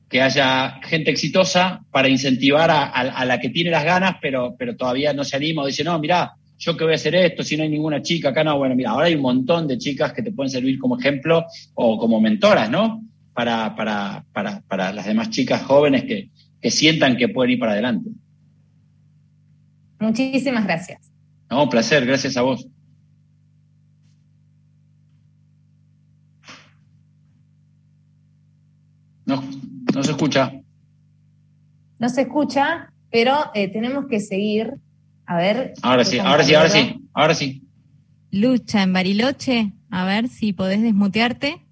que 0.09 0.23
haya 0.23 0.79
gente 0.85 1.11
exitosa 1.11 1.83
para 1.91 2.09
incentivar 2.09 2.71
a, 2.71 3.25
la 3.25 3.41
que 3.41 3.49
tiene 3.49 3.73
las 3.73 3.85
ganas 3.85 4.19
pero, 4.23 4.55
pero 4.57 4.77
todavía 4.77 5.13
no 5.13 5.25
se 5.25 5.35
anima 5.35 5.63
o 5.63 5.67
dice, 5.67 5.83
no, 5.83 5.99
mira, 5.99 6.35
yo 6.57 6.77
que 6.77 6.85
voy 6.85 6.93
a 6.93 6.97
hacer 6.97 7.17
esto 7.17 7.43
si 7.43 7.57
no 7.57 7.65
hay 7.65 7.69
ninguna 7.69 8.03
chica 8.03 8.29
acá, 8.29 8.45
no, 8.45 8.57
bueno, 8.59 8.77
mira, 8.77 8.91
ahora 8.91 9.07
hay 9.07 9.17
un 9.17 9.23
montón 9.23 9.67
de 9.67 9.77
chicas 9.77 10.13
que 10.13 10.23
te 10.23 10.31
pueden 10.31 10.51
servir 10.51 10.79
como 10.79 11.01
ejemplo 11.01 11.45
o 11.75 11.99
como 11.99 12.21
mentoras, 12.21 12.71
¿no? 12.71 13.03
Para, 13.35 13.75
para, 13.75 14.25
para, 14.33 14.61
para 14.69 14.93
las 14.93 15.05
demás 15.05 15.31
chicas 15.31 15.63
jóvenes 15.63 16.05
que, 16.05 16.29
que 16.61 16.71
sientan 16.71 17.17
que 17.17 17.29
pueden 17.29 17.55
ir 17.55 17.59
para 17.59 17.73
adelante. 17.73 18.11
Muchísimas 19.99 20.65
gracias. 20.65 21.11
No, 21.51 21.65
un 21.65 21.71
placer, 21.71 22.05
gracias 22.07 22.37
a 22.37 22.43
vos. 22.43 22.67
No, 29.25 29.43
no 29.95 30.05
se 30.05 30.11
escucha. 30.11 30.53
No 31.99 32.09
se 32.09 32.23
escucha, 32.23 32.93
pero 33.11 33.51
eh, 33.55 33.69
tenemos 33.69 34.07
que 34.07 34.21
seguir. 34.21 34.75
A 35.25 35.37
ver. 35.37 35.75
Ahora 35.83 36.05
sí, 36.05 36.19
ahora 36.19 36.45
sí, 36.45 36.55
ahora 36.55 36.69
sí, 36.69 37.01
ahora 37.13 37.35
sí. 37.35 37.63
Lucha 38.31 38.83
en 38.83 38.93
Bariloche. 38.93 39.73
A 39.91 40.05
ver 40.05 40.29
si 40.29 40.53
podés 40.53 40.83
desmutearte. 40.83 41.67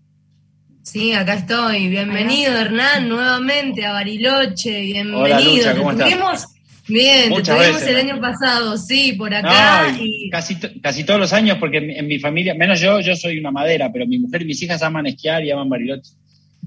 Sí, 0.83 1.12
acá 1.12 1.35
estoy. 1.35 1.89
Bienvenido, 1.89 2.57
Hernán, 2.57 3.09
nuevamente 3.09 3.87
a 3.87 3.93
Bariloche. 3.93 4.81
Bienvenido. 4.81 5.22
Hola, 5.22 5.41
Lucha, 5.41 5.77
¿cómo 5.77 5.91
estás? 5.93 6.55
Bien, 6.87 7.32
te 7.35 7.43
tuvimos 7.43 7.82
el 7.82 7.97
año 7.97 8.20
pasado, 8.20 8.76
sí, 8.76 9.14
por 9.14 9.32
acá. 9.35 9.95
Casi, 10.30 10.57
casi 10.82 11.05
todos 11.05 11.20
los 11.20 11.32
años, 11.32 11.57
porque 11.59 11.78
en, 11.78 12.07
mi 12.07 12.18
familia, 12.18 12.55
menos 12.55 12.80
yo, 12.80 13.01
yo 13.01 13.16
soy 13.16 13.39
una 13.39 13.51
madera, 13.51 13.91
pero 13.93 14.07
mi 14.07 14.18
mujer 14.18 14.43
y 14.43 14.47
mis 14.47 14.62
hijas 14.62 14.82
aman 14.82 15.07
esquiar 15.07 15.45
y 15.45 15.51
aman 15.51 15.68
Bariloche. 15.68 16.12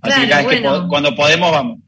Así 0.02 0.22
que, 0.22 0.30
cada 0.30 0.48
que 0.48 0.88
cuando 0.88 1.16
podemos 1.16 1.52
vamos. 1.52 1.80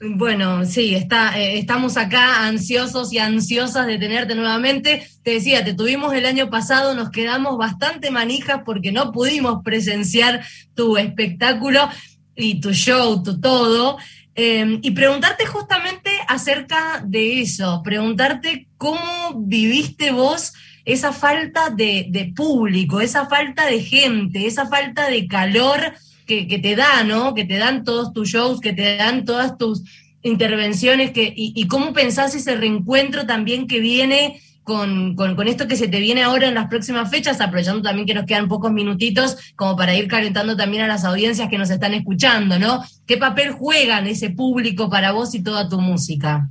Bueno, 0.00 0.64
sí, 0.64 0.94
está, 0.94 1.36
eh, 1.40 1.58
estamos 1.58 1.96
acá 1.96 2.46
ansiosos 2.46 3.12
y 3.12 3.18
ansiosas 3.18 3.86
de 3.86 3.98
tenerte 3.98 4.36
nuevamente. 4.36 5.04
Te 5.24 5.32
decía, 5.32 5.64
te 5.64 5.74
tuvimos 5.74 6.14
el 6.14 6.24
año 6.24 6.50
pasado, 6.50 6.94
nos 6.94 7.10
quedamos 7.10 7.58
bastante 7.58 8.12
manijas 8.12 8.60
porque 8.64 8.92
no 8.92 9.10
pudimos 9.10 9.62
presenciar 9.64 10.44
tu 10.74 10.96
espectáculo 10.96 11.88
y 12.36 12.60
tu 12.60 12.72
show, 12.72 13.22
tu 13.24 13.40
todo. 13.40 13.98
Em, 14.40 14.78
y 14.82 14.92
preguntarte 14.92 15.46
justamente 15.46 16.10
acerca 16.28 17.02
de 17.04 17.40
eso, 17.40 17.82
preguntarte 17.82 18.68
cómo 18.76 19.34
viviste 19.34 20.12
vos 20.12 20.52
esa 20.84 21.12
falta 21.12 21.70
de, 21.70 22.32
público, 22.36 23.00
esa 23.00 23.26
falta 23.26 23.66
de 23.66 23.82
gente, 23.82 24.46
esa 24.46 24.68
falta 24.68 25.10
de 25.10 25.26
calor 25.26 25.92
que, 26.24 26.44
te 26.62 26.76
da, 26.76 27.02
¿no? 27.02 27.34
Que 27.34 27.46
te 27.46 27.56
dan 27.56 27.82
todos 27.82 28.12
tus 28.12 28.28
shows, 28.28 28.60
que 28.60 28.72
te 28.72 28.94
dan 28.94 29.24
todas 29.24 29.58
tus 29.58 29.82
intervenciones, 30.22 31.10
que, 31.10 31.32
y, 31.34 31.66
cómo 31.66 31.92
pensás 31.92 32.36
ese 32.36 32.54
reencuentro 32.54 33.26
también 33.26 33.66
que 33.66 33.80
viene 33.80 34.40
con, 34.68 35.16
con, 35.16 35.48
esto 35.48 35.66
que 35.66 35.76
se 35.76 35.88
te 35.88 35.98
viene 35.98 36.22
ahora 36.22 36.46
en 36.46 36.54
las 36.54 36.68
próximas 36.68 37.10
fechas, 37.10 37.40
aprovechando 37.40 37.80
también 37.80 38.06
que 38.06 38.12
nos 38.12 38.26
quedan 38.26 38.48
pocos 38.48 38.70
minutitos 38.70 39.38
como 39.56 39.74
para 39.76 39.96
ir 39.96 40.08
calentando 40.08 40.56
también 40.56 40.82
a 40.82 40.86
las 40.86 41.06
audiencias 41.06 41.48
que 41.48 41.56
nos 41.56 41.70
están 41.70 41.94
escuchando, 41.94 42.58
¿no? 42.58 42.84
¿Qué 43.06 43.16
papel 43.16 43.52
juegan 43.52 44.06
ese 44.06 44.28
público 44.28 44.90
para 44.90 45.12
vos 45.12 45.34
y 45.34 45.42
toda 45.42 45.70
tu 45.70 45.80
música? 45.80 46.50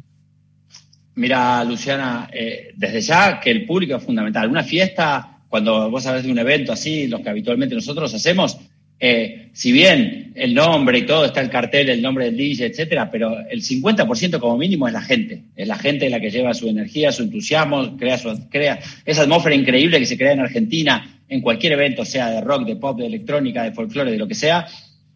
Mira, 1.13 1.63
Luciana, 1.63 2.27
eh, 2.33 2.73
desde 2.75 3.01
ya 3.01 3.39
que 3.39 3.51
el 3.51 3.67
público 3.67 3.95
es 3.95 4.03
fundamental. 4.03 4.49
Una 4.49 4.63
fiesta, 4.63 5.37
cuando 5.47 5.91
vos 5.91 6.05
hablas 6.07 6.23
de 6.23 6.31
un 6.31 6.39
evento 6.39 6.73
así, 6.73 7.07
los 7.07 7.21
que 7.21 7.29
habitualmente 7.29 7.75
nosotros 7.75 8.11
hacemos, 8.15 8.57
eh, 8.99 9.49
si 9.53 9.71
bien 9.71 10.31
el 10.35 10.53
nombre 10.53 10.99
y 10.99 11.05
todo 11.05 11.25
está 11.25 11.41
el 11.41 11.49
cartel, 11.49 11.89
el 11.89 12.01
nombre 12.01 12.25
del 12.25 12.37
DJ, 12.37 12.67
etcétera, 12.67 13.09
pero 13.11 13.37
el 13.49 13.61
50% 13.61 14.39
como 14.39 14.57
mínimo 14.57 14.87
es 14.87 14.93
la 14.93 15.01
gente. 15.01 15.43
Es 15.55 15.67
la 15.67 15.77
gente 15.77 16.09
la 16.09 16.19
que 16.19 16.29
lleva 16.29 16.53
su 16.53 16.67
energía, 16.67 17.11
su 17.11 17.23
entusiasmo, 17.23 17.97
crea, 17.97 18.17
su, 18.17 18.49
crea 18.49 18.79
esa 19.05 19.23
atmósfera 19.23 19.55
increíble 19.55 19.99
que 19.99 20.05
se 20.05 20.17
crea 20.17 20.33
en 20.33 20.39
Argentina 20.39 21.21
en 21.29 21.41
cualquier 21.41 21.73
evento, 21.73 22.05
sea 22.05 22.29
de 22.29 22.41
rock, 22.41 22.65
de 22.65 22.75
pop, 22.75 22.97
de 22.97 23.05
electrónica, 23.05 23.63
de 23.63 23.71
folclore, 23.71 24.11
de 24.11 24.17
lo 24.17 24.27
que 24.27 24.35
sea, 24.35 24.67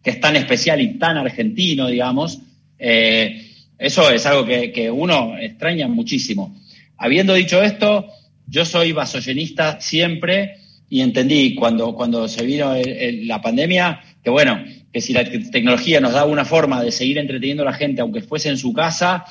que 0.02 0.10
es 0.10 0.20
tan 0.20 0.36
especial 0.36 0.80
y 0.80 0.98
tan 0.98 1.16
argentino, 1.16 1.88
digamos. 1.88 2.40
Eh, 2.78 3.48
eso 3.78 4.10
es 4.10 4.26
algo 4.26 4.44
que, 4.44 4.70
que 4.70 4.90
uno 4.90 5.36
extraña 5.38 5.88
muchísimo. 5.88 6.56
Habiendo 6.98 7.34
dicho 7.34 7.62
esto, 7.62 8.06
yo 8.46 8.64
soy 8.64 8.92
vasoyenista 8.92 9.80
siempre 9.80 10.61
y 10.92 11.00
entendí 11.00 11.54
cuando, 11.54 11.94
cuando 11.94 12.28
se 12.28 12.44
vino 12.44 12.74
la 12.74 13.40
pandemia 13.40 14.02
que, 14.22 14.28
bueno, 14.28 14.62
que 14.92 15.00
si 15.00 15.14
la 15.14 15.24
tecnología 15.24 16.00
nos 16.00 16.12
daba 16.12 16.30
una 16.30 16.44
forma 16.44 16.82
de 16.82 16.92
seguir 16.92 17.16
entreteniendo 17.16 17.62
a 17.62 17.70
la 17.70 17.72
gente, 17.72 18.02
aunque 18.02 18.20
fuese 18.20 18.50
en 18.50 18.58
su 18.58 18.74
casa, 18.74 19.24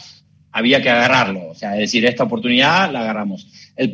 había 0.52 0.82
que 0.82 0.90
agarrarlo. 0.90 1.50
O 1.52 1.54
sea, 1.54 1.74
es 1.74 1.82
decir, 1.82 2.04
esta 2.04 2.24
oportunidad 2.24 2.92
la 2.92 3.02
agarramos. 3.02 3.46
El, 3.76 3.94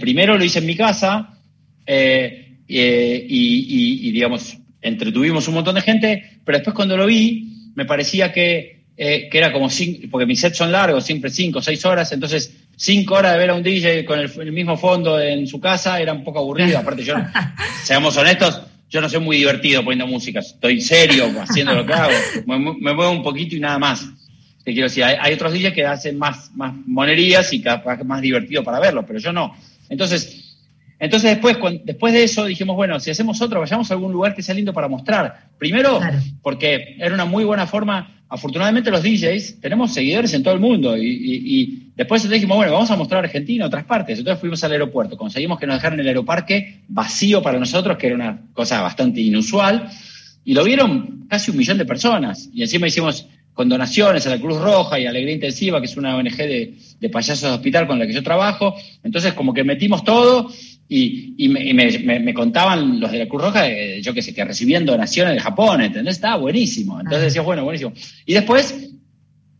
primero 0.00 0.36
lo 0.36 0.42
hice 0.42 0.58
en 0.58 0.66
mi 0.66 0.74
casa 0.74 1.38
eh, 1.86 2.56
eh, 2.66 3.26
y, 3.28 4.10
digamos, 4.10 4.58
entretuvimos 4.82 5.46
un 5.46 5.54
montón 5.54 5.76
de 5.76 5.82
gente, 5.82 6.40
pero 6.44 6.58
después 6.58 6.74
cuando 6.74 6.96
lo 6.96 7.06
vi, 7.06 7.70
me 7.76 7.84
parecía 7.84 8.32
que, 8.32 8.86
eh, 8.96 9.28
que 9.30 9.38
era 9.38 9.52
como 9.52 9.70
cinco, 9.70 10.08
porque 10.10 10.26
mis 10.26 10.40
sets 10.40 10.56
son 10.56 10.72
largos, 10.72 11.04
siempre 11.04 11.30
cinco 11.30 11.60
o 11.60 11.62
seis 11.62 11.84
horas, 11.84 12.10
entonces 12.10 12.63
cinco 12.76 13.14
horas 13.14 13.32
de 13.32 13.38
ver 13.38 13.50
a 13.50 13.54
un 13.54 13.62
DJ 13.62 14.04
con 14.04 14.18
el, 14.18 14.52
mismo 14.52 14.76
fondo 14.76 15.20
en 15.20 15.46
su 15.46 15.60
casa 15.60 16.00
era 16.00 16.12
un 16.12 16.24
poco 16.24 16.38
aburrido. 16.40 16.78
Aparte, 16.78 17.02
yo, 17.02 17.14
seamos 17.84 18.16
honestos, 18.16 18.62
yo 18.90 19.00
no 19.00 19.08
soy 19.08 19.20
muy 19.20 19.36
divertido 19.36 19.82
poniendo 19.82 20.06
música. 20.06 20.40
Estoy 20.40 20.80
serio 20.80 21.26
haciendo 21.40 21.74
lo 21.74 21.86
que 21.86 21.92
hago. 21.92 22.12
Me, 22.46 22.58
muevo 22.58 23.10
un 23.10 23.22
poquito 23.22 23.56
y 23.56 23.60
nada 23.60 23.78
más. 23.78 24.06
Te 24.64 24.72
quiero 24.72 24.88
decir, 24.88 25.04
hay, 25.04 25.34
otros 25.34 25.52
DJs 25.52 25.72
que 25.74 25.84
hacen 25.84 26.18
más, 26.18 26.50
más 26.54 26.74
monerías 26.86 27.52
y 27.52 27.60
capaz 27.60 28.02
más 28.02 28.22
divertido 28.22 28.64
para 28.64 28.80
verlo, 28.80 29.04
pero 29.06 29.18
yo 29.18 29.30
no. 29.30 29.54
Entonces, 29.90 30.56
entonces 30.98 31.32
después, 31.32 31.58
después 31.84 32.14
de 32.14 32.24
eso 32.24 32.46
dijimos, 32.46 32.74
bueno, 32.74 32.98
si 32.98 33.10
hacemos 33.10 33.42
otro, 33.42 33.60
vayamos 33.60 33.90
a 33.90 33.94
algún 33.94 34.12
lugar 34.12 34.34
que 34.34 34.42
sea 34.42 34.54
lindo 34.54 34.72
para 34.72 34.88
mostrar. 34.88 35.48
Primero, 35.58 36.00
porque 36.42 36.96
era 36.98 37.12
una 37.12 37.26
muy 37.26 37.44
buena 37.44 37.66
forma 37.66 38.14
afortunadamente 38.34 38.90
los 38.90 39.02
DJs 39.02 39.60
tenemos 39.60 39.94
seguidores 39.94 40.34
en 40.34 40.42
todo 40.42 40.54
el 40.54 40.60
mundo 40.60 40.96
y, 40.96 41.83
después 41.96 42.28
dijimos, 42.28 42.56
bueno, 42.56 42.72
vamos 42.72 42.90
a 42.90 42.96
mostrar 42.96 43.24
Argentina, 43.24 43.66
otras 43.66 43.84
partes. 43.84 44.18
Entonces 44.18 44.40
fuimos 44.40 44.62
al 44.64 44.72
aeropuerto, 44.72 45.16
conseguimos 45.16 45.58
que 45.58 45.66
nos 45.66 45.76
dejaran 45.76 46.00
el 46.00 46.08
aeroparque 46.08 46.82
vacío 46.88 47.42
para 47.42 47.58
nosotros, 47.58 47.96
que 47.96 48.06
era 48.06 48.16
una 48.16 48.42
cosa 48.52 48.80
bastante 48.80 49.20
inusual, 49.20 49.88
y 50.44 50.54
lo 50.54 50.64
vieron 50.64 51.26
casi 51.28 51.50
un 51.50 51.56
millón 51.56 51.78
de 51.78 51.84
personas. 51.84 52.48
Y 52.52 52.62
encima 52.62 52.86
hicimos 52.86 53.26
con 53.52 53.68
donaciones 53.68 54.26
a 54.26 54.30
la 54.30 54.38
Cruz 54.38 54.60
Roja 54.60 54.98
y 54.98 55.06
a 55.06 55.10
Alegría 55.10 55.34
Intensiva, 55.34 55.80
que 55.80 55.86
es 55.86 55.96
una 55.96 56.16
ONG 56.16 56.36
de, 56.36 56.74
de 57.00 57.08
payasos 57.08 57.48
de 57.48 57.54
hospital 57.54 57.86
con 57.86 57.98
la 57.98 58.06
que 58.06 58.12
yo 58.12 58.22
trabajo. 58.22 58.74
Entonces 59.02 59.32
como 59.32 59.54
que 59.54 59.62
metimos 59.62 60.02
todo 60.02 60.50
y, 60.88 61.48
me, 61.48 62.34
contaban 62.34 63.00
los 63.00 63.10
de 63.10 63.18
la 63.18 63.28
Cruz 63.28 63.42
Roja, 63.42 63.68
eh, 63.68 64.02
yo 64.02 64.12
qué 64.12 64.22
sé, 64.22 64.34
que 64.34 64.44
recibían 64.44 64.84
donaciones 64.84 65.34
de 65.34 65.40
Japón, 65.40 65.82
¿entendés? 65.82 66.16
Estaba 66.16 66.36
buenísimo. 66.36 66.98
Entonces 66.98 67.22
ah. 67.22 67.24
decía, 67.24 67.42
bueno, 67.42 67.64
buenísimo. 67.64 67.92
Y 68.26 68.34
después, 68.34 68.92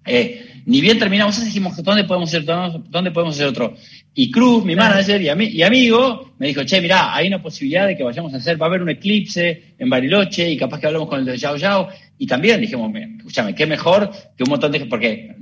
eh, 0.05 0.44
ni 0.67 0.81
bien 0.81 0.99
terminamos 0.99 1.43
dijimos, 1.45 1.77
¿dónde 1.83 2.05
podemos 2.05 2.29
hacer, 2.29 2.45
dónde 2.45 3.11
podemos 3.11 3.35
hacer 3.35 3.47
otro? 3.47 3.75
Y 4.15 4.31
Cruz, 4.31 4.65
mi 4.65 4.75
manager 4.75 5.21
y, 5.21 5.27
y, 5.49 5.63
amigo, 5.63 6.33
me 6.39 6.49
dijo, 6.49 6.65
che, 6.65 6.81
mirá, 6.81 7.15
hay 7.15 7.27
una 7.27 7.43
posibilidad 7.43 7.87
de 7.87 7.97
que 7.97 8.05
vayamos 8.05 8.33
a 8.33 8.39
hacer, 8.39 8.61
va 8.61 8.67
a 8.67 8.69
haber 8.69 8.83
un 8.83 8.89
eclipse 8.89 9.75
en 9.79 9.91
Bariloche 9.91 10.51
y 10.51 10.57
capaz 10.57 10.81
que 10.81 10.87
hablamos 10.87 11.09
con 11.09 11.19
el 11.19 11.25
de 11.27 11.37
Yao 11.37 11.57
Yao. 11.57 11.89
Y 12.19 12.27
también 12.27 12.61
dijimos, 12.61 12.93
escúchame, 13.19 13.55
qué 13.55 13.67
mejor 13.67 14.11
que 14.37 14.45
un 14.45 14.51
montón 14.51 14.73
de 14.73 14.87
porque 14.87 15.35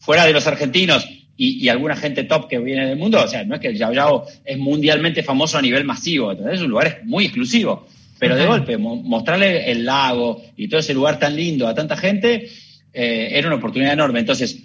fuera 0.00 0.26
de 0.26 0.32
los 0.32 0.46
argentinos 0.46 1.08
y, 1.36 1.68
alguna 1.68 1.96
gente 1.96 2.24
top 2.24 2.48
que 2.48 2.58
viene 2.58 2.86
del 2.86 2.98
mundo, 2.98 3.22
o 3.22 3.28
sea, 3.28 3.44
no 3.44 3.54
es 3.54 3.60
que 3.60 3.68
el 3.68 3.78
Yao 3.78 3.92
Yao 3.92 4.26
es 4.44 4.58
mundialmente 4.58 5.22
famoso 5.22 5.56
a 5.56 5.62
nivel 5.62 5.84
masivo, 5.84 6.32
entonces 6.32 6.56
es 6.56 6.62
un 6.62 6.70
lugar 6.70 7.02
muy 7.04 7.24
exclusivo. 7.24 7.86
Pero 8.18 8.34
de 8.34 8.46
golpe, 8.46 8.76
mostrarle 8.76 9.70
el 9.70 9.84
lago 9.84 10.42
y 10.56 10.68
todo 10.68 10.80
ese 10.80 10.92
lugar 10.92 11.20
tan 11.20 11.36
lindo 11.36 11.68
a 11.68 11.74
tanta 11.74 11.96
gente 11.96 12.48
eh, 12.92 13.28
era 13.32 13.46
una 13.46 13.56
oportunidad 13.56 13.92
enorme. 13.92 14.18
Entonces, 14.18 14.58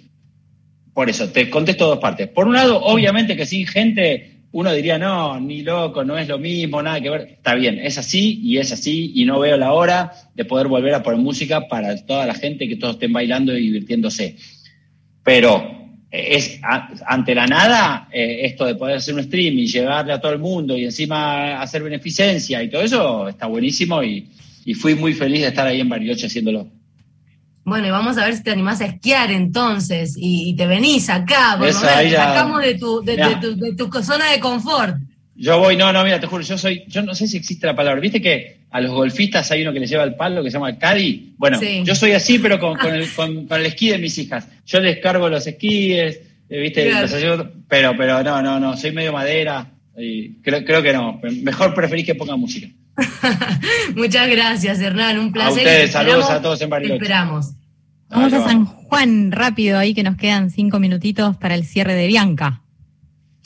por 0.94 1.10
eso, 1.10 1.28
te 1.28 1.50
contesto 1.50 1.88
dos 1.88 1.98
partes. 1.98 2.28
Por 2.28 2.46
un 2.46 2.54
lado, 2.54 2.80
obviamente 2.80 3.36
que 3.36 3.44
sin 3.44 3.66
gente 3.66 4.30
uno 4.52 4.72
diría, 4.72 4.98
no, 4.98 5.40
ni 5.40 5.62
loco, 5.62 6.04
no 6.04 6.16
es 6.16 6.28
lo 6.28 6.38
mismo, 6.38 6.80
nada 6.80 7.00
que 7.00 7.10
ver. 7.10 7.20
Está 7.22 7.56
bien, 7.56 7.80
es 7.80 7.98
así 7.98 8.40
y 8.40 8.58
es 8.58 8.70
así 8.70 9.10
y 9.12 9.24
no 9.24 9.40
veo 9.40 9.56
la 9.56 9.72
hora 9.72 10.12
de 10.32 10.44
poder 10.44 10.68
volver 10.68 10.94
a 10.94 11.02
poner 11.02 11.18
música 11.18 11.66
para 11.66 11.96
toda 12.06 12.24
la 12.24 12.34
gente, 12.34 12.68
que 12.68 12.76
todos 12.76 12.94
estén 12.94 13.12
bailando 13.12 13.52
y 13.52 13.62
divirtiéndose. 13.62 14.36
Pero 15.24 15.84
es 16.08 16.60
ante 16.62 17.34
la 17.34 17.48
nada 17.48 18.08
eh, 18.12 18.42
esto 18.42 18.64
de 18.64 18.76
poder 18.76 18.98
hacer 18.98 19.14
un 19.14 19.24
stream 19.24 19.58
y 19.58 19.66
llegarle 19.66 20.12
a 20.12 20.20
todo 20.20 20.32
el 20.32 20.38
mundo 20.38 20.76
y 20.76 20.84
encima 20.84 21.60
hacer 21.60 21.82
beneficencia 21.82 22.62
y 22.62 22.70
todo 22.70 22.82
eso 22.82 23.28
está 23.28 23.46
buenísimo 23.46 24.02
y, 24.04 24.28
fui 24.76 24.94
muy 24.94 25.12
feliz 25.12 25.42
de 25.42 25.48
estar 25.48 25.66
ahí 25.66 25.80
en 25.80 25.88
Bariloche 25.88 26.26
haciéndolo. 26.26 26.68
Bueno, 27.64 27.86
y 27.86 27.90
vamos 27.90 28.18
a 28.18 28.24
ver 28.26 28.36
si 28.36 28.42
te 28.42 28.50
animás 28.50 28.80
a 28.80 28.86
esquiar 28.86 29.30
entonces 29.30 30.14
y, 30.16 30.54
te 30.54 30.66
venís 30.66 31.08
acá, 31.08 31.58
te 31.60 31.72
sacamos 31.72 32.62
de 32.62 32.74
tu, 32.74 33.02
de 33.02 33.74
tu 33.76 33.90
zona 34.02 34.30
de 34.30 34.40
confort. 34.40 34.96
Yo 35.36 35.58
voy, 35.58 35.76
no, 35.76 35.92
no, 35.92 36.04
mira, 36.04 36.20
te 36.20 36.28
juro, 36.28 36.44
yo 36.44 36.56
soy, 36.56 36.84
yo 36.86 37.02
no 37.02 37.14
sé 37.14 37.26
si 37.26 37.36
existe 37.36 37.66
la 37.66 37.74
palabra. 37.74 38.00
¿Viste 38.00 38.22
que 38.22 38.58
a 38.70 38.80
los 38.80 38.92
golfistas 38.92 39.50
hay 39.50 39.62
uno 39.62 39.72
que 39.72 39.80
le 39.80 39.86
lleva 39.86 40.04
el 40.04 40.14
palo 40.14 40.44
que 40.44 40.50
se 40.50 40.58
llama 40.58 40.78
caddy? 40.78 41.34
Bueno, 41.36 41.60
yo 41.60 41.94
soy 41.96 42.12
así, 42.12 42.38
pero 42.38 42.60
con, 42.60 42.78
el, 42.86 43.10
con, 43.12 43.48
el 43.50 43.66
esquí 43.66 43.88
de 43.88 43.98
mis 43.98 44.16
hijas. 44.18 44.46
Yo 44.64 44.78
les 44.78 44.98
cargo 45.00 45.28
los 45.28 45.44
esquíes, 45.46 46.20
eh, 46.48 46.60
¿viste? 46.60 46.88
pero, 47.66 47.96
pero 47.96 48.22
no, 48.22 48.42
no, 48.42 48.60
no, 48.60 48.76
soy 48.76 48.92
medio 48.92 49.12
madera 49.12 49.72
y 49.96 50.34
creo, 50.34 50.64
creo 50.64 50.82
que 50.82 50.92
no. 50.92 51.20
Mejor 51.42 51.74
preferís 51.74 52.06
que 52.06 52.14
ponga 52.14 52.36
música. 52.36 52.68
Muchas 53.96 54.28
gracias, 54.28 54.80
Hernán, 54.80 55.18
un 55.18 55.32
placer. 55.32 55.66
A 55.66 55.70
ustedes, 55.70 55.92
saludos 55.92 56.30
a 56.30 56.40
todos 56.40 56.60
en 56.60 56.70
Bariloche. 56.70 57.02
Esperamos. 57.02 57.54
Vamos 58.08 58.32
a 58.32 58.44
San 58.44 58.66
Juan 58.66 59.32
rápido 59.32 59.78
ahí 59.78 59.94
que 59.94 60.02
nos 60.02 60.16
quedan 60.16 60.50
cinco 60.50 60.78
minutitos 60.78 61.36
para 61.36 61.54
el 61.54 61.64
cierre 61.64 61.94
de 61.94 62.06
Bianca. 62.06 62.62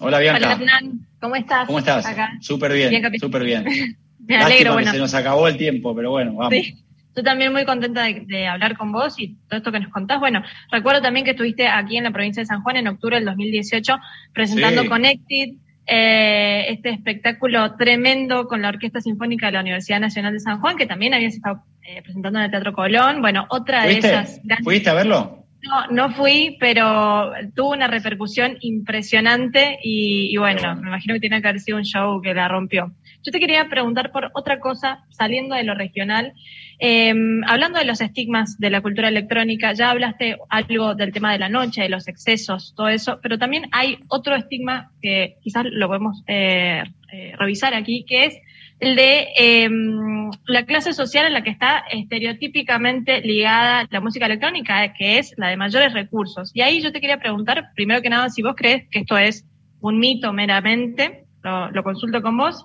Hola, 0.01 0.19
Bianca. 0.19 0.39
Hola, 0.39 0.53
Hernán. 0.53 1.07
¿Cómo 1.21 1.37
estás? 1.37 1.67
¿Cómo 1.67 1.79
estás? 1.79 2.07
Súper 2.41 2.73
bien, 2.73 3.03
súper 3.19 3.45
bien. 3.45 3.65
Me 4.27 4.37
alegro, 4.37 4.75
bueno. 4.75 4.93
Se 4.93 4.99
nos 4.99 5.15
acabó 5.15 5.49
el 5.49 5.57
tiempo, 5.57 5.95
pero 5.97 6.11
bueno, 6.11 6.35
vamos. 6.35 6.53
Sí. 6.53 6.85
Yo 7.17 7.25
también 7.25 7.53
muy 7.53 7.65
contenta 7.65 8.05
de, 8.05 8.47
hablar 8.47 8.77
con 8.77 8.93
vos 8.93 9.19
y 9.19 9.37
todo 9.49 9.59
esto 9.59 9.73
que 9.73 9.81
nos 9.81 9.91
contás. 9.91 10.21
Bueno, 10.21 10.43
recuerdo 10.71 11.03
también 11.03 11.25
que 11.25 11.33
estuviste 11.33 11.67
aquí 11.67 11.97
en 11.97 12.05
la 12.05 12.13
provincia 12.13 12.43
de 12.43 12.47
San 12.47 12.63
Juan 12.63 12.77
en 12.77 12.87
octubre 12.87 13.17
del 13.17 13.25
2018 13.25 13.99
presentando 14.33 14.87
Connected, 14.87 15.55
eh, 15.89 16.67
este 16.69 16.91
espectáculo 16.91 17.75
tremendo 17.77 18.47
con 18.47 18.63
la 18.63 18.69
Orquesta 18.69 19.01
Sinfónica 19.01 19.47
de 19.47 19.53
la 19.53 19.61
Universidad 19.61 20.01
Nacional 20.01 20.33
de 20.35 20.41
San 20.41 20.61
Juan, 20.61 20.77
que 20.77 20.87
también 20.87 21.15
habías 21.15 21.35
estado 21.35 21.63
eh, 21.83 22.03
presentando 22.03 22.39
en 22.39 22.45
el 22.45 22.51
Teatro 22.51 22.73
Colón. 22.73 23.23
Bueno, 23.23 23.47
otra 23.49 23.85
de 23.85 23.99
esas... 23.99 24.41
¿Fuiste 24.63 24.91
a 24.91 24.95
verlo? 24.95 25.47
No, 25.63 25.87
no 25.91 26.11
fui, 26.15 26.57
pero 26.61 27.33
tuvo 27.55 27.73
una 27.73 27.89
repercusión 27.89 28.59
impresionante 28.61 29.79
y, 29.83 30.37
bueno, 30.37 30.77
me 30.77 30.89
imagino 30.89 31.15
que 31.15 31.21
tiene 31.21 31.43
que 31.43 31.49
haber 31.49 31.61
sido 31.61 31.79
un 31.79 31.85
show 31.85 32.21
que 32.23 32.33
la 32.33 32.47
rompió. 32.47 32.93
Yo 33.25 33.33
te 33.33 33.41
quería 33.41 33.69
preguntar 33.69 34.13
por 34.13 34.31
otra 34.35 34.61
cosa, 34.61 35.05
saliendo 35.11 35.55
de 35.55 35.65
lo 35.65 35.75
regional. 35.75 36.33
Em, 36.79 37.43
hablando 37.45 37.79
de 37.79 37.85
los 37.85 38.01
estigmas 38.01 38.59
de 38.59 38.71
la 38.71 38.81
cultura 38.81 39.09
electrónica, 39.09 39.73
ya 39.73 39.91
hablaste 39.91 40.37
algo 40.49 40.95
del 40.95 41.13
tema 41.13 41.33
de 41.33 41.39
la 41.39 41.49
noche, 41.49 41.83
de 41.83 41.89
los 41.89 42.07
excesos, 42.07 42.75
todo 42.77 42.89
eso, 42.89 43.19
pero 43.23 43.39
también 43.39 43.67
hay 43.73 43.99
otro 44.09 44.37
estigma 44.37 44.93
que 45.03 45.37
quizás 45.43 45.65
lo 45.67 45.89
podemos 45.89 46.23
eh, 46.29 46.85
eh, 47.13 47.33
revisar 47.37 47.75
aquí, 47.75 48.05
que 48.07 48.27
es 48.27 48.39
el 48.81 48.95
de 48.95 49.29
em, 49.37 50.31
la 50.47 50.65
clase 50.65 50.93
social 50.93 51.27
en 51.27 51.33
la 51.33 51.43
que 51.43 51.51
está 51.51 51.85
estereotípicamente 51.91 53.21
ligada 53.23 53.87
la 53.91 54.01
música 54.01 54.27
electrónica, 54.27 54.93
que 54.93 55.19
es 55.19 55.35
la 55.37 55.49
de 55.49 55.57
mayores 55.57 55.93
recursos. 55.93 56.53
Y 56.55 56.61
ahí 56.61 56.81
yo 56.81 56.93
te 56.93 57.01
quería 57.01 57.19
preguntar, 57.19 57.71
primero 57.75 58.01
que 58.03 58.11
nada, 58.11 58.29
si 58.29 58.43
vos 58.43 58.55
crees 58.57 58.89
que 58.91 59.01
esto 59.01 59.19
es 59.19 59.45
un 59.81 59.99
mito 59.99 60.33
meramente, 60.33 61.25
lo, 61.43 61.83
consulto 61.83 62.23
con 62.23 62.37
vos, 62.37 62.65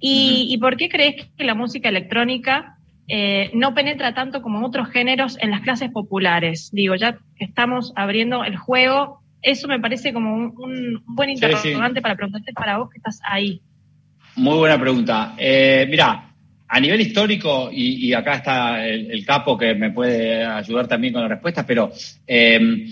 y, 0.00 0.56
por 0.58 0.76
qué 0.76 0.88
crees 0.88 1.26
que 1.36 1.44
la 1.44 1.54
música 1.54 1.88
electrónica 1.88 2.78
eh, 3.06 3.50
no 3.54 3.74
penetra 3.74 4.14
tanto 4.14 4.40
como 4.40 4.64
otros 4.66 4.88
géneros 4.88 5.36
en 5.40 5.50
las 5.50 5.60
clases 5.60 5.90
populares. 5.90 6.70
Digo, 6.72 6.94
ya 6.94 7.18
estamos 7.38 7.92
abriendo 7.96 8.44
el 8.44 8.56
juego, 8.56 9.20
eso 9.42 9.68
me 9.68 9.78
parece 9.78 10.12
como 10.12 10.34
un, 10.34 11.02
buen 11.06 11.30
interrogante 11.30 12.00
para 12.00 12.16
preguntarte 12.16 12.52
para 12.52 12.78
vos 12.78 12.90
que 12.90 12.98
estás 12.98 13.20
ahí. 13.24 13.60
Muy 14.36 14.56
buena 14.56 14.80
pregunta. 14.80 15.34
Eh, 15.36 15.86
mira, 15.90 16.30
a 16.66 16.80
nivel 16.80 17.00
histórico, 17.00 17.68
y, 17.72 18.12
acá 18.14 18.34
está 18.36 18.86
el, 18.86 19.24
capo 19.26 19.58
que 19.58 19.74
me 19.74 19.90
puede 19.90 20.44
ayudar 20.44 20.86
también 20.86 21.12
con 21.12 21.22
la 21.22 21.28
respuesta, 21.28 21.66
pero 21.66 21.90
eh, 22.26 22.86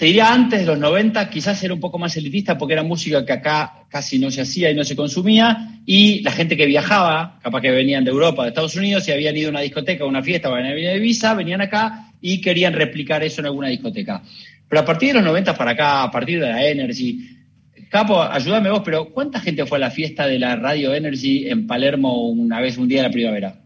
te 0.00 0.06
diría 0.06 0.32
antes 0.32 0.60
de 0.60 0.64
los 0.64 0.78
90 0.78 1.28
quizás 1.28 1.62
era 1.62 1.74
un 1.74 1.80
poco 1.80 1.98
más 1.98 2.16
elitista 2.16 2.56
porque 2.56 2.72
era 2.72 2.82
música 2.82 3.22
que 3.26 3.34
acá 3.34 3.84
casi 3.90 4.18
no 4.18 4.30
se 4.30 4.40
hacía 4.40 4.70
y 4.70 4.74
no 4.74 4.82
se 4.82 4.96
consumía 4.96 5.82
y 5.84 6.22
la 6.22 6.32
gente 6.32 6.56
que 6.56 6.64
viajaba, 6.64 7.38
capaz 7.42 7.60
que 7.60 7.70
venían 7.70 8.02
de 8.02 8.10
Europa, 8.10 8.44
de 8.44 8.48
Estados 8.48 8.74
Unidos, 8.76 9.06
y 9.06 9.12
habían 9.12 9.36
ido 9.36 9.48
a 9.48 9.50
una 9.50 9.60
discoteca, 9.60 10.04
a 10.04 10.06
una 10.06 10.22
fiesta, 10.22 10.48
o 10.48 10.54
a 10.54 10.62
de 10.62 10.98
Visa, 11.00 11.34
venían 11.34 11.60
acá 11.60 12.14
y 12.18 12.40
querían 12.40 12.72
replicar 12.72 13.22
eso 13.22 13.42
en 13.42 13.48
alguna 13.48 13.68
discoteca. 13.68 14.22
Pero 14.66 14.80
a 14.80 14.84
partir 14.86 15.08
de 15.08 15.14
los 15.16 15.24
90 15.24 15.54
para 15.54 15.72
acá, 15.72 16.02
a 16.04 16.10
partir 16.10 16.40
de 16.40 16.48
la 16.48 16.66
Energy, 16.66 17.36
Capo, 17.90 18.22
ayúdame 18.22 18.70
vos, 18.70 18.80
pero 18.82 19.10
¿cuánta 19.12 19.38
gente 19.38 19.66
fue 19.66 19.76
a 19.76 19.82
la 19.82 19.90
fiesta 19.90 20.26
de 20.26 20.38
la 20.38 20.56
Radio 20.56 20.94
Energy 20.94 21.46
en 21.46 21.66
Palermo 21.66 22.26
una 22.30 22.58
vez, 22.58 22.78
un 22.78 22.88
día 22.88 23.02
de 23.02 23.08
la 23.08 23.12
primavera? 23.12 23.60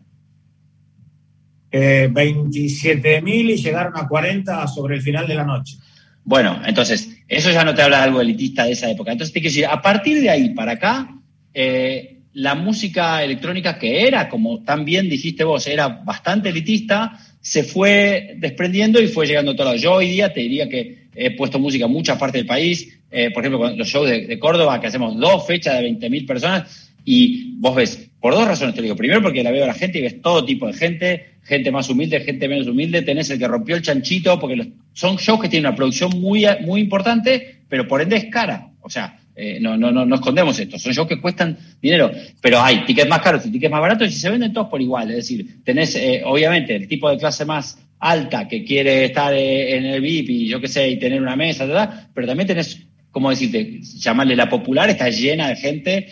Eh, 1.70 2.08
27.000 2.10 3.50
y 3.50 3.56
llegaron 3.56 3.92
a 3.96 4.08
40 4.08 4.66
sobre 4.66 4.96
el 4.96 5.02
final 5.02 5.28
de 5.28 5.34
la 5.36 5.44
noche. 5.44 5.76
Bueno, 6.24 6.60
entonces, 6.66 7.18
eso 7.28 7.50
ya 7.50 7.64
no 7.64 7.74
te 7.74 7.82
habla 7.82 7.98
de 7.98 8.04
algo 8.04 8.20
elitista 8.20 8.64
de 8.64 8.72
esa 8.72 8.90
época. 8.90 9.12
Entonces, 9.12 9.32
te 9.32 9.40
quiero 9.40 9.52
decir, 9.52 9.66
a 9.66 9.82
partir 9.82 10.20
de 10.20 10.30
ahí 10.30 10.50
para 10.50 10.72
acá, 10.72 11.14
eh, 11.52 12.14
la 12.32 12.54
música 12.54 13.22
electrónica 13.22 13.78
que 13.78 14.06
era, 14.06 14.28
como 14.28 14.62
tan 14.64 14.84
bien 14.84 15.08
dijiste 15.08 15.44
vos, 15.44 15.66
era 15.66 15.88
bastante 15.88 16.48
elitista, 16.48 17.18
se 17.40 17.62
fue 17.62 18.36
desprendiendo 18.38 19.00
y 19.00 19.06
fue 19.06 19.26
llegando 19.26 19.52
a 19.52 19.54
todos 19.54 19.66
lados. 19.66 19.82
Yo 19.82 19.92
hoy 19.92 20.08
día 20.08 20.32
te 20.32 20.40
diría 20.40 20.68
que 20.68 21.04
he 21.14 21.36
puesto 21.36 21.58
música 21.58 21.84
en 21.84 21.92
muchas 21.92 22.18
partes 22.18 22.40
del 22.40 22.46
país, 22.46 22.98
eh, 23.10 23.30
por 23.30 23.44
ejemplo, 23.44 23.70
los 23.76 23.86
shows 23.86 24.08
de, 24.08 24.38
Córdoba, 24.38 24.80
que 24.80 24.88
hacemos 24.88 25.16
dos 25.16 25.46
fechas 25.46 25.78
de 25.78 25.88
20.000 25.88 26.26
personas, 26.26 26.90
y 27.04 27.52
vos 27.58 27.76
ves, 27.76 28.10
por 28.18 28.34
dos 28.34 28.48
razones 28.48 28.74
te 28.74 28.82
digo. 28.82 28.96
Primero, 28.96 29.22
porque 29.22 29.42
la 29.42 29.50
veo 29.50 29.64
a 29.64 29.68
la 29.68 29.74
gente 29.74 29.98
y 29.98 30.02
ves 30.02 30.22
todo 30.22 30.44
tipo 30.44 30.66
de 30.66 30.72
gente, 30.72 31.34
gente 31.44 31.70
más 31.70 31.88
humilde, 31.90 32.20
gente 32.20 32.48
menos 32.48 32.66
humilde. 32.66 33.02
Tenés 33.02 33.28
el 33.30 33.38
que 33.38 33.46
rompió 33.46 33.76
el 33.76 33.82
chanchito, 33.82 34.40
porque 34.40 34.72
son 34.94 35.16
shows 35.16 35.42
que 35.42 35.50
tienen 35.50 35.68
una 35.68 35.76
producción 35.76 36.10
muy, 36.18 36.46
muy 36.62 36.80
importante, 36.80 37.60
pero 37.68 37.86
por 37.86 38.00
ende 38.00 38.16
es 38.16 38.24
cara. 38.30 38.70
O 38.80 38.88
sea, 38.88 39.20
eh, 39.36 39.58
no, 39.60 39.76
no, 39.76 39.92
no, 39.92 40.06
no 40.06 40.14
escondemos 40.14 40.58
esto. 40.58 40.78
Son 40.78 40.92
shows 40.92 41.08
que 41.08 41.20
cuestan 41.20 41.58
dinero, 41.82 42.10
pero 42.40 42.62
hay 42.62 42.86
tickets 42.86 43.08
más 43.08 43.20
caros 43.20 43.44
y 43.44 43.50
tickets 43.50 43.70
más 43.70 43.82
baratos 43.82 44.08
y 44.08 44.12
se 44.12 44.30
venden 44.30 44.54
todos 44.54 44.68
por 44.68 44.80
igual. 44.80 45.10
Es 45.10 45.16
decir, 45.16 45.62
tenés, 45.62 45.94
eh, 45.96 46.22
obviamente, 46.24 46.74
el 46.74 46.88
tipo 46.88 47.10
de 47.10 47.18
clase 47.18 47.44
más 47.44 47.78
alta 47.98 48.48
que 48.48 48.64
quiere 48.64 49.04
estar 49.04 49.34
en 49.34 49.84
el 49.84 50.00
VIP 50.00 50.30
y 50.30 50.48
yo 50.48 50.60
qué 50.60 50.68
sé, 50.68 50.88
y 50.88 50.98
tener 50.98 51.20
una 51.20 51.36
mesa, 51.36 51.66
¿verdad? 51.66 52.08
pero 52.14 52.26
también 52.26 52.46
tenés 52.46 52.86
¿cómo 53.14 53.30
decirte? 53.30 53.80
Llamarle 53.80 54.34
la 54.34 54.48
popular, 54.48 54.90
está 54.90 55.08
llena 55.08 55.48
de 55.48 55.56
gente 55.56 56.08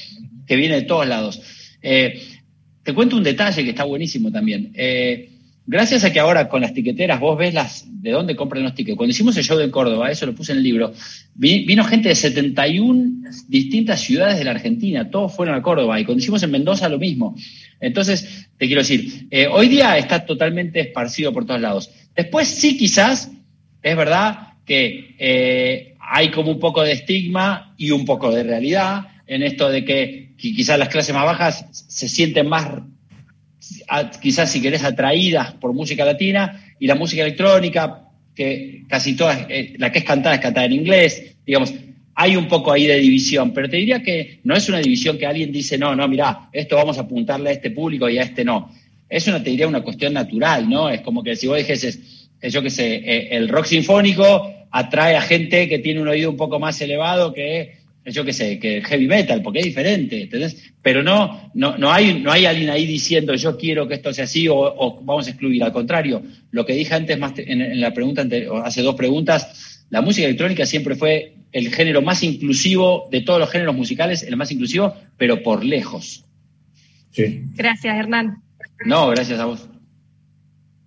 que 0.47 0.57
viene 0.57 0.76
de 0.76 0.83
todos 0.83 1.07
lados. 1.07 1.43
Eh, 1.83 2.22
te 2.85 2.95
cuento 2.95 3.16
un 3.16 3.24
detalle 3.24 3.64
que 3.64 3.70
está 3.70 3.83
buenísimo 3.83 4.30
también. 4.30 4.72
Eh, 4.74 5.32
gracias 5.66 6.04
a 6.04 6.12
que 6.12 6.20
ahora 6.20 6.48
con 6.48 6.60
las 6.60 6.74
tiqueteras 6.74 7.20
vos 7.20 7.38
ves 7.38 7.54
las 7.54 7.84
de 8.02 8.10
dónde 8.10 8.36
compran 8.36 8.62
los 8.62 8.74
tickets. 8.74 8.96
Cuando 8.96 9.12
hicimos 9.12 9.36
el 9.36 9.44
show 9.44 9.58
de 9.58 9.70
Córdoba, 9.70 10.10
eso 10.10 10.26
lo 10.26 10.34
puse 10.34 10.52
en 10.52 10.58
el 10.58 10.64
libro, 10.64 10.92
vino 11.34 11.84
gente 11.84 12.08
de 12.08 12.14
71 12.14 13.30
distintas 13.48 14.00
ciudades 14.00 14.38
de 14.38 14.44
la 14.44 14.52
Argentina, 14.52 15.10
todos 15.10 15.34
fueron 15.34 15.54
a 15.54 15.62
Córdoba, 15.62 15.98
y 16.00 16.04
cuando 16.04 16.22
hicimos 16.22 16.42
en 16.42 16.50
Mendoza 16.50 16.88
lo 16.88 16.98
mismo. 16.98 17.36
Entonces, 17.80 18.48
te 18.58 18.66
quiero 18.66 18.82
decir, 18.82 19.26
eh, 19.30 19.46
hoy 19.46 19.68
día 19.68 19.96
está 19.98 20.24
totalmente 20.24 20.80
esparcido 20.80 21.32
por 21.32 21.46
todos 21.46 21.60
lados. 21.60 21.90
Después 22.14 22.48
sí 22.48 22.76
quizás, 22.76 23.30
es 23.82 23.96
verdad 23.96 24.54
que 24.64 25.96
hay 25.98 26.30
como 26.30 26.50
un 26.50 26.58
poco 26.58 26.82
de 26.82 26.92
estigma 26.92 27.74
y 27.76 27.90
un 27.90 28.04
poco 28.04 28.30
de 28.30 28.42
realidad 28.42 29.06
en 29.26 29.42
esto 29.42 29.70
de 29.70 29.84
que, 29.84 30.32
quizás 30.36 30.78
las 30.78 30.88
clases 30.88 31.14
más 31.14 31.24
bajas 31.24 31.66
se 31.70 32.08
sienten 32.08 32.48
más, 32.48 32.68
quizás 34.20 34.51
si 34.51 34.61
querés, 34.61 34.85
atraídas 34.85 35.53
por 35.55 35.73
música 35.73 36.05
latina 36.05 36.64
y 36.79 36.87
la 36.87 36.95
música 36.95 37.23
electrónica, 37.23 38.09
que 38.35 38.85
casi 38.89 39.14
toda, 39.14 39.47
eh, 39.49 39.75
la 39.79 39.93
que 39.93 39.99
es 39.99 40.05
cantada 40.05 40.35
es 40.35 40.41
cantada 40.41 40.66
en 40.66 40.73
inglés, 40.73 41.37
digamos, 41.47 41.75
hay 42.14 42.37
un 42.37 42.47
poco 42.49 42.73
ahí 42.73 42.87
de 42.87 42.99
división, 42.99 43.53
pero 43.53 43.68
te 43.68 43.77
diría 43.77 44.03
que 44.03 44.41
no 44.45 44.55
es 44.55 44.68
una 44.68 44.79
división 44.79 45.18
que 45.18 45.27
alguien 45.27 45.51
dice, 45.51 45.79
no, 45.79 45.95
no, 45.97 46.07
mira, 46.09 46.49
esto 46.53 46.77
vamos 46.77 46.99
a 46.99 47.03
apuntarle 47.03 47.51
a 47.51 47.53
este 47.53 47.70
público 47.70 48.09
y 48.09 48.18
a 48.18 48.23
este 48.23 48.45
no. 48.45 48.70
Es 49.09 49.27
una, 49.29 49.43
te 49.43 49.51
diría, 49.51 49.68
una 49.68 49.83
cuestión 49.83 50.12
natural, 50.12 50.68
¿no? 50.68 50.89
Es 50.89 51.01
como 51.01 51.23
que 51.23 51.37
si 51.37 51.47
vos 51.47 51.59
dijeses, 51.59 52.29
yo 52.43 52.62
qué 52.62 52.70
sé, 52.70 52.95
eh, 52.97 53.29
el 53.33 53.49
rock 53.49 53.66
sinfónico 53.66 54.53
atrae 54.70 55.16
a 55.16 55.23
gente 55.23 55.68
que 55.68 55.79
tiene 55.79 56.01
un 56.01 56.09
oído 56.09 56.31
un 56.31 56.37
poco 56.37 56.59
más 56.59 56.81
elevado 56.81 57.33
que, 57.33 57.82
yo 58.05 58.24
qué 58.24 58.32
sé, 58.32 58.59
que 58.59 58.82
heavy 58.82 59.07
metal, 59.07 59.42
porque 59.42 59.61
es 59.61 59.64
diferente, 59.64 60.22
¿entendés? 60.22 60.72
Pero 60.82 61.03
no, 61.03 61.50
no, 61.55 61.78
no, 61.78 61.92
hay, 61.92 62.20
no 62.20 62.32
hay 62.32 62.46
alguien 62.46 62.70
ahí 62.70 62.86
diciendo 62.86 63.34
yo 63.34 63.57
quiero 63.57 63.86
que 63.86 63.94
esto 63.94 64.12
sea 64.12 64.24
así 64.24 64.48
o, 64.48 65.00
vamos 65.03 65.26
a 65.26 65.30
excluir. 65.30 65.62
Al 65.62 65.72
contrario, 65.72 66.22
lo 66.50 66.66
que 66.66 66.74
dije 66.74 66.94
antes 66.94 67.18
más 67.18 67.32
en, 67.36 67.80
la 67.80 67.94
pregunta, 67.94 68.26
hace 68.64 68.82
dos 68.82 68.96
preguntas, 68.96 69.84
la 69.90 70.00
música 70.00 70.26
electrónica 70.26 70.66
siempre 70.66 70.96
fue 70.96 71.34
el 71.53 71.72
género 71.72 72.03
más 72.03 72.22
inclusivo 72.22 73.09
de 73.11 73.20
todos 73.20 73.38
los 73.38 73.50
géneros 73.50 73.76
musicales, 73.76 74.22
el 74.22 74.36
más 74.36 74.50
inclusivo, 74.50 74.94
pero 75.16 75.42
por 75.42 75.64
lejos. 75.64 76.24
Sí. 77.11 77.42
Gracias, 77.55 77.94
Hernán. 77.94 78.42
No, 78.84 79.09
gracias 79.09 79.38
a 79.38 79.44
vos. 79.44 79.68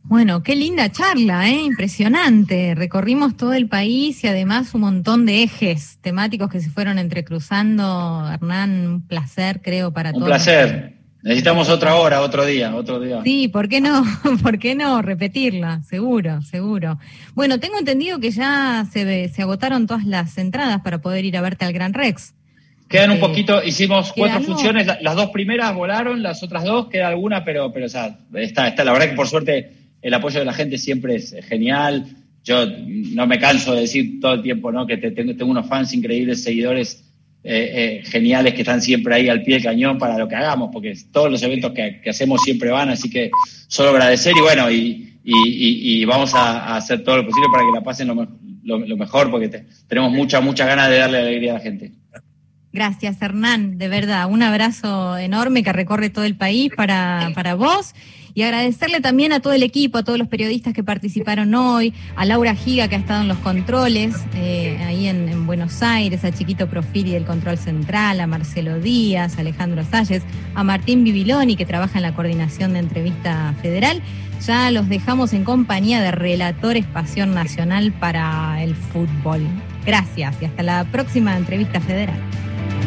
Bueno, 0.08 0.43
qué 0.43 0.56
linda 0.56 0.91
charla, 0.91 1.49
¿eh? 1.49 1.64
impresionante. 1.64 2.76
Recorrimos 2.76 3.36
todo 3.36 3.53
el 3.53 3.68
país 3.68 4.24
y 4.24 4.28
además 4.28 4.76
un 4.76 4.82
montón 4.82 5.26
de 5.26 5.41
ejes 5.41 5.97
temáticos 6.01 6.49
que 6.51 6.60
se 6.60 6.70
fueron 6.70 6.99
entrecruzando. 6.99 8.24
Hernán, 8.32 8.88
un 8.88 9.08
placer, 9.08 9.62
creo, 9.64 9.91
para 9.91 10.12
todos. 10.12 10.22
Un 10.22 10.28
placer. 10.28 10.93
Necesitamos 11.24 11.70
otra 11.70 11.95
hora, 11.95 12.22
otro 12.22 12.45
día, 12.45 12.76
otro 12.76 12.99
día. 12.99 13.22
Sí, 13.24 13.47
¿por 13.47 13.68
qué 13.68 13.82
no? 13.82 14.03
¿Por 14.43 14.60
qué 14.60 14.76
no 14.76 15.01
repetirla? 15.01 15.82
Seguro, 15.82 16.43
seguro. 16.43 16.99
Bueno, 17.34 17.60
tengo 17.60 17.80
entendido 17.80 18.20
que 18.20 18.30
ya 18.30 18.86
se, 18.91 19.30
se 19.30 19.41
agotaron 19.41 19.88
todas 19.88 20.06
las 20.06 20.38
entradas 20.38 20.82
para 20.82 21.01
poder 21.01 21.26
ir 21.26 21.36
a 21.36 21.41
verte 21.41 21.66
al 21.66 21.74
Gran 21.74 21.95
Rex. 21.95 22.36
Quedan 22.88 23.10
un 23.10 23.18
eh, 23.18 23.22
poquito, 23.22 23.64
hicimos 23.64 24.14
cuatro 24.14 24.39
funciones, 24.41 24.86
las 25.01 25.16
dos 25.16 25.32
primeras 25.32 25.74
volaron, 25.74 26.22
las 26.22 26.43
otras 26.43 26.64
dos 26.64 26.89
queda 26.89 27.08
alguna, 27.08 27.43
pero, 27.43 27.74
pero 27.74 27.88
o 27.88 27.89
sea, 27.89 28.20
está, 28.36 28.68
está, 28.68 28.84
la 28.84 28.93
verdad 28.93 29.10
que 29.10 29.16
por 29.16 29.28
suerte 29.28 29.85
el 30.06 30.14
apoyo 30.14 30.38
de 30.38 30.45
la 30.45 30.53
gente 30.53 30.78
siempre 30.78 31.16
es 31.16 31.36
genial. 31.49 32.06
Yo 32.43 32.68
no 32.68 33.26
me 33.26 33.39
canso 33.39 33.74
de 33.74 33.82
decir 33.82 34.20
todo 34.20 34.36
el 34.36 34.43
tiempo 34.43 34.72
¿no? 34.72 34.86
que 34.86 34.97
tengo, 34.97 35.36
tengo 35.36 35.49
unos 35.49 35.68
fans 35.68 35.95
increíbles, 35.95 36.43
seguidores 36.43 37.03
eh, 37.43 38.01
eh, 38.03 38.03
geniales 38.06 38.53
que 38.53 38.62
están 38.62 38.84
siempre 38.84 39.16
ahí 39.16 39.30
al 39.30 39.41
pie 39.41 39.56
del 39.56 39.64
cañón 39.64 39.97
para 39.97 40.20
lo 40.20 40.28
que 40.28 40.36
hagamos, 40.36 40.70
porque 40.72 40.93
todos 41.12 41.32
los 41.32 41.41
eventos 41.41 41.72
que, 41.72 42.08
hacemos 42.08 42.43
siempre 42.43 42.70
van, 42.70 42.89
así 42.89 43.10
que 43.10 43.32
solo 43.68 43.89
agradecer 43.89 44.34
y 44.38 44.41
bueno, 44.41 44.70
y, 44.70 46.06
vamos 46.06 46.36
a, 46.36 46.76
hacer 46.76 47.03
todo 47.03 47.18
lo 47.18 47.26
posible 47.26 47.47
para 47.51 47.64
que 47.64 47.72
la 47.74 47.82
pasen 47.82 48.08
lo, 48.64 48.97
mejor, 48.97 49.32
porque 49.32 49.64
tenemos 49.88 50.12
mucha, 50.12 50.39
mucha 50.39 50.68
ganas 50.68 50.91
de 50.91 50.99
darle 50.99 51.18
alegría 51.18 51.53
a 51.53 51.56
la 51.56 51.62
gente. 51.62 51.93
Gracias, 52.72 53.20
Hernán, 53.20 53.80
de 53.80 53.88
verdad. 53.88 54.30
Un 54.30 54.43
abrazo 54.43 55.18
enorme 55.18 55.64
que 55.64 55.74
recorre 55.74 56.12
todo 56.12 56.26
el 56.26 56.36
país 56.36 56.72
para, 56.76 57.32
para 57.34 57.56
vos. 57.56 57.95
Y 58.36 58.44
agradecerle 58.44 59.00
también 59.00 59.32
a 59.32 59.40
todo 59.40 59.54
el 59.54 59.64
equipo, 59.64 59.98
a 59.98 60.04
todos 60.04 60.20
los 60.20 60.28
periodistas 60.28 60.74
que 60.74 60.84
participaron 60.84 61.56
hoy, 61.56 61.94
a 62.18 62.26
Laura 62.26 62.54
Giga 62.54 62.90
que 62.90 62.96
ha 62.96 63.00
estado 63.00 63.22
en 63.22 63.30
los 63.30 63.38
controles, 63.38 64.14
eh, 64.36 64.78
ahí 64.86 65.08
en, 65.08 65.46
Buenos 65.46 65.82
Aires, 65.82 66.26
a 66.26 66.34
Chiquito 66.34 66.68
Profili 66.68 67.12
del 67.12 67.24
Control 67.24 67.58
Central, 67.58 68.20
a 68.20 68.28
Marcelo 68.28 68.80
Díaz, 68.80 69.38
a 69.38 69.42
Alejandro 69.42 69.86
Salles, 69.90 70.24
a 70.54 70.66
Martín 70.66 71.06
Bibiloni 71.06 71.56
que 71.56 71.66
trabaja 71.66 71.98
en 71.98 72.02
la 72.02 72.14
coordinación 72.14 72.74
de 72.74 72.80
entrevista 72.80 73.56
federal. 73.62 74.02
Ya 74.46 74.70
los 74.70 74.90
dejamos 74.90 75.32
en 75.32 75.46
compañía 75.46 76.02
de 76.02 76.12
Relatores 76.12 76.86
Pasión 76.88 77.34
Nacional 77.34 77.94
para 77.94 78.62
el 78.62 78.76
Fútbol. 78.76 79.48
Gracias 79.86 80.36
y 80.42 80.46
hasta 80.46 80.62
la 80.62 80.84
próxima 80.84 81.38
entrevista 81.38 81.80
federal. 81.80 82.20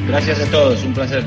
Gracias 0.07 0.41
a 0.41 0.51
todos, 0.51 0.85
un 0.85 0.93
placer. 0.93 1.25